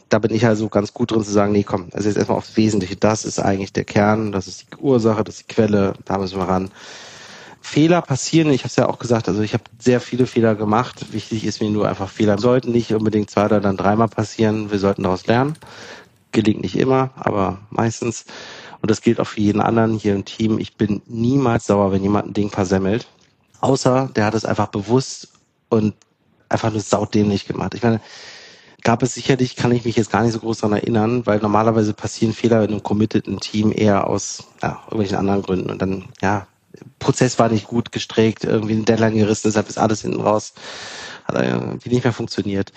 da 0.09 0.17
bin 0.19 0.33
ich 0.33 0.45
also 0.45 0.69
ganz 0.69 0.93
gut 0.93 1.11
drin 1.11 1.23
zu 1.23 1.31
sagen, 1.31 1.51
nee, 1.51 1.63
komm, 1.63 1.89
also 1.93 2.07
jetzt 2.07 2.17
erstmal 2.17 2.37
aufs 2.39 2.57
Wesentliche. 2.57 2.95
Das 2.95 3.25
ist 3.25 3.39
eigentlich 3.39 3.73
der 3.73 3.85
Kern, 3.85 4.31
das 4.31 4.47
ist 4.47 4.61
die 4.63 4.77
Ursache, 4.77 5.23
das 5.23 5.35
ist 5.35 5.49
die 5.49 5.53
Quelle, 5.53 5.93
da 6.05 6.17
müssen 6.17 6.39
wir 6.39 6.47
ran. 6.47 6.71
Fehler 7.69 8.01
passieren. 8.01 8.51
Ich 8.51 8.61
habe 8.61 8.69
es 8.69 8.75
ja 8.77 8.89
auch 8.89 8.97
gesagt, 8.97 9.27
also 9.27 9.43
ich 9.43 9.53
habe 9.53 9.63
sehr 9.77 10.01
viele 10.01 10.25
Fehler 10.25 10.55
gemacht. 10.55 11.13
Wichtig 11.13 11.45
ist 11.45 11.61
mir 11.61 11.69
nur 11.69 11.87
einfach, 11.87 12.09
Fehler 12.09 12.39
sollten 12.39 12.71
nicht 12.71 12.91
unbedingt 12.91 13.29
zwei 13.29 13.45
oder 13.45 13.61
dann 13.61 13.77
dreimal 13.77 14.07
passieren. 14.07 14.71
Wir 14.71 14.79
sollten 14.79 15.03
daraus 15.03 15.27
lernen. 15.27 15.53
Gelingt 16.31 16.63
nicht 16.63 16.75
immer, 16.75 17.11
aber 17.15 17.59
meistens. 17.69 18.25
Und 18.81 18.89
das 18.89 19.01
gilt 19.01 19.19
auch 19.19 19.27
für 19.27 19.41
jeden 19.41 19.61
anderen 19.61 19.93
hier 19.93 20.15
im 20.15 20.25
Team. 20.25 20.57
Ich 20.57 20.77
bin 20.77 21.03
niemals 21.05 21.67
sauer, 21.67 21.91
wenn 21.91 22.01
jemand 22.01 22.29
ein 22.29 22.33
Ding 22.33 22.49
versemmelt. 22.49 23.07
Außer 23.61 24.09
der 24.15 24.25
hat 24.25 24.33
es 24.33 24.45
einfach 24.45 24.67
bewusst 24.67 25.27
und 25.69 25.93
einfach 26.49 26.71
nur 26.71 26.81
saudämlich 26.81 27.45
gemacht. 27.45 27.75
Ich 27.75 27.83
meine, 27.83 28.01
gab 28.81 29.03
es 29.03 29.13
sicherlich, 29.13 29.55
kann 29.55 29.71
ich 29.71 29.85
mich 29.85 29.95
jetzt 29.95 30.11
gar 30.11 30.23
nicht 30.23 30.33
so 30.33 30.39
groß 30.39 30.57
daran 30.57 30.77
erinnern, 30.77 31.27
weil 31.27 31.37
normalerweise 31.37 31.93
passieren 31.93 32.33
Fehler 32.33 32.63
in 32.63 32.71
einem 32.71 32.81
committeden 32.81 33.39
Team 33.39 33.71
eher 33.75 34.07
aus 34.07 34.47
ja, 34.63 34.81
irgendwelchen 34.85 35.17
anderen 35.17 35.43
Gründen. 35.43 35.69
Und 35.69 35.79
dann, 35.83 36.05
ja, 36.19 36.47
Prozess 36.99 37.39
war 37.39 37.49
nicht 37.49 37.67
gut 37.67 37.91
gestrickt, 37.91 38.43
irgendwie 38.43 38.73
ein 38.73 38.85
Deadline 38.85 39.15
gerissen, 39.15 39.47
deshalb 39.47 39.69
ist 39.69 39.77
alles 39.79 40.01
hinten 40.01 40.21
raus, 40.21 40.53
hat 41.25 41.35
irgendwie 41.35 41.89
nicht 41.89 42.03
mehr 42.03 42.13
funktioniert. 42.13 42.71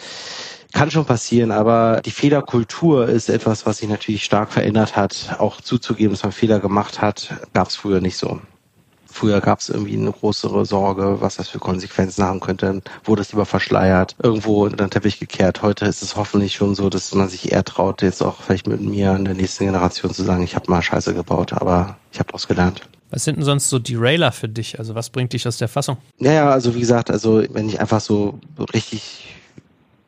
Kann 0.73 0.91
schon 0.91 1.05
passieren, 1.05 1.51
aber 1.51 2.01
die 2.03 2.11
Fehlerkultur 2.11 3.07
ist 3.09 3.29
etwas, 3.29 3.67
was 3.67 3.79
sich 3.79 3.89
natürlich 3.89 4.25
stark 4.25 4.53
verändert 4.53 4.97
hat. 4.97 5.37
Auch 5.39 5.61
zuzugeben, 5.61 6.13
dass 6.13 6.23
man 6.23 6.33
Fehler 6.33 6.61
gemacht 6.61 7.03
hat, 7.03 7.35
gab 7.53 7.69
es 7.69 7.77
früher 7.77 8.01
nicht 8.01 8.17
so. 8.17 8.41
Früher 9.05 9.43
gab 9.43 9.61
es 9.61 9.69
irgendwie 9.69 9.99
eine 9.99 10.11
größere 10.11 10.65
Sorge, 10.65 11.21
was 11.21 11.37
das 11.37 11.51
für 11.51 11.59
Konsequenzen 11.59 12.25
haben 12.25 12.41
könnte. 12.41 12.81
Wurde 13.05 13.21
es 13.21 13.31
lieber 13.31 13.45
verschleiert, 13.45 14.17
irgendwo 14.23 14.65
in 14.65 14.77
den 14.77 14.89
Teppich 14.89 15.21
gekehrt. 15.21 15.61
Heute 15.61 15.85
ist 15.85 16.03
es 16.03 16.17
hoffentlich 16.17 16.55
schon 16.55 16.75
so, 16.75 16.89
dass 16.89 17.15
man 17.15 17.29
sich 17.29 17.53
eher 17.53 17.63
traut, 17.63 18.01
jetzt 18.01 18.23
auch 18.23 18.41
vielleicht 18.41 18.67
mit 18.67 18.81
mir 18.81 19.15
in 19.15 19.27
der 19.27 19.35
nächsten 19.35 19.67
Generation 19.67 20.15
zu 20.15 20.23
sagen, 20.25 20.43
ich 20.43 20.57
habe 20.57 20.71
mal 20.71 20.81
Scheiße 20.81 21.13
gebaut, 21.13 21.53
aber 21.53 21.99
ich 22.11 22.19
habe 22.21 22.29
daraus 22.29 22.49
gelernt. 22.49 22.89
Was 23.13 23.25
sind 23.25 23.37
denn 23.37 23.45
sonst 23.45 23.69
so 23.69 23.79
Derailer 23.79 24.33
für 24.33 24.49
dich? 24.49 24.79
Also 24.79 24.95
was 24.95 25.11
bringt 25.11 25.35
dich 25.35 25.47
aus 25.47 25.59
der 25.59 25.69
Fassung? 25.69 25.99
Naja, 26.19 26.51
also 26.51 26.75
wie 26.75 26.81
gesagt, 26.81 27.11
also 27.11 27.45
wenn 27.51 27.69
ich 27.69 27.79
einfach 27.79 28.01
so 28.01 28.41
richtig 28.73 29.29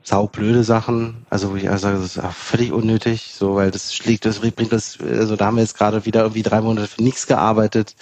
saublöde 0.03 0.65
Sachen, 0.65 1.27
also 1.29 1.53
wo 1.53 1.57
ich 1.57 1.69
also 1.69 1.83
sage, 1.83 1.99
das 1.99 2.17
ist 2.17 2.23
völlig 2.35 2.73
unnötig, 2.73 3.35
so, 3.39 3.57
weil 3.57 3.71
das 3.71 3.95
schlägt, 3.95 4.25
das 4.25 4.39
bringt 4.39 4.73
das, 4.73 4.99
also 5.01 5.37
da 5.37 5.47
haben 5.47 5.57
wir 5.57 5.63
jetzt 5.63 5.77
gerade 5.77 6.07
wieder 6.07 6.23
irgendwie 6.23 6.43
drei 6.43 6.63
Monate 6.63 6.89
für 6.89 7.03
nichts 7.03 7.27
gearbeitet. 7.27 7.95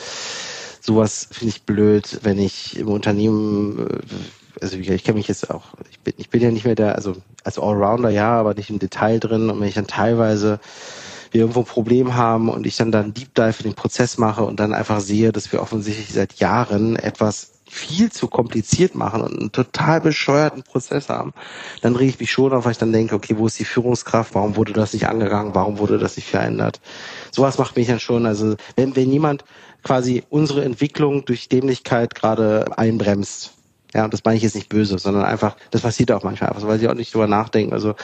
Sowas 0.80 1.28
finde 1.32 1.54
ich 1.56 1.62
blöd, 1.62 2.20
wenn 2.22 2.38
ich 2.38 2.78
im 2.78 2.88
Unternehmen, 2.88 3.86
also 4.60 4.76
ich 4.76 5.04
kenne 5.04 5.18
mich 5.18 5.28
jetzt 5.28 5.50
auch, 5.50 5.74
ich 5.90 5.98
bin, 5.98 6.14
ich 6.16 6.30
bin 6.30 6.42
ja 6.42 6.50
nicht 6.52 6.64
mehr 6.64 6.76
der, 6.76 6.94
also 6.94 7.16
als 7.42 7.58
Allrounder 7.58 8.10
ja, 8.10 8.38
aber 8.38 8.54
nicht 8.54 8.70
im 8.70 8.78
Detail 8.78 9.18
drin 9.18 9.50
und 9.50 9.60
wenn 9.60 9.68
ich 9.68 9.74
dann 9.74 9.88
teilweise 9.88 10.60
wir 11.32 11.40
irgendwo 11.40 11.60
ein 11.60 11.66
Problem 11.66 12.14
haben 12.14 12.48
und 12.48 12.66
ich 12.66 12.76
dann 12.76 12.92
dann 12.92 13.14
Deep 13.14 13.34
Dive 13.34 13.56
in 13.58 13.70
den 13.70 13.74
Prozess 13.74 14.18
mache 14.18 14.44
und 14.44 14.60
dann 14.60 14.74
einfach 14.74 15.00
sehe, 15.00 15.32
dass 15.32 15.50
wir 15.52 15.60
offensichtlich 15.60 16.12
seit 16.12 16.34
Jahren 16.34 16.96
etwas 16.96 17.52
viel 17.72 18.12
zu 18.12 18.28
kompliziert 18.28 18.94
machen 18.94 19.22
und 19.22 19.38
einen 19.38 19.50
total 19.50 20.02
bescheuerten 20.02 20.62
Prozess 20.62 21.08
haben, 21.08 21.32
dann 21.80 21.96
rege 21.96 22.10
ich 22.10 22.20
mich 22.20 22.30
schon 22.30 22.52
auf, 22.52 22.66
weil 22.66 22.72
ich 22.72 22.78
dann 22.78 22.92
denke, 22.92 23.14
okay, 23.14 23.38
wo 23.38 23.46
ist 23.46 23.58
die 23.58 23.64
Führungskraft? 23.64 24.34
Warum 24.34 24.56
wurde 24.56 24.74
das 24.74 24.92
nicht 24.92 25.08
angegangen? 25.08 25.54
Warum 25.54 25.78
wurde 25.78 25.96
das 25.96 26.16
nicht 26.16 26.28
verändert? 26.28 26.82
Sowas 27.30 27.56
macht 27.56 27.76
mich 27.76 27.86
dann 27.86 27.98
schon, 27.98 28.26
also 28.26 28.56
wenn, 28.76 28.94
wenn 28.94 29.10
jemand 29.10 29.44
quasi 29.82 30.22
unsere 30.28 30.64
Entwicklung 30.64 31.24
durch 31.24 31.48
Dämlichkeit 31.48 32.14
gerade 32.14 32.76
einbremst, 32.76 33.52
ja, 33.94 34.04
und 34.04 34.12
das 34.12 34.24
meine 34.24 34.36
ich 34.36 34.42
jetzt 34.42 34.54
nicht 34.54 34.68
böse, 34.68 34.98
sondern 34.98 35.24
einfach, 35.24 35.56
das 35.70 35.82
passiert 35.82 36.12
auch 36.12 36.22
manchmal 36.22 36.50
einfach, 36.50 36.66
weil 36.66 36.78
sie 36.78 36.88
auch 36.88 36.94
nicht 36.94 37.12
drüber 37.12 37.26
nachdenken. 37.26 37.72
Also, 37.72 37.94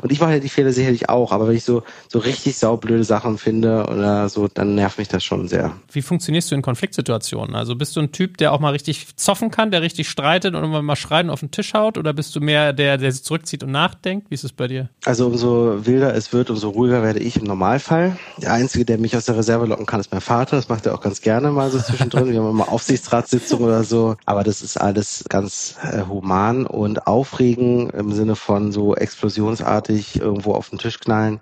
und 0.00 0.10
ich 0.10 0.20
mache 0.20 0.32
ja 0.32 0.38
die 0.38 0.48
Fehler 0.48 0.72
sicherlich 0.72 1.08
auch, 1.08 1.32
aber 1.32 1.48
wenn 1.48 1.56
ich 1.56 1.64
so, 1.64 1.82
so 2.08 2.18
richtig 2.18 2.56
saublöde 2.56 3.04
Sachen 3.04 3.38
finde 3.38 3.86
oder 3.86 4.28
so, 4.28 4.48
dann 4.48 4.74
nervt 4.74 4.98
mich 4.98 5.08
das 5.08 5.22
schon 5.22 5.48
sehr. 5.48 5.72
Wie 5.92 6.02
funktionierst 6.02 6.50
du 6.50 6.54
in 6.54 6.62
Konfliktsituationen? 6.62 7.54
Also 7.54 7.76
bist 7.76 7.94
du 7.96 8.00
ein 8.00 8.12
Typ, 8.12 8.38
der 8.38 8.52
auch 8.52 8.60
mal 8.60 8.70
richtig 8.70 9.16
zoffen 9.16 9.50
kann, 9.50 9.70
der 9.70 9.82
richtig 9.82 10.08
streitet 10.08 10.54
und 10.54 10.70
mal 10.70 10.96
schreien 10.96 11.30
auf 11.30 11.40
den 11.40 11.50
Tisch 11.50 11.74
haut? 11.74 11.98
Oder 11.98 12.12
bist 12.12 12.34
du 12.34 12.40
mehr 12.40 12.72
der, 12.72 12.96
der 12.96 13.12
sich 13.12 13.22
zurückzieht 13.24 13.62
und 13.62 13.70
nachdenkt? 13.70 14.30
Wie 14.30 14.34
ist 14.34 14.44
es 14.44 14.52
bei 14.52 14.68
dir? 14.68 14.88
Also 15.04 15.26
umso 15.26 15.84
wilder 15.84 16.14
es 16.14 16.32
wird, 16.32 16.50
umso 16.50 16.70
ruhiger 16.70 17.02
werde 17.02 17.20
ich 17.20 17.36
im 17.36 17.44
Normalfall. 17.44 18.16
Der 18.38 18.52
Einzige, 18.52 18.84
der 18.84 18.98
mich 18.98 19.16
aus 19.16 19.26
der 19.26 19.36
Reserve 19.36 19.66
locken 19.66 19.86
kann, 19.86 20.00
ist 20.00 20.10
mein 20.10 20.20
Vater. 20.20 20.56
Das 20.56 20.68
macht 20.68 20.86
er 20.86 20.94
auch 20.94 21.00
ganz 21.00 21.20
gerne 21.20 21.50
mal 21.50 21.70
so 21.70 21.78
zwischendrin. 21.78 22.30
Wir 22.30 22.40
haben 22.40 22.50
immer 22.50 22.70
Aufsichtsratssitzungen 22.70 23.66
oder 23.66 23.84
so. 23.84 24.16
Aber 24.24 24.42
das 24.42 24.62
ist 24.62 24.80
alles 24.80 25.24
ganz 25.34 25.74
äh, 25.82 26.02
human 26.08 26.64
und 26.64 27.08
aufregen 27.08 27.90
im 27.90 28.12
Sinne 28.12 28.36
von 28.36 28.70
so 28.70 28.94
explosionsartig 28.94 30.20
irgendwo 30.20 30.52
auf 30.52 30.70
den 30.70 30.78
Tisch 30.78 31.00
knallen. 31.00 31.40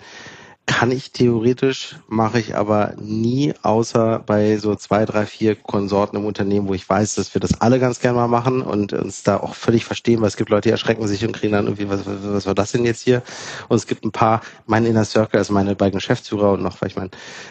Kann 0.65 0.91
ich 0.91 1.13
theoretisch, 1.13 1.97
mache 2.09 2.41
ich 2.41 2.57
aber 2.57 2.95
nie, 2.99 3.53
außer 3.61 4.23
bei 4.25 4.57
so 4.57 4.77
zwei, 4.77 5.05
drei, 5.05 5.27
vier 5.27 5.57
Konsorten 5.57 6.17
im 6.17 6.25
Unternehmen, 6.25 6.69
wo 6.69 6.75
ich 6.75 6.89
weiß, 6.89 7.17
dass 7.17 7.35
wir 7.35 7.41
das 7.43 7.61
alle 7.61 7.79
ganz 7.79 8.01
gerne 8.01 8.17
mal 8.17 8.29
machen 8.29 8.63
und 8.63 8.95
uns 8.95 9.25
da 9.25 9.37
auch 9.37 9.55
völlig 9.55 9.85
verstehen, 9.85 10.23
weil 10.23 10.29
es 10.29 10.39
gibt 10.39 10.49
Leute, 10.49 10.69
die 10.69 10.73
erschrecken 10.73 11.07
sich 11.07 11.23
und 11.27 11.33
kriegen 11.33 11.53
dann 11.53 11.67
irgendwie, 11.67 11.91
was, 11.91 12.01
was, 12.07 12.47
war 12.47 12.55
das 12.55 12.73
denn 12.73 12.87
jetzt 12.87 13.03
hier? 13.03 13.23
Und 13.69 13.77
es 13.77 13.87
gibt 13.87 14.07
ein 14.07 14.13
paar, 14.13 14.41
mein 14.65 14.87
Inner 14.87 15.05
Circle, 15.05 15.39
also 15.39 15.53
meine 15.53 15.75
beiden 15.75 15.99
Geschäftsführer 15.99 16.53
und 16.53 16.63
noch 16.63 16.79
vielleicht 16.79 16.97
mein, 16.97 17.11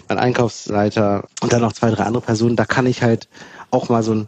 mein 0.09 0.17
Einkaufsleiter 0.17 1.25
und 1.41 1.53
dann 1.53 1.61
noch 1.61 1.73
zwei, 1.73 1.91
drei 1.91 2.05
andere 2.05 2.23
Personen, 2.23 2.55
da 2.55 2.65
kann 2.65 2.87
ich 2.87 3.03
halt 3.03 3.27
auch 3.69 3.89
mal 3.89 4.01
so 4.01 4.15
ein 4.15 4.27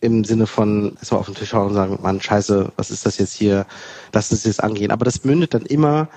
im 0.00 0.24
Sinne 0.24 0.46
von 0.46 0.94
erstmal 0.96 1.20
auf 1.20 1.26
den 1.26 1.34
Tisch 1.34 1.52
hauen 1.52 1.68
und 1.68 1.74
sagen, 1.74 1.98
Mann, 2.02 2.20
scheiße, 2.20 2.72
was 2.76 2.90
ist 2.90 3.06
das 3.06 3.18
jetzt 3.18 3.34
hier? 3.34 3.66
Lass 4.12 4.30
uns 4.30 4.44
jetzt 4.44 4.62
angehen. 4.62 4.90
Aber 4.90 5.04
das 5.04 5.24
mündet 5.24 5.54
dann 5.54 5.62
immer 5.62 6.08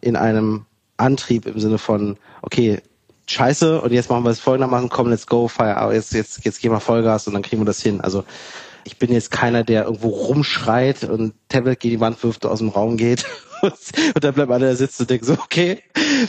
in 0.00 0.16
einem 0.16 0.66
Antrieb 0.96 1.46
im 1.46 1.58
Sinne 1.60 1.78
von, 1.78 2.16
okay, 2.42 2.80
scheiße, 3.26 3.80
und 3.80 3.92
jetzt 3.92 4.10
machen 4.10 4.24
wir 4.24 4.30
es 4.30 4.40
folgendermaßen, 4.40 4.88
komm, 4.88 5.08
let's 5.08 5.26
go, 5.26 5.48
fire, 5.48 5.92
jetzt, 5.94 6.12
jetzt, 6.12 6.44
jetzt 6.44 6.60
gehen 6.60 6.72
wir 6.72 6.80
Vollgas 6.80 7.26
und 7.26 7.34
dann 7.34 7.42
kriegen 7.42 7.60
wir 7.60 7.66
das 7.66 7.80
hin. 7.80 8.00
Also 8.00 8.24
ich 8.84 8.98
bin 8.98 9.12
jetzt 9.12 9.30
keiner, 9.30 9.64
der 9.64 9.84
irgendwo 9.84 10.08
rumschreit 10.08 11.04
und 11.04 11.34
Tablet 11.48 11.80
gegen 11.80 11.96
die 11.96 12.00
Wand 12.00 12.22
wirft, 12.22 12.46
aus 12.46 12.58
dem 12.58 12.70
Raum 12.70 12.96
geht 12.96 13.26
und 13.62 14.24
dann 14.24 14.34
bleibt 14.34 14.50
einer 14.50 14.66
da 14.66 14.74
sitzt 14.74 15.00
und 15.00 15.10
denkt 15.10 15.26
so, 15.26 15.34
okay, 15.34 15.82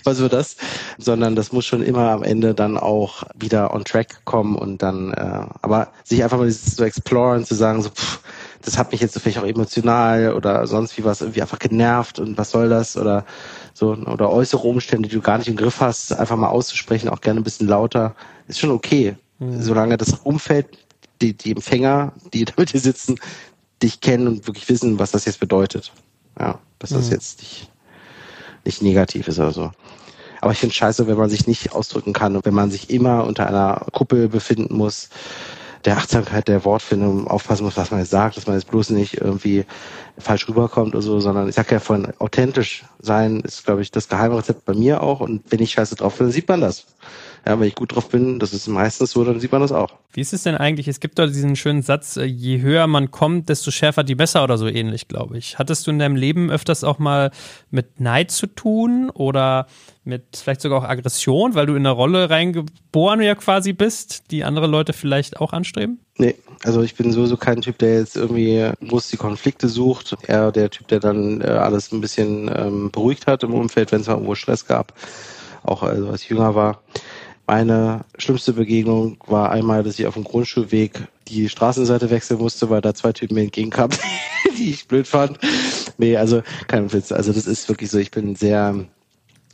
was 0.04 0.20
wird 0.20 0.34
das? 0.34 0.56
Sondern 0.98 1.36
das 1.36 1.52
muss 1.52 1.66
schon 1.66 1.82
immer 1.82 2.12
am 2.12 2.24
Ende 2.24 2.54
dann 2.54 2.78
auch 2.78 3.24
wieder 3.36 3.74
on 3.74 3.84
track 3.84 4.22
kommen 4.26 4.56
und 4.56 4.82
dann, 4.82 5.14
äh, 5.14 5.46
aber 5.62 5.90
sich 6.04 6.24
einfach 6.24 6.38
mal 6.38 6.52
zu 6.52 6.84
exploren, 6.84 7.46
zu 7.46 7.56
sagen, 7.56 7.82
so, 7.82 7.90
pff, 7.90 8.20
das 8.62 8.78
hat 8.78 8.92
mich 8.92 9.02
jetzt 9.02 9.18
vielleicht 9.20 9.40
auch 9.40 9.46
emotional 9.46 10.34
oder 10.34 10.68
sonst 10.68 10.98
wie 10.98 11.04
was 11.04 11.22
irgendwie 11.22 11.42
einfach 11.42 11.60
genervt 11.60 12.20
und 12.20 12.38
was 12.38 12.52
soll 12.52 12.70
das 12.70 12.98
oder 12.98 13.26
so 13.74 13.94
oder 13.94 14.30
äußere 14.30 14.68
Umstände, 14.68 15.08
die 15.08 15.16
du 15.16 15.22
gar 15.22 15.38
nicht 15.38 15.48
im 15.48 15.56
Griff 15.56 15.80
hast, 15.80 16.12
einfach 16.14 16.36
mal 16.36 16.50
auszusprechen, 16.50 17.10
auch 17.10 17.22
gerne 17.22 17.40
ein 17.40 17.44
bisschen 17.44 17.68
lauter, 17.68 18.16
ist 18.48 18.60
schon 18.60 18.72
okay, 18.72 19.16
mhm. 19.40 19.62
solange 19.62 19.98
das 19.98 20.14
Umfeld, 20.14 20.68
die, 21.22 21.34
die 21.34 21.52
Empfänger, 21.52 22.14
die 22.34 22.46
da 22.46 22.54
mit 22.58 22.74
dir 22.74 22.80
sitzen, 22.80 23.20
dich 23.82 24.02
kennen 24.02 24.28
und 24.28 24.48
wirklich 24.48 24.68
wissen, 24.70 25.00
was 25.00 25.12
das 25.12 25.26
jetzt 25.26 25.40
bedeutet. 25.40 25.92
Ja, 26.38 26.60
dass 26.80 26.92
das 26.92 27.08
mhm. 27.08 27.12
jetzt 27.12 27.40
nicht, 27.40 27.70
nicht 28.70 28.82
negativ 28.82 29.28
ist 29.28 29.40
oder 29.40 29.52
so. 29.52 29.72
Aber 30.42 30.52
ich 30.52 30.60
finde 30.60 30.76
scheiße, 30.76 31.08
wenn 31.08 31.18
man 31.18 31.30
sich 31.30 31.48
nicht 31.48 31.74
ausdrücken 31.74 32.14
kann 32.14 32.36
und 32.36 32.46
wenn 32.46 32.54
man 32.54 32.72
sich 32.72 32.90
immer 32.90 33.26
unter 33.26 33.48
einer 33.48 33.86
Kuppel 33.92 34.30
befinden 34.30 34.76
muss, 34.76 35.10
der 35.86 35.98
Achtsamkeit 35.98 36.48
der 36.48 36.66
Wortfindung 36.66 37.28
aufpassen 37.28 37.64
muss, 37.64 37.78
was 37.78 37.92
man 37.92 38.02
jetzt 38.02 38.10
sagt, 38.10 38.38
dass 38.38 38.48
man 38.48 38.56
jetzt 38.56 38.70
bloß 38.70 38.90
nicht 38.92 39.22
irgendwie 39.22 39.66
falsch 40.18 40.48
rüberkommt 40.48 40.94
oder 40.94 41.02
so, 41.02 41.20
sondern 41.20 41.48
ich 41.48 41.56
sag 41.56 41.72
ja 41.72 41.80
von 41.80 42.08
authentisch 42.20 42.84
sein 43.00 43.40
ist, 43.42 43.66
glaube 43.66 43.82
ich, 43.82 43.92
das 43.92 44.10
Geheimrezept 44.10 44.66
bei 44.66 44.74
mir 44.74 45.02
auch. 45.02 45.22
Und 45.22 45.44
wenn 45.50 45.62
ich 45.62 45.72
scheiße 45.72 45.96
drauf 45.96 46.18
bin, 46.18 46.28
dann 46.28 46.34
sieht 46.34 46.50
man 46.50 46.62
das. 46.62 46.86
Ja, 47.46 47.60
wenn 47.60 47.68
ich 47.68 47.76
gut 47.76 47.96
drauf 47.96 48.10
bin, 48.10 48.40
das 48.40 48.54
ist 48.54 48.68
meistens 48.68 49.12
so, 49.12 49.24
dann 49.24 49.40
sieht 49.40 49.52
man 49.52 49.62
das 49.62 49.72
auch. 49.72 49.96
Wie 50.12 50.22
ist 50.22 50.34
es 50.34 50.44
denn 50.44 50.56
eigentlich? 50.56 50.88
Es 50.88 51.00
gibt 51.00 51.20
dort 51.20 51.30
diesen 51.30 51.56
schönen 51.56 51.82
Satz, 51.82 52.18
äh, 52.18 52.26
je 52.26 52.62
höher 52.62 52.88
man 52.88 53.12
kommt, 53.12 53.50
desto 53.50 53.72
schärfer 53.72 54.04
die 54.04 54.16
Messer 54.16 54.44
oder 54.44 54.58
so 54.58 54.68
ähnlich, 54.68 55.08
glaube 55.08 55.38
ich. 55.38 55.58
Hattest 55.60 55.88
du 55.88 55.92
in 55.92 56.00
deinem 56.00 56.16
Leben 56.16 56.52
öfters 56.52 56.84
auch 56.84 57.00
mal 57.00 57.32
mit 57.72 58.00
Neid 58.00 58.32
zu 58.32 58.48
tun 58.48 59.10
oder 59.10 59.68
mit 60.04 60.38
vielleicht 60.44 60.62
sogar 60.62 60.80
auch 60.80 60.84
Aggression, 60.84 61.56
weil 61.56 61.66
du 61.66 61.74
in 61.74 61.86
eine 61.86 61.92
Rolle 61.92 62.30
reingeboren 62.30 63.22
ja 63.22 63.36
quasi 63.36 63.74
bist, 63.74 64.32
die 64.32 64.44
andere 64.44 64.68
Leute 64.68 64.94
vielleicht 64.94 65.40
auch 65.40 65.54
anstreben? 65.54 66.00
Nee, 66.18 66.36
also 66.64 66.82
ich 66.82 66.96
bin 66.96 67.12
sowieso 67.14 67.38
kein 67.38 67.62
Typ, 67.62 67.78
der 67.78 68.00
jetzt 68.00 68.18
irgendwie 68.18 68.72
groß 68.88 69.10
die 69.10 69.18
Konflikte 69.18 69.70
sucht. 69.70 70.18
Eher 70.28 70.52
der 70.52 70.70
Typ, 70.70 70.88
der 70.88 71.00
dann 71.00 71.42
äh, 71.42 71.46
alles 71.46 71.92
ein 71.92 72.02
bisschen 72.02 72.52
ähm, 72.54 72.92
beruhigt 72.92 73.28
hat 73.28 73.44
im 73.44 73.54
Umfeld, 73.54 73.92
wenn 73.92 74.02
es 74.02 74.08
mal 74.08 74.14
irgendwo 74.14 74.36
Stress 74.36 74.66
gab. 74.66 74.94
Auch 75.64 75.84
also 75.84 76.10
als 76.10 76.24
ich 76.24 76.30
jünger 76.30 76.56
war. 76.56 76.82
Meine 77.50 78.02
schlimmste 78.20 78.54
Begegnung 78.54 79.18
war 79.26 79.52
einmal, 79.52 79.82
dass 79.82 79.98
ich 79.98 80.06
auf 80.06 80.14
dem 80.14 80.24
Grundschulweg 80.24 81.08
die 81.30 81.50
Straßenseite 81.50 82.12
wechseln 82.12 82.40
musste, 82.40 82.70
weil 82.70 82.80
da 82.80 82.94
zwei 82.94 83.12
Typen 83.12 83.34
mir 83.34 83.42
entgegenkamen, 83.42 83.98
die 84.60 84.70
ich 84.70 84.88
blöd 84.88 85.08
fand. 85.08 85.40
Nee, 85.98 86.16
also 86.16 86.44
kein 86.68 86.94
Witz. 86.94 87.12
Also 87.12 87.34
das 87.34 87.48
ist 87.48 87.68
wirklich 87.68 87.90
so, 87.90 87.98
ich 87.98 88.12
bin 88.12 88.36
sehr 88.36 88.86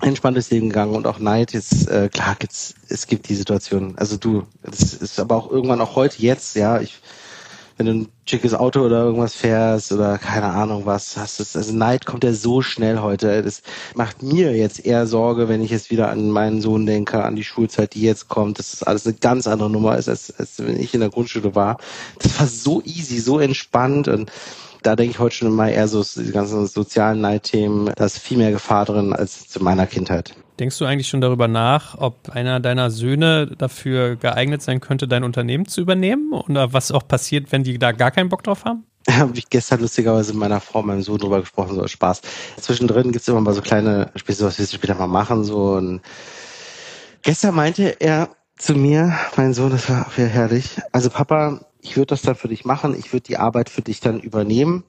entspanntes 0.02 0.52
Leben 0.52 0.68
gegangen 0.68 0.94
und 0.94 1.08
auch 1.08 1.20
Neid. 1.20 1.54
Jetzt, 1.54 1.88
äh, 1.88 2.10
klar, 2.10 2.36
gibt's, 2.38 2.76
es 2.90 3.08
gibt 3.08 3.30
die 3.30 3.36
Situation. 3.36 3.98
Also 3.98 4.18
du, 4.18 4.44
das 4.62 4.94
ist 4.94 5.18
aber 5.18 5.38
auch 5.38 5.50
irgendwann 5.50 5.80
auch 5.80 5.96
heute, 5.96 6.22
jetzt, 6.22 6.58
ja, 6.58 6.82
ich 6.82 7.00
wenn 7.78 7.86
du 7.86 7.92
ein 7.94 8.08
schickes 8.26 8.54
Auto 8.54 8.82
oder 8.82 9.04
irgendwas 9.04 9.36
fährst 9.36 9.92
oder 9.92 10.18
keine 10.18 10.48
Ahnung 10.48 10.86
was 10.86 11.18
hast. 11.18 11.40
Das, 11.40 11.56
also 11.56 11.74
Neid 11.74 12.06
kommt 12.06 12.24
ja 12.24 12.34
so 12.34 12.62
schnell 12.62 13.00
heute. 13.00 13.44
Das 13.44 13.62
macht 13.96 14.24
mir 14.24 14.56
jetzt 14.56 14.86
eher 14.86 15.08
Sorge, 15.08 15.50
wenn 15.50 15.62
ich 15.62 15.72
jetzt 15.72 15.92
wieder 15.92 16.10
an 16.10 16.32
meinen 16.32 16.62
Sohn 16.62 16.86
denke, 16.86 17.24
an 17.24 17.36
die 17.36 17.44
Schulzeit, 17.44 17.94
die 17.94 18.02
jetzt 18.02 18.30
kommt, 18.30 18.60
dass 18.60 18.72
das 18.72 18.84
alles 18.84 19.06
eine 19.06 19.16
ganz 19.16 19.48
andere 19.48 19.70
Nummer 19.70 19.98
ist, 19.98 20.08
als, 20.08 20.34
als 20.38 20.60
wenn 20.60 20.80
ich 20.80 20.94
in 20.94 21.02
der 21.02 21.10
Grundschule 21.10 21.54
war. 21.56 21.78
Das 22.20 22.40
war 22.40 22.48
so 22.48 22.82
easy, 22.84 23.20
so 23.20 23.40
entspannt 23.40 24.08
und 24.08 24.32
da 24.82 24.96
denke 24.96 25.12
ich 25.12 25.20
heute 25.20 25.36
schon 25.36 25.48
immer 25.48 25.70
eher 25.70 25.88
so 25.88 26.04
die 26.04 26.32
ganzen 26.32 26.68
sozialen 26.68 27.20
Neidthemen, 27.20 27.92
da 27.96 28.06
ist 28.06 28.20
viel 28.20 28.38
mehr 28.38 28.52
Gefahr 28.52 28.86
drin 28.86 29.14
als 29.14 29.50
zu 29.50 29.64
meiner 29.64 29.88
Kindheit. 29.88 30.36
Denkst 30.60 30.78
du 30.78 30.86
eigentlich 30.86 31.08
schon 31.08 31.22
darüber 31.22 31.48
nach, 31.48 31.98
ob 31.98 32.30
einer 32.30 32.62
deiner 32.62 32.90
Söhne 32.90 33.48
dafür 33.58 34.16
geeignet 34.16 34.62
sein 34.62 34.80
könnte, 34.80 35.08
dein 35.08 35.24
Unternehmen 35.24 35.68
zu 35.68 35.82
übernehmen? 35.82 36.32
Oder 36.32 36.72
was 36.72 36.92
auch 36.92 37.08
passiert, 37.08 37.52
wenn 37.52 37.64
die 37.64 37.78
da 37.78 37.92
gar 37.92 38.12
keinen 38.12 38.30
Bock 38.30 38.44
drauf 38.44 38.64
haben? 38.64 38.86
Habe 39.10 39.38
ich 39.38 39.50
gestern 39.50 39.82
lustigerweise 39.82 40.32
mit 40.32 40.40
meiner 40.40 40.62
Frau, 40.62 40.82
meinem 40.82 41.02
Sohn 41.02 41.18
drüber 41.18 41.42
gesprochen, 41.42 41.76
so 41.76 41.86
Spaß. 41.86 42.22
Zwischendrin 42.58 43.12
gibt 43.12 43.22
es 43.22 43.28
immer 43.28 43.42
mal 43.42 43.54
so 43.54 43.62
kleine 43.62 44.12
Spiele, 44.16 44.40
was 44.42 44.58
wir 44.58 44.66
später 44.66 44.96
mal 44.96 45.08
machen. 45.08 45.44
So 45.44 45.74
und 45.74 46.02
gestern 47.22 47.56
meinte 47.56 48.00
er 48.00 48.30
zu 48.58 48.76
mir, 48.76 49.14
mein 49.36 49.54
Sohn, 49.54 49.72
das 49.72 49.90
war 49.90 50.08
auch 50.08 50.18
wieder 50.18 50.28
herrlich. 50.28 50.80
Also 50.94 51.10
Papa, 51.10 51.66
ich 51.82 51.98
würde 51.98 52.08
das 52.08 52.22
dann 52.22 52.36
für 52.36 52.48
dich 52.48 52.64
machen, 52.64 52.96
ich 52.98 53.12
würde 53.12 53.24
die 53.24 53.38
Arbeit 53.38 53.70
für 53.70 53.82
dich 53.82 54.00
dann 54.00 54.22
übernehmen 54.22 54.86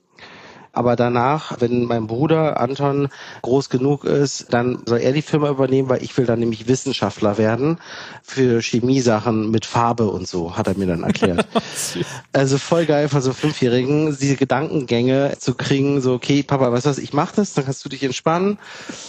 aber 0.77 0.95
danach, 0.95 1.57
wenn 1.61 1.85
mein 1.85 2.07
Bruder 2.07 2.61
Anton 2.61 3.09
groß 3.41 3.71
genug 3.71 4.05
ist, 4.05 4.53
dann 4.53 4.83
soll 4.85 4.99
er 4.99 5.13
die 5.13 5.23
Firma 5.23 5.49
übernehmen, 5.49 5.89
weil 5.89 6.03
ich 6.03 6.17
will 6.19 6.27
dann 6.27 6.39
nämlich 6.39 6.69
Wissenschaftler 6.69 7.39
werden 7.39 7.79
für 8.23 8.61
Chemiesachen 8.61 9.51
mit 9.51 9.65
Farbe 9.65 10.09
und 10.09 10.29
so, 10.29 10.57
hat 10.57 10.67
er 10.67 10.77
mir 10.77 10.87
dann 10.87 11.03
erklärt. 11.03 11.47
also 12.35 12.59
voll 12.59 12.85
geil 12.85 13.09
von 13.09 13.23
so 13.23 13.33
Fünfjährigen, 13.33 14.15
diese 14.21 14.37
Gedankengänge 14.37 15.37
zu 15.39 15.55
kriegen, 15.55 16.03
so, 16.03 16.13
okay, 16.13 16.43
Papa, 16.43 16.71
weißt 16.71 16.85
du 16.85 16.91
was, 16.91 16.99
ich 16.99 17.15
mach 17.15 17.33
das, 17.33 17.55
dann 17.55 17.65
kannst 17.65 17.83
du 17.83 17.89
dich 17.89 18.03
entspannen, 18.03 18.59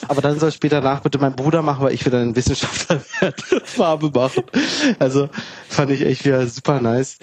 aber 0.07 0.21
dann 0.21 0.39
soll 0.39 0.53
später 0.53 0.79
nach 0.79 1.01
bitte 1.01 1.19
mein 1.19 1.35
Bruder 1.35 1.61
machen, 1.61 1.83
weil 1.83 1.93
ich 1.93 2.05
will 2.05 2.13
dann 2.13 2.33
Wissenschaftler 2.33 3.01
werden, 3.19 3.61
Farbe 3.65 4.09
machen. 4.13 4.43
Also 4.99 5.27
fand 5.67 5.91
ich 5.91 6.05
echt 6.05 6.23
wieder 6.23 6.47
super 6.47 6.79
nice. 6.79 7.17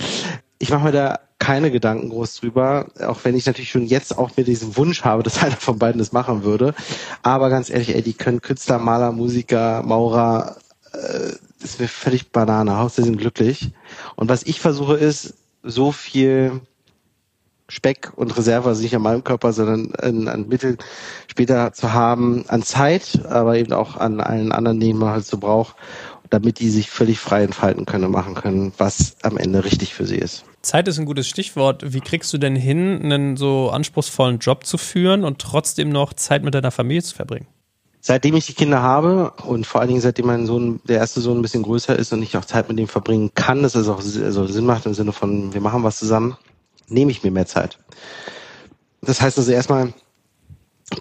Ich 0.59 0.69
mache 0.69 0.85
mir 0.85 0.93
da 0.93 1.19
keine 1.39 1.71
Gedanken 1.71 2.11
groß 2.11 2.37
drüber, 2.37 2.87
auch 3.07 3.19
wenn 3.25 3.37
ich 3.37 3.47
natürlich 3.47 3.71
schon 3.71 3.87
jetzt 3.87 4.17
auch 4.17 4.37
mir 4.37 4.45
diesen 4.45 4.77
Wunsch 4.77 5.05
habe, 5.05 5.23
dass 5.23 5.39
einer 5.43 5.57
von 5.57 5.79
beiden 5.79 5.99
das 5.99 6.13
machen 6.13 6.45
würde. 6.45 6.75
Aber 7.23 7.51
ganz 7.51 7.71
ehrlich, 7.71 7.95
ey, 7.95 8.03
die 8.03 8.15
können 8.15 8.41
Künstler, 8.41 8.79
Maler, 8.79 9.13
Musiker, 9.13 9.83
Maurer, 9.83 10.57
äh, 10.93 11.33
ist 11.63 11.81
mir 11.81 11.89
völlig 11.89 12.31
Banane. 12.31 12.77
Hauptsache 12.77 13.07
sind 13.07 13.19
glücklich. 13.19 13.71
Und 14.17 14.29
was 14.29 14.43
ich 14.43 14.61
versuche 14.61 14.97
ist, 14.97 15.35
so 15.63 15.93
viel 15.93 16.61
Speck 17.69 18.13
und 18.17 18.37
Reserve, 18.37 18.69
also 18.69 18.83
nicht 18.83 18.95
an 18.95 19.03
meinem 19.03 19.25
Körper, 19.25 19.53
sondern 19.53 19.95
an, 19.95 20.29
an 20.29 20.49
Mitteln 20.49 20.77
später 21.27 21.73
zu 21.73 21.93
haben, 21.93 22.45
an 22.49 22.63
Zeit, 22.63 23.25
aber 23.27 23.57
eben 23.57 23.73
auch 23.73 23.97
an 23.97 24.21
allen 24.21 24.53
anderen, 24.53 24.81
die 24.81 24.93
man 24.93 25.11
halt 25.11 25.27
so 25.27 25.39
braucht, 25.39 25.75
damit 26.29 26.59
die 26.59 26.71
sich 26.71 26.91
völlig 26.91 27.19
frei 27.19 27.43
entfalten 27.43 27.87
können 27.87 28.05
und 28.05 28.13
machen 28.13 28.35
können, 28.35 28.73
was 28.77 29.17
am 29.23 29.39
Ende 29.39 29.65
richtig 29.65 29.95
für 29.95 30.07
sie 30.07 30.19
ist. 30.19 30.45
Zeit 30.65 30.89
ist 30.89 30.99
ein 30.99 31.05
gutes 31.05 31.29
Stichwort. 31.29 31.93
Wie 31.93 32.01
kriegst 32.01 32.33
du 32.33 32.39
denn 32.39 32.57
hin, 32.57 33.03
einen 33.03 33.37
so 33.37 33.71
anspruchsvollen 33.71 34.39
Job 34.39 34.67
zu 34.67 34.79
führen 34.79 35.25
und 35.25 35.39
trotzdem 35.39 35.91
noch 35.91 36.15
Zeit 36.15 36.43
mit 36.43 36.55
deiner 36.55 36.71
Familie 36.71 37.03
zu 37.03 37.15
verbringen? 37.15 37.47
Seitdem 38.01 38.37
ich 38.37 38.47
die 38.47 38.55
Kinder 38.55 38.83
habe 38.83 39.33
und 39.47 39.67
vor 39.67 39.81
allen 39.81 39.89
Dingen 39.89 40.01
seitdem 40.01 40.27
mein 40.27 40.47
Sohn, 40.47 40.81
der 40.85 40.99
erste 40.99 41.21
Sohn 41.21 41.39
ein 41.39 41.43
bisschen 41.43 41.63
größer 41.63 41.99
ist 41.99 42.13
und 42.13 42.23
ich 42.23 42.37
auch 42.37 42.45
Zeit 42.45 42.69
mit 42.69 42.79
ihm 42.79 42.89
verbringen 42.89 43.31
kann, 43.35 43.63
dass 43.63 43.75
es 43.75 43.89
auch 43.89 43.99
also 43.99 44.47
Sinn 44.47 44.67
macht 44.67 44.85
im 44.85 44.95
Sinne 44.95 45.13
von, 45.13 45.55
wir 45.55 45.61
machen 45.61 45.83
was 45.85 45.99
zusammen, 45.99 46.37
nehme 46.89 47.11
ich 47.11 47.23
mir 47.23 47.31
mehr 47.31 47.47
Zeit. 47.47 47.79
Das 49.01 49.23
heißt 49.23 49.39
also 49.39 49.51
erstmal 49.53 49.95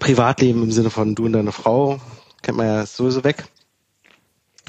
Privatleben 0.00 0.62
im 0.62 0.72
Sinne 0.72 0.90
von 0.90 1.14
du 1.14 1.26
und 1.26 1.32
deine 1.32 1.52
Frau, 1.52 2.00
kennt 2.40 2.56
man 2.56 2.66
ja 2.66 2.86
sowieso 2.86 3.22
weg 3.22 3.44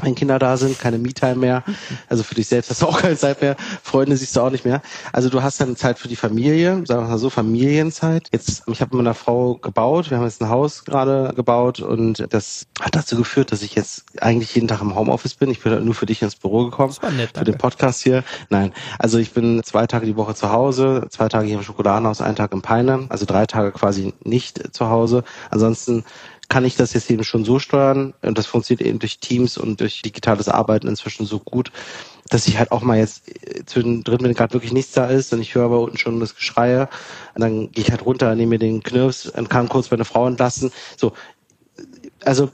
wenn 0.01 0.15
Kinder 0.15 0.39
da 0.39 0.57
sind, 0.57 0.79
keine 0.79 0.97
Me-Time 0.97 1.35
mehr. 1.35 1.63
Also 2.09 2.23
für 2.23 2.35
dich 2.35 2.47
selbst 2.47 2.69
hast 2.69 2.81
du 2.81 2.87
auch 2.87 3.01
keine 3.01 3.17
Zeit 3.17 3.41
mehr. 3.41 3.55
Freunde 3.83 4.17
siehst 4.17 4.35
du 4.35 4.41
auch 4.41 4.49
nicht 4.49 4.65
mehr. 4.65 4.81
Also 5.13 5.29
du 5.29 5.41
hast 5.41 5.59
dann 5.61 5.75
Zeit 5.75 5.99
für 5.99 6.07
die 6.07 6.15
Familie, 6.15 6.83
sagen 6.85 7.03
wir 7.03 7.09
mal 7.09 7.17
so, 7.17 7.29
Familienzeit. 7.29 8.27
Jetzt, 8.31 8.63
ich 8.67 8.81
habe 8.81 8.95
mit 8.95 9.05
einer 9.05 9.13
Frau 9.13 9.55
gebaut, 9.55 10.09
wir 10.09 10.17
haben 10.17 10.25
jetzt 10.25 10.41
ein 10.41 10.49
Haus 10.49 10.85
gerade 10.85 11.33
gebaut 11.35 11.79
und 11.79 12.25
das 12.29 12.67
hat 12.79 12.95
dazu 12.95 13.15
geführt, 13.15 13.51
dass 13.51 13.61
ich 13.61 13.75
jetzt 13.75 14.05
eigentlich 14.21 14.53
jeden 14.55 14.67
Tag 14.67 14.81
im 14.81 14.95
Homeoffice 14.95 15.35
bin. 15.35 15.49
Ich 15.49 15.61
bin 15.61 15.71
halt 15.71 15.85
nur 15.85 15.95
für 15.95 16.05
dich 16.05 16.21
ins 16.21 16.35
Büro 16.35 16.65
gekommen. 16.65 16.89
Das 16.89 17.01
war 17.01 17.11
nett, 17.11 17.31
danke. 17.33 17.39
Für 17.39 17.45
den 17.45 17.57
Podcast 17.57 18.03
hier. 18.03 18.23
Nein, 18.49 18.73
also 18.99 19.17
ich 19.17 19.31
bin 19.31 19.63
zwei 19.63 19.87
Tage 19.87 20.05
die 20.05 20.17
Woche 20.17 20.35
zu 20.35 20.51
Hause, 20.51 21.07
zwei 21.09 21.29
Tage 21.29 21.47
hier 21.47 21.57
im 21.57 21.63
Schokoladenhaus, 21.63 22.21
einen 22.21 22.35
Tag 22.35 22.51
im 22.53 22.61
Peine, 22.61 23.05
also 23.09 23.25
drei 23.25 23.45
Tage 23.45 23.71
quasi 23.71 24.13
nicht 24.23 24.75
zu 24.75 24.89
Hause. 24.89 25.23
Ansonsten 25.49 26.03
kann 26.49 26.65
ich 26.65 26.75
das 26.75 26.93
jetzt 26.93 27.09
eben 27.09 27.23
schon 27.23 27.45
so 27.45 27.59
steuern 27.59 28.13
und 28.21 28.37
das 28.37 28.45
funktioniert 28.45 28.87
eben 28.87 28.99
durch 28.99 29.19
Teams 29.19 29.57
und 29.57 29.79
durch 29.81 30.01
digitales 30.01 30.47
Arbeiten 30.47 30.87
inzwischen 30.87 31.25
so 31.25 31.39
gut, 31.39 31.71
dass 32.29 32.47
ich 32.47 32.57
halt 32.57 32.71
auch 32.71 32.81
mal 32.81 32.97
jetzt 32.97 33.27
äh, 33.29 33.65
zwischendrin, 33.65 34.19
wenn 34.21 34.33
gerade 34.33 34.53
wirklich 34.53 34.73
nichts 34.73 34.93
da 34.93 35.07
ist 35.07 35.33
und 35.33 35.41
ich 35.41 35.55
höre 35.55 35.65
aber 35.65 35.79
unten 35.81 35.97
schon 35.97 36.19
das 36.19 36.35
Geschreie, 36.35 36.89
und 37.33 37.41
dann 37.41 37.71
gehe 37.71 37.83
ich 37.83 37.91
halt 37.91 38.05
runter, 38.05 38.33
nehme 38.35 38.51
mir 38.51 38.59
den 38.59 38.83
Knirps 38.83 39.27
und 39.27 39.49
kann 39.49 39.69
kurz 39.69 39.91
meine 39.91 40.05
Frau 40.05 40.27
entlassen. 40.27 40.71
So, 40.97 41.13
also 42.23 42.51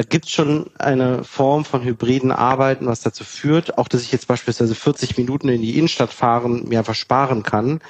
da 0.00 0.06
gibt's 0.08 0.30
schon 0.30 0.70
eine 0.78 1.24
Form 1.24 1.66
von 1.66 1.82
hybriden 1.82 2.32
Arbeiten, 2.32 2.86
was 2.86 3.02
dazu 3.02 3.22
führt, 3.22 3.76
auch 3.76 3.86
dass 3.86 4.00
ich 4.00 4.12
jetzt 4.12 4.28
beispielsweise 4.28 4.74
40 4.74 5.18
Minuten 5.18 5.50
in 5.50 5.60
die 5.60 5.76
Innenstadt 5.76 6.10
fahren 6.10 6.66
mir 6.66 6.78
einfach 6.78 6.94
sparen 6.94 7.42
kann, 7.42 7.80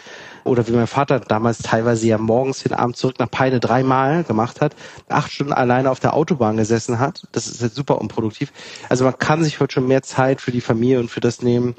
oder 0.42 0.66
wie 0.66 0.72
mein 0.72 0.88
Vater 0.88 1.20
damals 1.20 1.58
teilweise 1.58 2.08
ja 2.08 2.18
morgens 2.18 2.62
hin, 2.62 2.72
abends 2.72 2.98
zurück 2.98 3.20
nach 3.20 3.30
Peine 3.30 3.60
dreimal 3.60 4.24
gemacht 4.24 4.60
hat, 4.60 4.74
acht 5.08 5.30
Stunden 5.30 5.52
alleine 5.52 5.88
auf 5.88 6.00
der 6.00 6.14
Autobahn 6.14 6.56
gesessen 6.56 6.98
hat. 6.98 7.28
Das 7.30 7.46
ist 7.46 7.62
halt 7.62 7.74
super 7.74 8.00
unproduktiv. 8.00 8.52
Also 8.88 9.04
man 9.04 9.16
kann 9.16 9.44
sich 9.44 9.60
heute 9.60 9.74
schon 9.74 9.86
mehr 9.86 10.02
Zeit 10.02 10.40
für 10.40 10.50
die 10.50 10.60
Familie 10.60 10.98
und 10.98 11.12
für 11.12 11.20
das 11.20 11.42
nehmen. 11.42 11.76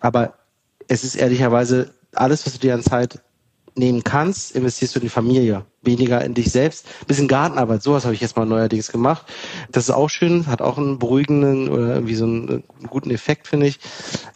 Aber 0.00 0.34
es 0.86 1.02
ist 1.02 1.14
ehrlicherweise 1.14 1.94
alles, 2.14 2.44
was 2.44 2.52
du 2.52 2.58
dir 2.58 2.74
an 2.74 2.82
Zeit 2.82 3.22
nehmen 3.74 4.04
kannst, 4.04 4.54
investierst 4.54 4.94
du 4.94 4.98
in 4.98 5.04
die 5.04 5.08
Familie, 5.08 5.64
weniger 5.82 6.24
in 6.24 6.34
dich 6.34 6.50
selbst. 6.50 6.86
Ein 7.00 7.06
bisschen 7.06 7.28
Gartenarbeit, 7.28 7.82
sowas 7.82 8.04
habe 8.04 8.14
ich 8.14 8.20
jetzt 8.20 8.36
mal 8.36 8.44
neuerdings 8.44 8.92
gemacht. 8.92 9.24
Das 9.70 9.84
ist 9.84 9.90
auch 9.90 10.08
schön, 10.08 10.46
hat 10.46 10.62
auch 10.62 10.78
einen 10.78 10.98
beruhigenden 10.98 11.68
oder 11.68 11.94
irgendwie 11.94 12.14
so 12.14 12.24
einen, 12.24 12.64
guten 12.88 13.10
Effekt, 13.10 13.48
finde 13.48 13.66
ich. 13.66 13.78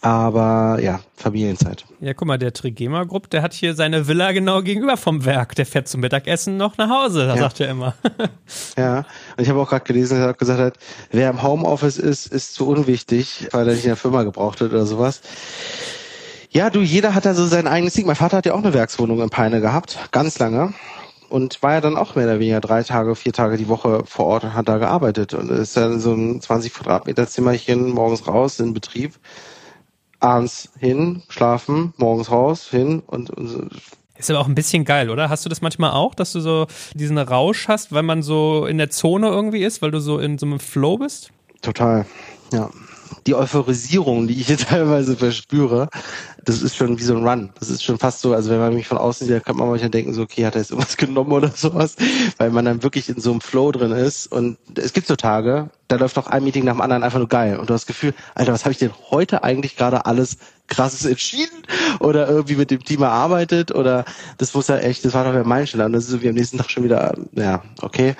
Aber 0.00 0.78
ja, 0.80 1.00
Familienzeit. 1.16 1.84
Ja, 2.00 2.14
guck 2.14 2.28
mal, 2.28 2.38
der 2.38 2.52
Trigema 2.52 3.04
Group, 3.04 3.30
der 3.30 3.42
hat 3.42 3.52
hier 3.52 3.74
seine 3.74 4.08
Villa 4.08 4.32
genau 4.32 4.62
gegenüber 4.62 4.96
vom 4.96 5.24
Werk. 5.24 5.54
Der 5.54 5.66
fährt 5.66 5.88
zum 5.88 6.00
Mittagessen 6.00 6.56
noch 6.56 6.76
nach 6.78 6.90
Hause, 6.90 7.26
da 7.26 7.34
ja. 7.34 7.40
sagt 7.42 7.60
er 7.60 7.70
immer. 7.70 7.94
ja, 8.76 8.98
und 9.36 9.42
ich 9.42 9.48
habe 9.48 9.60
auch 9.60 9.68
gerade 9.68 9.84
gelesen, 9.84 10.18
er 10.18 10.28
hat 10.28 10.38
gesagt 10.38 10.60
hat, 10.60 10.78
wer 11.10 11.30
im 11.30 11.42
Homeoffice 11.42 11.98
ist, 11.98 12.26
ist 12.26 12.54
zu 12.54 12.68
unwichtig, 12.68 13.48
weil 13.52 13.68
er 13.68 13.74
nicht 13.74 13.84
in 13.84 13.90
der 13.90 13.96
Firma 13.96 14.22
gebraucht 14.22 14.60
wird 14.60 14.72
oder 14.72 14.86
sowas. 14.86 15.20
Ja, 16.50 16.70
du, 16.70 16.80
jeder 16.80 17.14
hat 17.14 17.24
da 17.24 17.34
so 17.34 17.46
sein 17.46 17.66
eigenes 17.66 17.94
Ding. 17.94 18.06
Mein 18.06 18.16
Vater 18.16 18.38
hat 18.38 18.46
ja 18.46 18.54
auch 18.54 18.62
eine 18.62 18.74
Werkswohnung 18.74 19.20
in 19.20 19.30
Peine 19.30 19.60
gehabt, 19.60 19.98
ganz 20.12 20.38
lange. 20.38 20.72
Und 21.28 21.60
war 21.62 21.72
ja 21.72 21.80
dann 21.80 21.96
auch 21.96 22.14
mehr 22.14 22.26
oder 22.26 22.38
weniger 22.38 22.60
drei 22.60 22.84
Tage, 22.84 23.16
vier 23.16 23.32
Tage 23.32 23.56
die 23.56 23.68
Woche 23.68 24.04
vor 24.06 24.26
Ort 24.26 24.44
und 24.44 24.54
hat 24.54 24.68
da 24.68 24.78
gearbeitet. 24.78 25.34
Und 25.34 25.50
ist 25.50 25.76
dann 25.76 25.98
so 25.98 26.12
ein 26.12 26.40
20 26.40 26.72
Quadratmeter 26.72 27.26
Zimmerchen 27.26 27.90
morgens 27.90 28.28
raus 28.28 28.60
in 28.60 28.74
Betrieb, 28.74 29.14
abends 30.20 30.70
hin, 30.78 31.22
schlafen, 31.28 31.94
morgens 31.96 32.30
raus, 32.30 32.68
hin 32.70 33.02
und, 33.06 33.30
und 33.30 33.70
ist 34.18 34.30
aber 34.30 34.40
auch 34.40 34.46
ein 34.46 34.54
bisschen 34.54 34.86
geil, 34.86 35.10
oder? 35.10 35.28
Hast 35.28 35.44
du 35.44 35.50
das 35.50 35.60
manchmal 35.60 35.90
auch, 35.90 36.14
dass 36.14 36.32
du 36.32 36.40
so 36.40 36.66
diesen 36.94 37.18
Rausch 37.18 37.68
hast, 37.68 37.92
weil 37.92 38.02
man 38.02 38.22
so 38.22 38.64
in 38.64 38.78
der 38.78 38.88
Zone 38.88 39.28
irgendwie 39.28 39.62
ist, 39.62 39.82
weil 39.82 39.90
du 39.90 40.00
so 40.00 40.18
in 40.18 40.38
so 40.38 40.46
einem 40.46 40.58
Flow 40.58 40.96
bist? 40.96 41.32
Total, 41.60 42.06
ja 42.50 42.70
die 43.26 43.34
Euphorisierung, 43.34 44.28
die 44.28 44.40
ich 44.40 44.46
hier 44.46 44.58
teilweise 44.58 45.16
verspüre, 45.16 45.88
das 46.44 46.62
ist 46.62 46.76
schon 46.76 46.98
wie 46.98 47.02
so 47.02 47.16
ein 47.16 47.26
Run. 47.26 47.50
Das 47.58 47.70
ist 47.70 47.82
schon 47.82 47.98
fast 47.98 48.20
so, 48.20 48.32
also 48.32 48.50
wenn 48.50 48.60
man 48.60 48.74
mich 48.74 48.86
von 48.86 48.98
außen 48.98 49.26
sieht, 49.26 49.44
kann 49.44 49.56
man 49.56 49.68
manchmal 49.68 49.90
denken, 49.90 50.14
so, 50.14 50.22
okay, 50.22 50.46
hat 50.46 50.54
er 50.54 50.60
jetzt 50.60 50.70
irgendwas 50.70 50.96
genommen 50.96 51.32
oder 51.32 51.50
sowas, 51.50 51.96
weil 52.38 52.50
man 52.50 52.64
dann 52.64 52.82
wirklich 52.82 53.08
in 53.08 53.20
so 53.20 53.32
einem 53.32 53.40
Flow 53.40 53.72
drin 53.72 53.92
ist. 53.92 54.30
Und 54.30 54.56
es 54.76 54.92
gibt 54.92 55.06
so 55.06 55.16
Tage, 55.16 55.70
da 55.88 55.96
läuft 55.96 56.18
auch 56.18 56.28
ein 56.28 56.44
Meeting 56.44 56.64
nach 56.64 56.74
dem 56.74 56.80
anderen 56.80 57.02
einfach 57.02 57.18
nur 57.18 57.28
geil. 57.28 57.58
Und 57.58 57.68
du 57.68 57.74
hast 57.74 57.82
das 57.82 57.86
Gefühl, 57.86 58.14
Alter, 58.34 58.52
was 58.52 58.64
habe 58.64 58.72
ich 58.72 58.78
denn 58.78 58.92
heute 59.10 59.42
eigentlich 59.44 59.76
gerade 59.76 60.06
alles 60.06 60.38
krasses 60.68 61.04
entschieden 61.04 61.62
oder 62.00 62.28
irgendwie 62.28 62.56
mit 62.56 62.72
dem 62.72 62.84
Team 62.84 63.02
erarbeitet 63.02 63.72
oder 63.72 64.04
das 64.38 64.52
muss 64.54 64.66
ja 64.66 64.78
echt, 64.78 65.04
das 65.04 65.14
war 65.14 65.24
doch 65.24 65.32
der 65.32 65.46
Meilenstein 65.46 65.82
und 65.82 65.92
das 65.92 66.04
ist 66.04 66.10
so 66.10 66.22
wie 66.22 66.28
am 66.28 66.34
nächsten 66.34 66.58
Tag 66.58 66.70
schon 66.70 66.82
wieder, 66.82 67.16
ja, 67.34 67.62
okay 67.82 68.16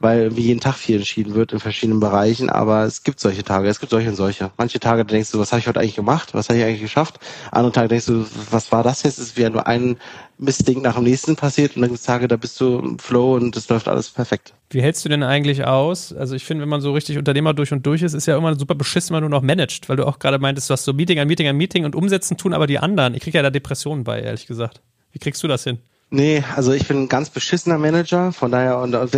weil 0.00 0.36
wie 0.36 0.42
jeden 0.42 0.60
Tag 0.60 0.74
viel 0.74 0.96
entschieden 0.96 1.34
wird 1.34 1.52
in 1.52 1.60
verschiedenen 1.60 2.00
Bereichen, 2.00 2.50
aber 2.50 2.84
es 2.84 3.02
gibt 3.02 3.20
solche 3.20 3.44
Tage, 3.44 3.68
es 3.68 3.80
gibt 3.80 3.90
solche 3.90 4.10
und 4.10 4.16
solche. 4.16 4.50
Manche 4.56 4.80
Tage 4.80 5.04
denkst 5.04 5.30
du, 5.30 5.38
was 5.38 5.52
habe 5.52 5.60
ich 5.60 5.66
heute 5.66 5.80
eigentlich 5.80 5.96
gemacht, 5.96 6.34
was 6.34 6.48
habe 6.48 6.58
ich 6.58 6.64
eigentlich 6.64 6.82
geschafft? 6.82 7.18
Andere 7.50 7.72
Tage 7.72 7.88
denkst 7.88 8.06
du, 8.06 8.26
was 8.50 8.72
war 8.72 8.82
das 8.82 9.02
jetzt? 9.02 9.18
Es 9.18 9.28
ist 9.28 9.36
wieder 9.36 9.50
nur 9.50 9.66
ein 9.66 9.96
Mistding 10.38 10.82
nach 10.82 10.96
dem 10.96 11.04
nächsten 11.04 11.36
passiert 11.36 11.76
und 11.76 11.82
dann 11.82 11.90
gibt 11.90 12.00
es 12.00 12.06
Tage, 12.06 12.26
da 12.26 12.36
bist 12.36 12.60
du 12.60 12.78
im 12.78 12.98
Flow 12.98 13.34
und 13.34 13.56
es 13.56 13.68
läuft 13.68 13.88
alles 13.88 14.10
perfekt. 14.10 14.52
Wie 14.70 14.82
hältst 14.82 15.04
du 15.04 15.08
denn 15.08 15.22
eigentlich 15.22 15.64
aus? 15.64 16.12
Also 16.12 16.34
ich 16.34 16.44
finde, 16.44 16.62
wenn 16.62 16.68
man 16.68 16.80
so 16.80 16.92
richtig 16.92 17.18
Unternehmer 17.18 17.54
durch 17.54 17.72
und 17.72 17.86
durch 17.86 18.02
ist, 18.02 18.14
ist 18.14 18.26
ja 18.26 18.36
immer 18.36 18.58
super 18.58 18.74
beschissen, 18.74 19.14
wenn 19.14 19.22
du 19.22 19.28
noch 19.28 19.42
managst, 19.42 19.88
weil 19.88 19.96
du 19.96 20.06
auch 20.06 20.18
gerade 20.18 20.38
meintest, 20.38 20.68
du 20.68 20.72
hast 20.72 20.84
so 20.84 20.92
Meeting 20.92 21.20
an 21.20 21.28
Meeting 21.28 21.46
an 21.46 21.56
Meeting 21.56 21.84
und 21.84 21.94
umsetzen 21.94 22.36
tun 22.36 22.52
aber 22.52 22.66
die 22.66 22.78
anderen. 22.78 23.14
Ich 23.14 23.22
kriege 23.22 23.38
ja 23.38 23.42
da 23.42 23.50
Depressionen 23.50 24.04
bei, 24.04 24.20
ehrlich 24.20 24.46
gesagt. 24.46 24.80
Wie 25.12 25.20
kriegst 25.20 25.42
du 25.42 25.48
das 25.48 25.62
hin? 25.62 25.78
Nee, 26.14 26.44
also 26.54 26.70
ich 26.70 26.86
bin 26.86 26.98
ein 26.98 27.08
ganz 27.08 27.28
beschissener 27.28 27.76
Manager, 27.76 28.30
von 28.30 28.52
daher 28.52 28.78
und, 28.78 28.94
und 28.94 29.10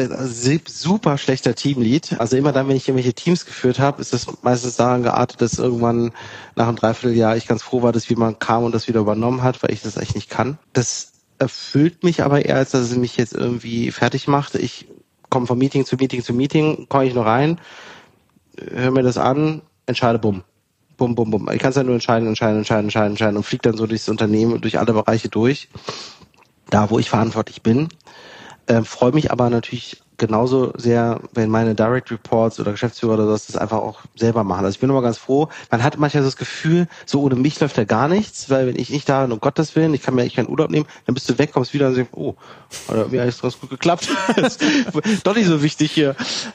super 0.67 1.19
schlechter 1.19 1.55
Teamlead. 1.55 2.19
Also 2.19 2.39
immer 2.39 2.53
dann, 2.53 2.69
wenn 2.69 2.77
ich 2.77 2.89
irgendwelche 2.89 3.13
Teams 3.13 3.45
geführt 3.45 3.79
habe, 3.79 4.01
ist 4.01 4.15
das 4.15 4.27
meistens 4.41 4.77
daran 4.77 5.03
geartet, 5.03 5.43
dass 5.43 5.59
irgendwann 5.59 6.13
nach 6.55 6.69
einem 6.69 6.77
Dreivierteljahr 6.77 7.37
ich 7.37 7.47
ganz 7.47 7.63
froh 7.63 7.83
war, 7.83 7.93
dass 7.93 8.09
jemand 8.09 8.41
kam 8.41 8.65
und 8.65 8.75
das 8.75 8.89
wieder 8.89 9.01
übernommen 9.01 9.43
hat, 9.43 9.63
weil 9.63 9.73
ich 9.73 9.83
das 9.83 9.99
eigentlich 9.99 10.15
nicht 10.15 10.31
kann. 10.31 10.57
Das 10.73 11.13
erfüllt 11.39 12.03
mich 12.03 12.23
aber 12.23 12.47
eher, 12.47 12.57
als 12.57 12.71
dass 12.71 12.91
es 12.91 12.97
mich 12.97 13.19
jetzt 13.19 13.35
irgendwie 13.35 13.91
fertig 13.91 14.27
macht. 14.27 14.55
Ich 14.55 14.89
komme 15.29 15.47
von 15.47 15.59
Meeting 15.59 15.85
zu 15.85 15.97
Meeting 15.97 16.23
zu 16.23 16.33
Meeting, 16.33 16.87
komme 16.89 17.05
ich 17.05 17.15
nur 17.15 17.27
rein, 17.27 17.61
höre 18.71 18.91
mir 18.91 19.03
das 19.03 19.19
an, 19.19 19.61
entscheide 19.85 20.19
bumm. 20.19 20.45
Bum, 20.97 21.15
bum, 21.15 21.31
bum. 21.31 21.51
Ich 21.53 21.59
kann 21.59 21.69
es 21.69 21.77
ja 21.77 21.83
nur 21.83 21.93
entscheiden, 21.93 22.27
entscheiden, 22.27 22.61
entscheiden, 22.61 22.85
entscheiden, 22.85 23.11
entscheiden 23.11 23.37
und 23.37 23.43
fliege 23.43 23.61
dann 23.61 23.77
so 23.77 23.87
durchs 23.87 24.09
Unternehmen 24.09 24.55
und 24.55 24.65
durch 24.65 24.79
alle 24.79 24.95
Bereiche 24.95 25.29
durch 25.29 25.69
da, 26.71 26.91
wo 26.91 26.99
ich 26.99 27.11
verantwortlich 27.11 27.63
bin. 27.63 27.89
Äh, 28.67 28.83
Freue 28.83 29.13
mich 29.13 29.31
aber 29.31 29.51
natürlich 29.51 30.03
genauso 30.19 30.73
sehr, 30.77 31.21
wenn 31.33 31.51
meine 31.51 31.75
Direct 31.75 32.11
Reports 32.11 32.59
oder 32.61 32.73
Geschäftsführer 32.73 33.15
oder 33.15 33.27
sowas 33.27 33.47
das 33.47 33.57
einfach 33.57 33.79
auch 33.79 34.01
selber 34.15 34.45
machen. 34.45 34.65
Also 34.65 34.75
ich 34.75 34.81
bin 34.81 34.91
immer 34.91 35.03
ganz 35.03 35.19
froh. 35.19 35.49
Man 35.71 35.83
hat 35.83 35.99
manchmal 35.99 36.23
so 36.23 36.29
das 36.29 36.37
Gefühl, 36.37 36.89
so 37.05 37.23
ohne 37.23 37.35
mich 37.35 37.61
läuft 37.61 37.77
ja 37.77 37.85
gar 37.85 38.09
nichts, 38.09 38.51
weil 38.51 38.67
wenn 38.67 38.77
ich 38.77 38.91
nicht 38.91 39.09
da 39.09 39.23
bin, 39.23 39.33
um 39.33 39.41
Gottes 39.41 39.77
Willen, 39.77 39.95
ich 39.95 40.03
kann 40.03 40.15
mir 40.15 40.23
echt 40.23 40.37
keinen 40.37 40.49
Urlaub 40.49 40.71
nehmen, 40.71 40.87
dann 41.07 41.15
bist 41.15 41.29
du 41.29 41.39
weg, 41.39 41.53
kommst 41.53 41.75
wieder 41.75 41.89
und 41.89 41.95
sagst, 41.95 42.11
oh, 42.13 42.35
oder 42.89 43.13
wie 43.13 43.21
alles 43.21 43.41
ganz 43.41 43.61
gut 43.61 43.71
geklappt. 43.71 44.09
Doch 45.25 45.35
nicht 45.35 45.47
so 45.47 45.63
wichtig 45.63 45.93
hier. 45.93 46.15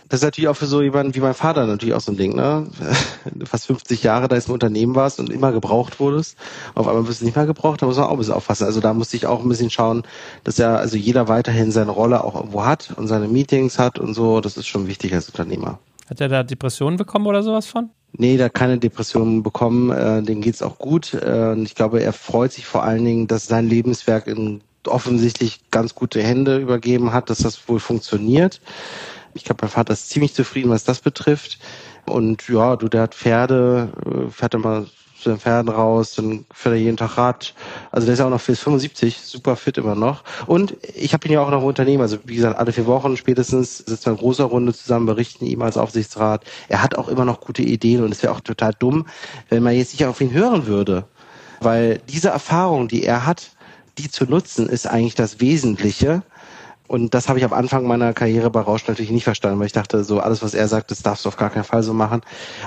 Das 0.10 0.20
ist 0.20 0.24
natürlich 0.24 0.48
auch 0.48 0.56
für 0.56 0.66
so 0.66 0.82
jemanden 0.82 1.14
wie 1.16 1.20
mein 1.20 1.34
Vater 1.34 1.66
natürlich 1.68 1.96
auch 1.96 2.02
so 2.02 2.12
ein 2.12 2.18
Ding, 2.18 2.36
ne? 2.36 2.68
Fast 3.46 3.68
50 3.68 4.04
Jahre 4.04 4.28
da 4.28 4.36
ist 4.36 4.50
ein 4.50 4.54
Unternehmen 4.54 4.96
warst 4.96 5.20
und 5.20 5.30
immer 5.30 5.52
gebraucht 5.52 6.00
wurdest. 6.00 6.38
Auf 6.76 6.88
einmal 6.88 7.08
wirst 7.08 7.22
du 7.22 7.26
nicht 7.26 7.36
mehr 7.36 7.46
gebraucht, 7.46 7.82
da 7.82 7.86
muss 7.86 7.98
man 7.98 8.08
auch 8.08 8.12
ein 8.12 8.18
bisschen 8.18 8.34
aufpassen. 8.34 8.66
Also 8.66 8.80
da 8.80 8.94
muss 8.94 9.14
ich 9.14 9.28
auch 9.28 9.42
ein 9.42 9.50
bisschen 9.50 9.70
schauen, 9.70 10.04
dass 10.44 10.58
ja 10.58 10.76
also 10.76 10.98
jeder 10.98 11.28
weiterhin 11.28 11.72
seine 11.72 11.92
Rolle 11.92 12.24
auch 12.24 12.36
irgendwo 12.36 12.66
hat 12.66 12.94
und 12.98 13.08
seine 13.08 13.28
Meetings 13.28 13.51
Meetings 13.52 13.78
hat 13.78 14.00
und 14.00 14.14
so, 14.14 14.42
das 14.42 14.58
ist 14.58 14.68
schon 14.68 14.88
wichtig 14.88 15.14
als 15.14 15.28
Unternehmer. 15.28 15.80
Hat 16.10 16.22
er 16.22 16.30
da 16.30 16.44
Depressionen 16.44 16.98
bekommen 16.98 17.28
oder 17.28 17.44
sowas 17.44 17.68
von? 17.68 17.90
Nee, 18.14 18.38
der 18.38 18.48
hat 18.48 18.54
keine 18.54 18.78
Depressionen 18.78 19.44
bekommen, 19.44 19.92
äh, 19.92 20.22
dem 20.22 20.42
geht's 20.42 20.62
auch 20.62 20.78
gut. 20.78 21.14
Äh, 21.14 21.52
und 21.52 21.64
ich 21.64 21.76
glaube, 21.76 22.02
er 22.02 22.14
freut 22.14 22.52
sich 22.52 22.66
vor 22.66 22.84
allen 22.84 23.06
Dingen, 23.06 23.28
dass 23.28 23.48
sein 23.48 23.68
Lebenswerk 23.68 24.28
in 24.28 24.62
offensichtlich 24.88 25.62
ganz 25.70 25.96
gute 25.96 26.22
Hände 26.22 26.58
übergeben 26.58 27.14
hat, 27.14 27.30
dass 27.30 27.40
das 27.40 27.68
wohl 27.70 27.80
funktioniert. 27.80 28.62
Ich 29.34 29.46
glaube, 29.46 29.60
mein 29.62 29.72
Vater 29.72 29.94
ist 29.94 30.10
ziemlich 30.10 30.34
zufrieden, 30.34 30.72
was 30.72 30.84
das 30.84 31.00
betrifft. 31.00 31.60
Und 32.06 32.48
ja, 32.50 32.76
du, 32.76 32.90
der 32.90 33.04
hat 33.04 33.16
Pferde, 33.16 33.94
äh, 34.06 34.30
fährt 34.30 34.56
immer 34.56 34.86
zu 35.22 35.30
den 35.30 35.40
Pferden 35.40 35.70
raus, 35.70 36.16
dann 36.16 36.46
fährt 36.54 36.76
er 36.76 36.82
jeden 36.82 36.98
Tag 36.98 37.18
Rad. 37.18 37.54
Also 37.92 38.06
der 38.06 38.14
ist 38.14 38.20
ja 38.20 38.26
auch 38.26 38.30
noch 38.30 38.42
bis 38.42 38.60
75, 38.60 39.18
super 39.20 39.56
fit 39.56 39.78
immer 39.78 39.96
noch. 39.96 40.24
Und 40.48 40.76
ich 40.96 41.14
habe 41.14 41.28
ihn 41.28 41.34
ja 41.34 41.42
auch 41.42 41.52
noch 41.52 41.64
Unternehmen. 41.64 42.02
Also 42.02 42.18
wie 42.26 42.36
gesagt, 42.36 42.58
alle 42.58 42.72
vier 42.72 42.88
Wochen 42.88 43.18
spätestens 43.18 43.78
sitzen 43.78 44.06
wir 44.06 44.14
in 44.14 44.18
großer 44.20 44.46
Runde 44.46 44.74
zusammen, 44.74 45.06
berichten 45.06 45.46
ihm 45.46 45.62
als 45.62 45.78
Aufsichtsrat. 45.78 46.44
Er 46.70 46.82
hat 46.82 46.96
auch 46.96 47.08
immer 47.08 47.26
noch 47.26 47.40
gute 47.42 47.62
Ideen 47.62 48.04
und 48.04 48.12
es 48.12 48.24
wäre 48.24 48.34
auch 48.34 48.42
total 48.42 48.74
dumm, 48.78 49.06
wenn 49.50 49.64
man 49.64 49.76
jetzt 49.76 49.94
nicht 49.94 50.06
auf 50.06 50.22
ihn 50.22 50.34
hören 50.34 50.66
würde. 50.68 51.06
Weil 51.60 52.02
diese 52.10 52.30
Erfahrung, 52.30 52.88
die 52.88 53.04
er 53.04 53.26
hat, 53.26 53.52
die 53.98 54.10
zu 54.10 54.26
nutzen, 54.26 54.68
ist 54.68 54.88
eigentlich 54.88 55.16
das 55.16 55.40
Wesentliche. 55.40 56.24
Und 56.92 57.14
das 57.14 57.30
habe 57.30 57.40
ich 57.40 57.46
am 57.46 57.54
Anfang 57.54 57.88
meiner 57.88 58.12
Karriere 58.12 58.50
bei 58.50 58.60
Rausch 58.60 58.86
natürlich 58.86 59.12
nicht 59.12 59.24
verstanden, 59.24 59.58
weil 59.60 59.68
ich 59.68 59.72
dachte, 59.72 60.04
so 60.04 60.20
alles, 60.20 60.44
was 60.44 60.54
er 60.54 60.68
sagt, 60.68 60.92
das 60.92 61.02
darfst 61.02 61.24
du 61.24 61.30
auf 61.30 61.38
gar 61.38 61.50
keinen 61.50 61.64
Fall 61.64 61.84
so 61.84 61.94
machen. 61.94 62.20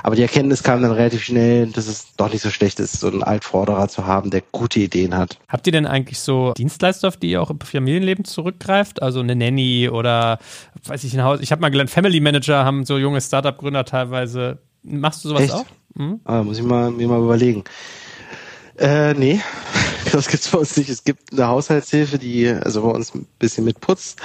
Aber 0.03 0.17
die 0.17 0.23
Erkenntnis 0.23 0.63
kam 0.63 0.81
dann 0.81 0.93
relativ 0.93 1.23
schnell, 1.23 1.67
dass 1.67 1.87
es 1.87 2.17
doch 2.17 2.33
nicht 2.33 2.41
so 2.41 2.49
schlecht 2.49 2.81
ist, 2.81 3.01
so 3.01 3.09
einen 3.09 3.23
Altvorderer 3.23 3.87
zu 3.89 4.07
haben, 4.07 4.31
der 4.31 4.41
gute 4.51 4.81
Ideen 4.81 5.15
hat. 5.15 5.39
Habt 5.47 5.67
ihr 5.67 5.75
denn 5.75 5.85
eigentlich 5.85 6.21
so 6.21 6.55
Dienstleister, 6.57 7.09
auf 7.09 7.19
die 7.19 7.33
ihr 7.33 7.43
auch 7.43 7.51
im 7.51 7.61
Familienleben 7.61 8.25
zurückgreift? 8.25 9.03
Also 9.03 9.21
eine 9.21 9.37
Nanny 9.37 9.91
oder, 9.91 10.39
weiß 10.87 11.05
ich, 11.05 11.13
ein 11.13 11.23
Haus. 11.23 11.41
Ich 11.43 11.53
habe 11.53 11.61
mal 11.61 11.69
gelernt, 11.69 11.91
Family 11.91 12.21
Manager 12.21 12.65
haben 12.65 12.87
so 12.87 12.97
junge 12.97 13.21
Startup-Gründer 13.21 13.85
teilweise. 13.85 14.57
Machst 14.83 15.23
du 15.27 15.29
sowas 15.29 15.43
Echt? 15.43 15.53
auch? 15.53 15.67
Mhm. 15.97 16.21
Ah, 16.25 16.43
muss 16.43 16.57
ich 16.57 16.65
mal, 16.65 16.91
mir 16.91 17.09
mal 17.09 17.21
überlegen. 17.21 17.63
Äh, 18.79 19.15
nee, 19.15 19.41
das 20.13 20.29
gibt's 20.29 20.49
bei 20.49 20.59
uns 20.59 20.77
nicht. 20.77 20.89
Es 20.89 21.05
gibt 21.05 21.33
eine 21.33 21.47
Haushaltshilfe, 21.49 22.19
die 22.19 22.49
also 22.49 22.83
bei 22.83 22.91
uns 22.91 23.15
ein 23.15 23.27
bisschen 23.39 23.65
mitputzt. 23.65 24.21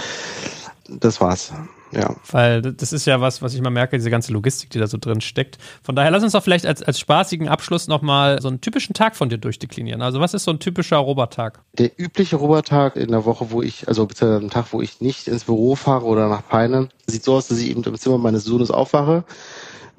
Das 0.88 1.22
war's. 1.22 1.54
Ja. 1.92 2.16
Weil 2.32 2.62
das 2.62 2.94
ist 2.94 3.06
ja 3.06 3.20
was, 3.20 3.42
was 3.42 3.54
ich 3.54 3.62
mal 3.62 3.70
merke, 3.70 3.98
diese 3.98 4.12
ganze 4.12 4.32
Logistik, 4.32 4.70
die 4.70 4.80
da 4.80 4.88
so 4.88 4.98
drin 5.00 5.22
steckt. 5.22 5.58
Von 5.82 5.96
daher 5.96 6.12
lass 6.12 6.24
uns 6.24 6.34
doch 6.34 6.44
vielleicht 6.44 6.66
als, 6.66 6.84
als 6.84 7.00
spaßigen 7.00 7.48
Abschluss 7.48 7.88
nochmal 7.88 8.42
so 8.42 8.48
einen 8.48 8.62
typischen 8.62 8.94
Tag 8.94 9.16
von 9.16 9.30
dir 9.30 9.38
durchdeklinieren. 9.38 10.02
Also 10.02 10.20
was 10.20 10.34
ist 10.34 10.44
so 10.44 10.52
ein 10.52 10.60
typischer 10.60 10.98
Robertag? 10.98 11.62
Der 11.74 11.92
übliche 12.00 12.36
Robertag 12.36 12.96
in 12.96 13.10
der 13.10 13.26
Woche, 13.26 13.50
wo 13.50 13.62
ich, 13.62 13.88
also 13.88 14.06
beziehungsweise 14.06 14.44
am 14.44 14.52
Tag, 14.52 14.68
wo 14.72 14.82
ich 14.82 15.02
nicht 15.02 15.28
ins 15.28 15.46
Büro 15.46 15.76
fahre 15.76 16.06
oder 16.06 16.30
nach 16.30 16.48
Peine, 16.48 16.90
sieht 17.08 17.24
so 17.24 17.36
aus, 17.36 17.48
dass 17.48 17.60
ich 17.60 17.70
eben 17.70 17.84
im 17.84 17.98
Zimmer 17.98 18.20
meines 18.20 18.44
Sohnes 18.44 18.70
aufwache 18.70 19.24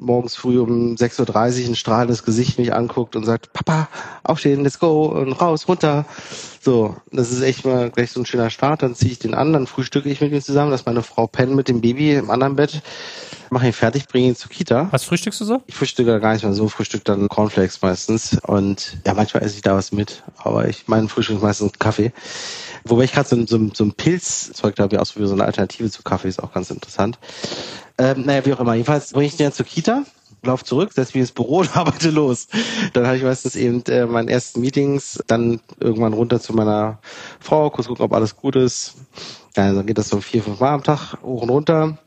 morgens 0.01 0.35
früh 0.35 0.59
um 0.59 0.95
6.30 0.95 1.63
Uhr 1.63 1.69
ein 1.69 1.77
strahlendes 1.77 2.25
Gesicht 2.25 2.59
mich 2.59 2.73
anguckt 2.75 3.15
und 3.17 3.25
sagt, 3.25 3.53
Papa, 3.53 3.89
aufstehen, 4.25 4.65
let's 4.65 4.79
go 4.79 5.05
und 5.05 5.33
raus, 5.33 5.69
runter. 5.69 6.07
So, 6.61 6.97
das 7.13 7.31
ist 7.31 7.43
echt 7.43 7.65
mal 7.65 7.91
gleich 7.91 8.11
so 8.11 8.21
ein 8.21 8.27
schöner 8.27 8.51
Start. 8.51 8.83
Dann 8.83 8.95
ziehe 8.95 9.13
ich 9.13 9.19
den 9.19 9.35
an, 9.35 9.53
dann 9.53 9.67
frühstücke 9.67 10.09
ich 10.09 10.21
mit 10.21 10.33
ihm 10.33 10.43
zusammen, 10.43 10.71
dass 10.71 10.87
meine 10.87 11.03
Frau 11.03 11.27
pennt 11.27 11.55
mit 11.55 11.69
dem 11.69 11.81
Baby 11.81 12.15
im 12.15 12.31
anderen 12.31 12.57
Bett, 12.57 12.83
mache 13.51 13.67
ihn 13.67 13.73
fertig, 13.73 14.09
bringe 14.09 14.29
ihn 14.29 14.37
zur 14.37 14.51
Kita. 14.51 14.89
Was 14.91 15.05
frühstückst 15.05 15.41
du 15.41 15.45
so? 15.45 15.63
Ich 15.67 15.75
frühstücke 15.75 16.19
gar 16.19 16.33
nicht 16.33 16.45
mehr 16.45 16.55
so, 16.55 16.69
frühstück 16.69 17.05
dann 17.05 17.29
Cornflakes 17.29 17.81
meistens 17.83 18.39
und 18.47 18.99
ja, 19.07 19.15
manchmal 19.15 19.43
esse 19.43 19.57
ich 19.57 19.63
da 19.63 19.75
was 19.75 19.93
mit, 19.93 20.23
aber 20.39 20.69
ich 20.69 20.85
mein 20.87 21.09
Frühstück 21.09 21.37
ist 21.37 21.43
meistens 21.43 21.79
Kaffee. 21.79 22.13
Wobei 22.85 23.05
ich 23.05 23.13
gerade 23.13 23.29
so, 23.29 23.47
so, 23.47 23.71
so 23.75 23.85
ein 23.85 23.93
Pilzzeug 23.93 24.75
da 24.77 24.85
habe, 24.85 25.01
ausprobiert, 25.01 25.29
so 25.29 25.35
eine 25.35 25.45
Alternative 25.45 25.91
zu 25.91 26.03
Kaffee, 26.03 26.29
ist 26.29 26.43
auch 26.43 26.53
ganz 26.53 26.71
interessant. 26.71 27.19
Ähm, 28.01 28.23
naja, 28.25 28.47
wie 28.47 28.55
auch 28.55 28.61
immer. 28.61 28.73
Jedenfalls 28.73 29.13
bringe 29.13 29.27
ich 29.27 29.37
den 29.37 29.53
zur 29.53 29.67
Kita, 29.67 30.05
lauf 30.43 30.65
zurück, 30.65 30.91
setze 30.95 31.13
mich 31.13 31.21
ins 31.21 31.33
Büro 31.33 31.59
und 31.59 31.77
arbeite 31.77 32.09
los. 32.09 32.49
Dann 32.95 33.07
habe 33.07 33.19
ich 33.19 33.23
meistens 33.23 33.57
eben 33.57 33.85
äh, 33.89 34.07
meine 34.07 34.31
ersten 34.31 34.63
Meetings, 34.63 35.23
dann 35.27 35.61
irgendwann 35.81 36.15
runter 36.15 36.41
zu 36.41 36.55
meiner 36.55 36.99
Frau, 37.41 37.69
kurz 37.69 37.89
gucken, 37.89 38.07
ob 38.07 38.15
alles 38.15 38.37
gut 38.37 38.57
ist. 38.57 38.95
Ja, 39.55 39.75
dann 39.75 39.85
geht 39.85 39.99
das 39.99 40.09
so 40.09 40.23
vier, 40.23 40.43
fünf 40.43 40.61
Mal 40.61 40.73
am 40.73 40.83
Tag 40.83 41.19
hoch 41.23 41.43
und 41.43 41.51
runter. 41.51 41.99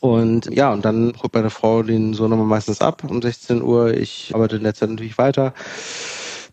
Und 0.00 0.46
ja, 0.46 0.72
und 0.72 0.86
dann 0.86 1.12
holt 1.22 1.34
meine 1.34 1.50
Frau 1.50 1.82
den 1.82 2.14
Sohn 2.14 2.30
nochmal 2.30 2.46
meistens 2.46 2.80
ab 2.80 3.04
um 3.06 3.20
16 3.20 3.60
Uhr. 3.60 3.92
Ich 3.92 4.30
arbeite 4.34 4.56
in 4.56 4.62
der 4.62 4.72
Zeit 4.72 4.88
natürlich 4.88 5.18
weiter. 5.18 5.52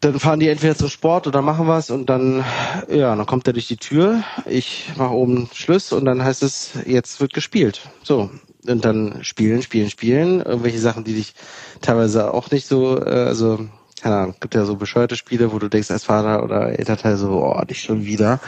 Dann 0.01 0.19
fahren 0.19 0.41
die 0.41 0.49
entweder 0.49 0.75
zum 0.75 0.89
Sport 0.89 1.27
oder 1.27 1.41
machen 1.41 1.69
was 1.69 1.89
und 1.91 2.09
dann, 2.09 2.43
ja, 2.89 3.15
dann 3.15 3.25
kommt 3.25 3.47
er 3.47 3.53
durch 3.53 3.67
die 3.67 3.77
Tür. 3.77 4.23
Ich 4.45 4.91
mache 4.97 5.13
oben 5.13 5.49
Schluss 5.53 5.93
und 5.93 6.03
dann 6.03 6.21
heißt 6.21 6.43
es, 6.43 6.71
jetzt 6.85 7.21
wird 7.21 7.31
gespielt. 7.31 7.89
So. 8.03 8.29
Und 8.67 8.85
dann 8.85 9.23
spielen, 9.23 9.61
spielen, 9.61 9.89
spielen. 9.89 10.41
Irgendwelche 10.41 10.79
Sachen, 10.79 11.03
die 11.03 11.13
dich 11.13 11.33
teilweise 11.81 12.33
auch 12.33 12.51
nicht 12.51 12.67
so, 12.67 12.99
äh, 12.99 13.09
also 13.09 13.67
keine 14.01 14.17
Ahnung, 14.17 14.35
gibt 14.39 14.53
ja 14.53 14.65
so 14.65 14.75
bescheuerte 14.75 15.15
Spiele, 15.15 15.51
wo 15.51 15.57
du 15.57 15.67
denkst 15.67 15.89
als 15.89 16.03
Vater 16.03 16.43
oder 16.43 16.77
Elternteil 16.77 17.17
so, 17.17 17.43
oh, 17.43 17.59
nicht 17.67 17.81
schon 17.81 18.05
wieder. 18.05 18.39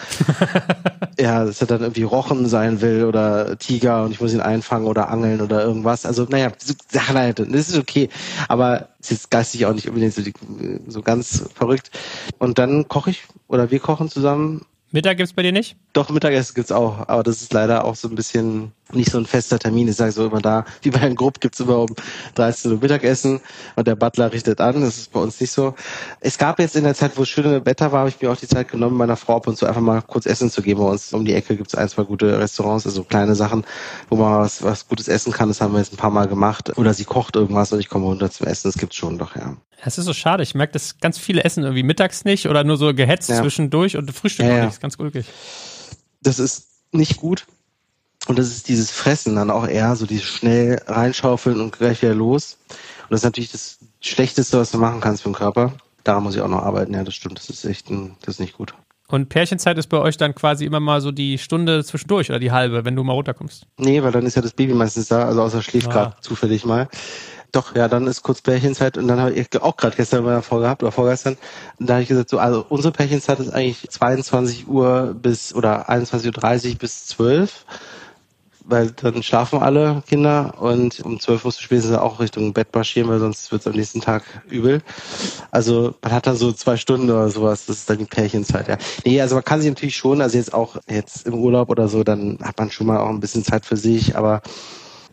ja, 1.20 1.46
dass 1.46 1.62
er 1.62 1.68
dann 1.68 1.82
irgendwie 1.82 2.04
Rochen 2.04 2.48
sein 2.48 2.80
will 2.82 3.06
oder 3.06 3.58
Tiger 3.58 4.04
und 4.04 4.12
ich 4.12 4.22
muss 4.22 4.34
ihn 4.34 4.42
einfangen 4.42 4.88
oder 4.88 5.10
angeln 5.10 5.42
oder 5.42 5.64
irgendwas. 5.64 6.06
Also, 6.06 6.28
naja, 6.30 6.52
so 6.60 6.76
Sachen 6.92 7.16
halt, 7.16 7.40
das 7.40 7.70
ist 7.70 7.78
okay. 7.78 8.10
Aber 8.50 8.90
es 9.02 9.10
ist 9.10 9.32
geistig 9.32 9.66
auch 9.66 9.74
nicht 9.74 9.88
unbedingt 9.88 10.14
so, 10.14 10.22
so 10.88 11.02
ganz 11.02 11.46
verrückt. 11.56 11.90
Und 12.38 12.60
dann 12.60 12.88
koche 12.88 13.10
ich 13.10 13.24
oder 13.48 13.72
wir 13.72 13.80
kochen 13.80 14.10
zusammen 14.10 14.64
Mittag 14.92 15.18
gibt's 15.18 15.34
bei 15.34 15.44
dir 15.44 15.52
nicht? 15.52 15.76
Doch, 15.92 16.10
Mittagessen 16.10 16.54
gibt's 16.56 16.72
auch, 16.72 17.10
aber 17.10 17.22
das 17.22 17.42
ist 17.42 17.52
leider 17.52 17.84
auch 17.84 17.96
so 17.96 18.08
ein 18.08 18.16
bisschen 18.16 18.72
nicht 18.94 19.12
so 19.12 19.18
ein 19.18 19.26
fester 19.26 19.60
Termin. 19.60 19.88
Ich 19.88 19.96
sage 19.96 20.12
so 20.12 20.26
immer 20.26 20.42
da, 20.42 20.66
wie 20.82 20.90
bei 20.90 21.02
einem 21.02 21.16
Grupp 21.16 21.40
gibt's 21.40 21.60
immer 21.60 21.80
um 21.80 21.96
13 22.36 22.72
Uhr 22.72 22.80
Mittagessen 22.80 23.42
und 23.76 23.88
der 23.88 23.96
Butler 23.96 24.32
richtet 24.32 24.62
an. 24.62 24.82
Das 24.82 24.98
ist 24.98 25.12
bei 25.12 25.20
uns 25.20 25.40
nicht 25.40 25.52
so. 25.52 25.76
Es 26.20 26.38
gab 26.38 26.60
jetzt 26.60 26.76
in 26.76 26.84
der 26.84 26.96
Zeit, 26.96 27.18
wo 27.18 27.24
es 27.24 27.30
schöne 27.30 27.66
Wetter 27.66 27.92
war, 27.92 28.00
habe 28.00 28.10
ich 28.10 28.22
mir 28.22 28.32
auch 28.32 28.38
die 28.38 28.48
Zeit 28.48 28.70
genommen, 28.70 28.98
meiner 28.98 29.18
Frau 29.18 29.38
ab 29.38 29.48
und 29.48 29.58
zu 29.58 29.66
einfach 29.66 29.82
mal 29.82 30.02
kurz 30.02 30.26
Essen 30.26 30.50
zu 30.50 30.62
geben. 30.62 30.82
Bei 30.82 30.90
uns 30.90 31.14
um 31.14 31.26
die 31.26 31.34
Ecke 31.34 31.56
gibt's 31.56 31.76
ein, 31.76 31.90
zwei 31.90 32.04
gute 32.04 32.40
Restaurants, 32.40 32.86
also 32.86 33.04
kleine 33.04 33.36
Sachen, 33.36 33.66
wo 34.10 34.16
man 34.16 34.40
was, 34.40 34.64
was 34.64 34.88
Gutes 34.88 35.08
essen 35.08 35.34
kann. 35.34 35.50
Das 35.50 35.62
haben 35.62 35.74
wir 35.74 35.80
jetzt 35.80 35.94
ein 35.94 35.98
paar 35.98 36.12
Mal 36.12 36.28
gemacht. 36.28 36.78
Oder 36.78 36.94
sie 36.94 37.06
kocht 37.06 37.36
irgendwas 37.36 37.72
und 37.72 37.80
ich 37.80 37.90
komme 37.90 38.06
runter 38.06 38.32
zum 38.32 38.48
Essen. 38.48 38.68
Das 38.68 38.78
gibt's 38.78 38.96
schon 38.96 39.18
doch, 39.18 39.36
ja. 39.36 39.58
Es 39.84 39.98
ist 39.98 40.06
so 40.06 40.14
schade. 40.14 40.44
Ich 40.44 40.56
merke, 40.56 40.74
dass 40.74 41.00
ganz 41.00 41.18
viele 41.18 41.44
essen 41.44 41.64
irgendwie 41.64 41.84
mittags 41.84 42.26
nicht 42.26 42.48
oder 42.48 42.64
nur 42.64 42.78
so 42.78 42.94
gehetzt 42.94 43.30
ja. 43.30 43.42
zwischendurch 43.42 43.96
und 43.96 44.12
Frühstück 44.12 44.46
ja, 44.46 44.52
ja. 44.52 44.58
nicht. 44.58 44.68
Das 44.68 44.74
ist 44.76 44.82
ganz 44.82 44.96
ulkig. 45.00 45.28
Das 46.22 46.40
ist 46.40 46.68
nicht 46.92 47.18
gut. 47.18 47.46
Und 48.28 48.38
das 48.38 48.48
ist 48.48 48.68
dieses 48.68 48.92
Fressen 48.92 49.36
dann 49.36 49.50
auch 49.50 49.68
eher, 49.68 49.96
so 49.96 50.06
dieses 50.06 50.26
schnell 50.26 50.82
reinschaufeln 50.86 51.62
und 51.62 51.78
gleich 51.78 52.02
wieder 52.02 52.14
los. 52.14 52.58
Und 52.70 53.12
das 53.12 53.22
ist 53.22 53.26
natürlich 53.26 53.52
das 53.52 53.80
Schlechteste, 54.02 54.60
was 54.60 54.72
du 54.72 54.78
machen 54.78 55.00
kannst 55.00 55.24
für 55.24 55.30
den 55.30 55.36
Körper. 55.36 55.74
Daran 56.04 56.24
muss 56.24 56.36
ich 56.36 56.42
auch 56.42 56.50
noch 56.50 56.64
arbeiten. 56.64 56.94
Ja, 56.94 57.04
das 57.04 57.16
stimmt. 57.16 57.40
Das 57.40 57.50
ist 57.50 57.66
echt, 57.66 57.90
ein, 57.90 58.16
das 58.22 58.36
ist 58.36 58.40
nicht 58.40 58.58
gut. 58.58 58.74
Und 59.10 59.30
Pärchenzeit 59.30 59.78
ist 59.78 59.88
bei 59.88 60.00
euch 60.00 60.18
dann 60.18 60.36
quasi 60.36 60.66
immer 60.66 60.82
mal 60.82 61.00
so 61.00 61.12
die 61.12 61.38
Stunde 61.38 61.84
zwischendurch 61.86 62.30
oder 62.30 62.40
die 62.40 62.52
halbe, 62.52 62.84
wenn 62.84 62.96
du 62.96 63.04
mal 63.06 63.14
runterkommst? 63.14 63.66
Nee, 63.78 64.04
weil 64.04 64.12
dann 64.12 64.26
ist 64.26 64.36
ja 64.36 64.42
das 64.42 64.52
Baby 64.52 64.74
meistens 64.74 65.08
da, 65.08 65.26
also 65.26 65.42
außer 65.42 65.62
schläft 65.62 65.88
ah. 65.88 65.92
gerade 65.92 66.16
zufällig 66.20 66.66
mal. 66.66 66.90
Doch, 67.54 67.74
ja, 67.74 67.88
dann 67.88 68.08
ist 68.08 68.24
kurz 68.24 68.42
Pärchenzeit 68.42 68.98
und 68.98 69.08
dann 69.08 69.22
habe 69.22 69.32
ich 69.32 69.62
auch 69.62 69.78
gerade 69.78 69.96
gestern 69.96 70.26
mal 70.26 70.42
vorgehabt 70.42 70.84
oder 70.84 70.92
vorgestern, 70.92 71.38
da 71.80 71.94
habe 71.94 72.04
ich 72.04 72.10
gesagt, 72.10 72.30
so, 72.30 72.40
also 72.40 72.66
unsere 72.68 72.92
Pärchenzeit 72.92 73.40
ist 73.40 73.54
eigentlich 73.54 73.90
22 73.90 74.68
Uhr 74.68 75.16
bis 75.20 75.56
oder 75.56 75.90
21.30 75.90 76.72
Uhr 76.72 76.78
bis 76.80 77.06
12 77.06 77.66
weil 78.68 78.92
dann 78.92 79.24
schlafen 79.24 79.60
alle 79.60 80.04
Kinder 80.08 80.54
und 80.60 81.00
um 81.02 81.20
12 81.20 81.46
musst 81.46 81.60
du 81.60 81.64
spätestens 81.64 81.96
auch 81.98 82.20
Richtung 82.20 82.54
Bett 82.54 82.68
marschieren, 82.74 83.10
weil 83.10 83.20
sonst 83.20 83.52
wird 83.52 83.62
es 83.62 83.68
am 83.68 83.74
nächsten 83.74 84.02
Tag 84.02 84.24
übel. 84.50 84.82
Also 85.52 85.96
man 86.02 86.12
hat 86.12 86.28
dann 86.28 86.36
so 86.36 86.52
zwei 86.52 86.78
Stunden 86.78 87.10
oder 87.10 87.30
sowas, 87.30 87.66
das 87.66 87.78
ist 87.78 87.90
dann 87.90 88.00
die 88.00 88.06
Pärchenzeit, 88.06 88.68
ja. 88.68 88.78
Nee, 89.06 89.22
also 89.22 89.36
man 89.36 89.44
kann 89.44 89.62
sich 89.62 89.70
natürlich 89.70 89.96
schon, 89.96 90.22
also 90.22 90.38
jetzt 90.38 90.54
auch 90.54 90.78
jetzt 90.90 91.26
im 91.26 91.36
Urlaub 91.36 91.70
oder 91.70 91.88
so, 91.88 92.04
dann 92.04 92.38
hat 92.44 92.58
man 92.58 92.70
schon 92.70 92.88
mal 92.88 93.00
auch 93.00 93.10
ein 93.10 93.20
bisschen 93.20 93.44
Zeit 93.44 93.66
für 93.66 93.78
sich, 93.78 94.18
aber 94.18 94.42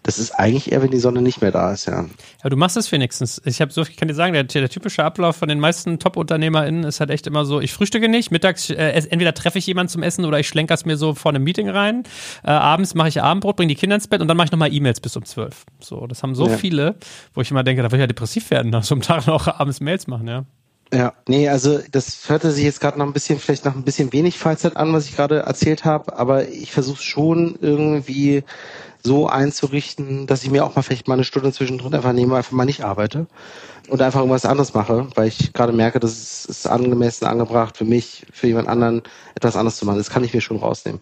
das 0.05 0.18
ist 0.18 0.32
eigentlich 0.32 0.70
eher, 0.70 0.82
wenn 0.82 0.90
die 0.90 0.98
Sonne 0.98 1.22
nicht 1.22 1.40
mehr 1.40 1.50
da 1.50 1.72
ist, 1.72 1.86
ja. 1.86 2.05
Ja, 2.42 2.50
du 2.50 2.57
machst 2.59 2.76
es 2.76 2.92
wenigstens. 2.92 3.40
Ich 3.46 3.62
habe 3.62 3.72
so, 3.72 3.80
ich 3.82 3.96
kann 3.96 4.07
dir 4.07 4.14
sagen, 4.14 4.34
der, 4.34 4.44
der 4.44 4.68
typische 4.68 5.02
Ablauf 5.02 5.36
von 5.36 5.48
den 5.48 5.59
meisten 5.59 5.98
Top-UnternehmerInnen 5.98 6.84
ist 6.84 7.00
halt 7.00 7.09
echt 7.09 7.26
immer 7.26 7.46
so, 7.46 7.59
ich 7.59 7.72
frühstücke 7.72 8.11
nicht, 8.11 8.30
mittags 8.30 8.68
äh, 8.68 8.90
entweder 9.09 9.32
treffe 9.32 9.59
ich 9.59 9.66
jemanden 9.66 9.88
zum 9.88 10.02
Essen 10.02 10.26
oder 10.26 10.38
ich 10.38 10.46
schlenker 10.46 10.74
es 10.74 10.84
mir 10.84 10.98
so 10.98 11.14
vor 11.14 11.32
einem 11.32 11.42
Meeting 11.42 11.70
rein. 11.70 12.02
Äh, 12.44 12.50
abends 12.50 12.94
mache 12.94 13.09
ich 13.09 13.22
Abendbrot, 13.22 13.57
bringe 13.57 13.68
die 13.68 13.80
Kinder 13.80 13.96
ins 13.96 14.07
Bett 14.07 14.20
und 14.20 14.28
dann 14.28 14.36
mache 14.36 14.44
ich 14.44 14.52
nochmal 14.52 14.74
E-Mails 14.74 15.00
bis 15.00 15.16
um 15.16 15.24
zwölf. 15.24 15.64
So, 15.80 16.07
das 16.07 16.22
haben 16.22 16.34
so 16.34 16.48
ja. 16.48 16.59
viele, 16.59 16.96
wo 17.32 17.40
ich 17.40 17.50
immer 17.50 17.64
denke, 17.64 17.82
da 17.82 17.90
will 17.90 17.98
ich 17.98 18.02
ja 18.02 18.07
depressiv 18.07 18.50
werden, 18.50 18.70
nach 18.70 18.84
so 18.84 18.94
einem 18.94 19.02
Tag 19.02 19.26
noch 19.26 19.48
abends 19.48 19.80
Mails 19.80 20.07
machen, 20.07 20.28
ja. 20.28 20.44
Ja, 20.93 21.12
nee, 21.26 21.49
also 21.49 21.80
das 21.91 22.28
hörte 22.28 22.53
sich 22.53 22.64
jetzt 22.64 22.80
gerade 22.80 22.99
noch 22.99 23.07
ein 23.07 23.12
bisschen, 23.12 23.39
vielleicht 23.39 23.64
noch 23.64 23.74
ein 23.74 23.82
bisschen 23.82 24.12
wenig 24.12 24.39
Freizeit 24.39 24.76
an, 24.76 24.93
was 24.93 25.07
ich 25.07 25.16
gerade 25.16 25.41
erzählt 25.41 25.85
habe, 25.85 26.16
aber 26.16 26.49
ich 26.49 26.72
versuche 26.72 27.03
schon 27.03 27.59
irgendwie 27.61 28.45
so 29.03 29.26
einzurichten, 29.26 30.26
dass 30.26 30.45
ich 30.45 30.51
mir 30.51 30.64
auch 30.64 30.76
mal 30.76 30.82
vielleicht 30.82 31.09
mal 31.09 31.14
eine 31.14 31.24
Stunde 31.24 31.53
zwischendrin 31.53 31.95
einfach 31.95 32.12
nehme, 32.12 32.37
einfach 32.37 32.53
mal 32.53 32.64
nicht 32.64 32.85
arbeite 32.85 33.26
und 33.89 34.01
einfach 34.01 34.20
irgendwas 34.20 34.47
anderes 34.47 34.72
mache, 34.72 35.09
weil 35.14 35.28
ich 35.28 35.53
gerade 35.53 35.72
merke, 35.72 36.01
dass 36.01 36.12
es 36.12 36.45
ist 36.47 36.66
angemessen, 36.66 37.26
angebracht 37.26 37.76
für 37.76 37.85
mich, 37.85 38.26
für 38.32 38.47
jemand 38.47 38.68
anderen 38.68 39.03
etwas 39.35 39.57
anderes 39.57 39.76
zu 39.76 39.87
machen. 39.87 39.99
Das 39.99 40.11
kann 40.11 40.24
ich 40.24 40.32
mir 40.32 40.41
schon 40.41 40.59
rausnehmen. 40.59 41.01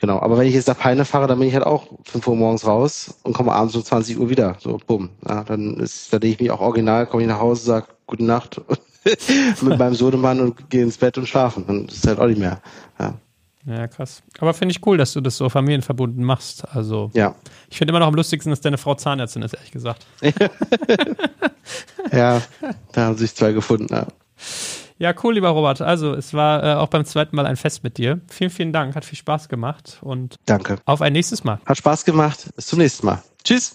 Genau, 0.00 0.18
aber 0.18 0.36
wenn 0.36 0.48
ich 0.48 0.54
jetzt 0.54 0.66
nach 0.66 0.78
Peine 0.78 1.04
fahre, 1.04 1.28
dann 1.28 1.38
bin 1.38 1.46
ich 1.46 1.54
halt 1.54 1.64
auch 1.64 1.86
5 2.04 2.26
Uhr 2.26 2.34
morgens 2.34 2.66
raus 2.66 3.14
und 3.22 3.34
komme 3.34 3.52
abends 3.52 3.76
um 3.76 3.84
20 3.84 4.18
Uhr 4.18 4.30
wieder. 4.30 4.56
So, 4.58 4.80
bumm. 4.84 5.10
Ja, 5.28 5.44
dann 5.44 5.78
ist, 5.78 6.12
da 6.12 6.18
denke 6.18 6.34
ich 6.34 6.40
mich 6.40 6.50
auch 6.50 6.60
original, 6.60 7.06
komme 7.06 7.22
ich 7.22 7.28
nach 7.28 7.38
Hause, 7.38 7.64
sage 7.64 7.86
Gute 8.08 8.24
Nacht 8.24 8.60
mit 9.62 9.78
meinem 9.78 9.94
Sohnemann 9.94 10.40
und 10.40 10.70
gehe 10.70 10.82
ins 10.82 10.98
Bett 10.98 11.18
und 11.18 11.26
schlafen. 11.26 11.64
Dann 11.66 11.86
ist 11.86 12.06
halt 12.06 12.18
auch 12.18 12.26
nicht 12.26 12.38
mehr. 12.38 12.60
Ja. 12.98 13.14
Ja, 13.64 13.86
krass. 13.86 14.22
Aber 14.40 14.54
finde 14.54 14.72
ich 14.72 14.84
cool, 14.86 14.96
dass 14.96 15.12
du 15.12 15.20
das 15.20 15.36
so 15.36 15.48
familienverbunden 15.48 16.24
machst. 16.24 16.64
Also, 16.74 17.10
ja. 17.14 17.36
ich 17.70 17.78
finde 17.78 17.92
immer 17.92 18.00
noch 18.00 18.08
am 18.08 18.14
lustigsten, 18.14 18.50
dass 18.50 18.60
deine 18.60 18.76
Frau 18.76 18.96
Zahnärztin 18.96 19.42
ist, 19.42 19.54
ehrlich 19.54 19.70
gesagt. 19.70 20.04
ja, 22.12 22.42
da 22.92 23.00
haben 23.04 23.16
sich 23.16 23.34
zwei 23.36 23.52
gefunden. 23.52 23.86
Ja. 23.90 24.08
Ja, 24.98 25.14
cool, 25.22 25.34
lieber 25.34 25.48
Robert. 25.50 25.80
Also, 25.80 26.12
es 26.14 26.34
war 26.34 26.62
äh, 26.62 26.74
auch 26.74 26.88
beim 26.88 27.04
zweiten 27.04 27.34
Mal 27.36 27.46
ein 27.46 27.56
Fest 27.56 27.82
mit 27.82 27.98
dir. 27.98 28.20
Vielen, 28.28 28.50
vielen 28.50 28.72
Dank. 28.72 28.94
Hat 28.94 29.04
viel 29.04 29.18
Spaß 29.18 29.48
gemacht 29.48 29.98
und 30.00 30.36
Danke. 30.46 30.76
auf 30.84 31.00
ein 31.00 31.12
nächstes 31.12 31.44
Mal. 31.44 31.60
Hat 31.66 31.78
Spaß 31.78 32.04
gemacht. 32.04 32.50
Bis 32.54 32.66
zum 32.66 32.78
nächsten 32.78 33.06
Mal. 33.06 33.22
Tschüss. 33.44 33.74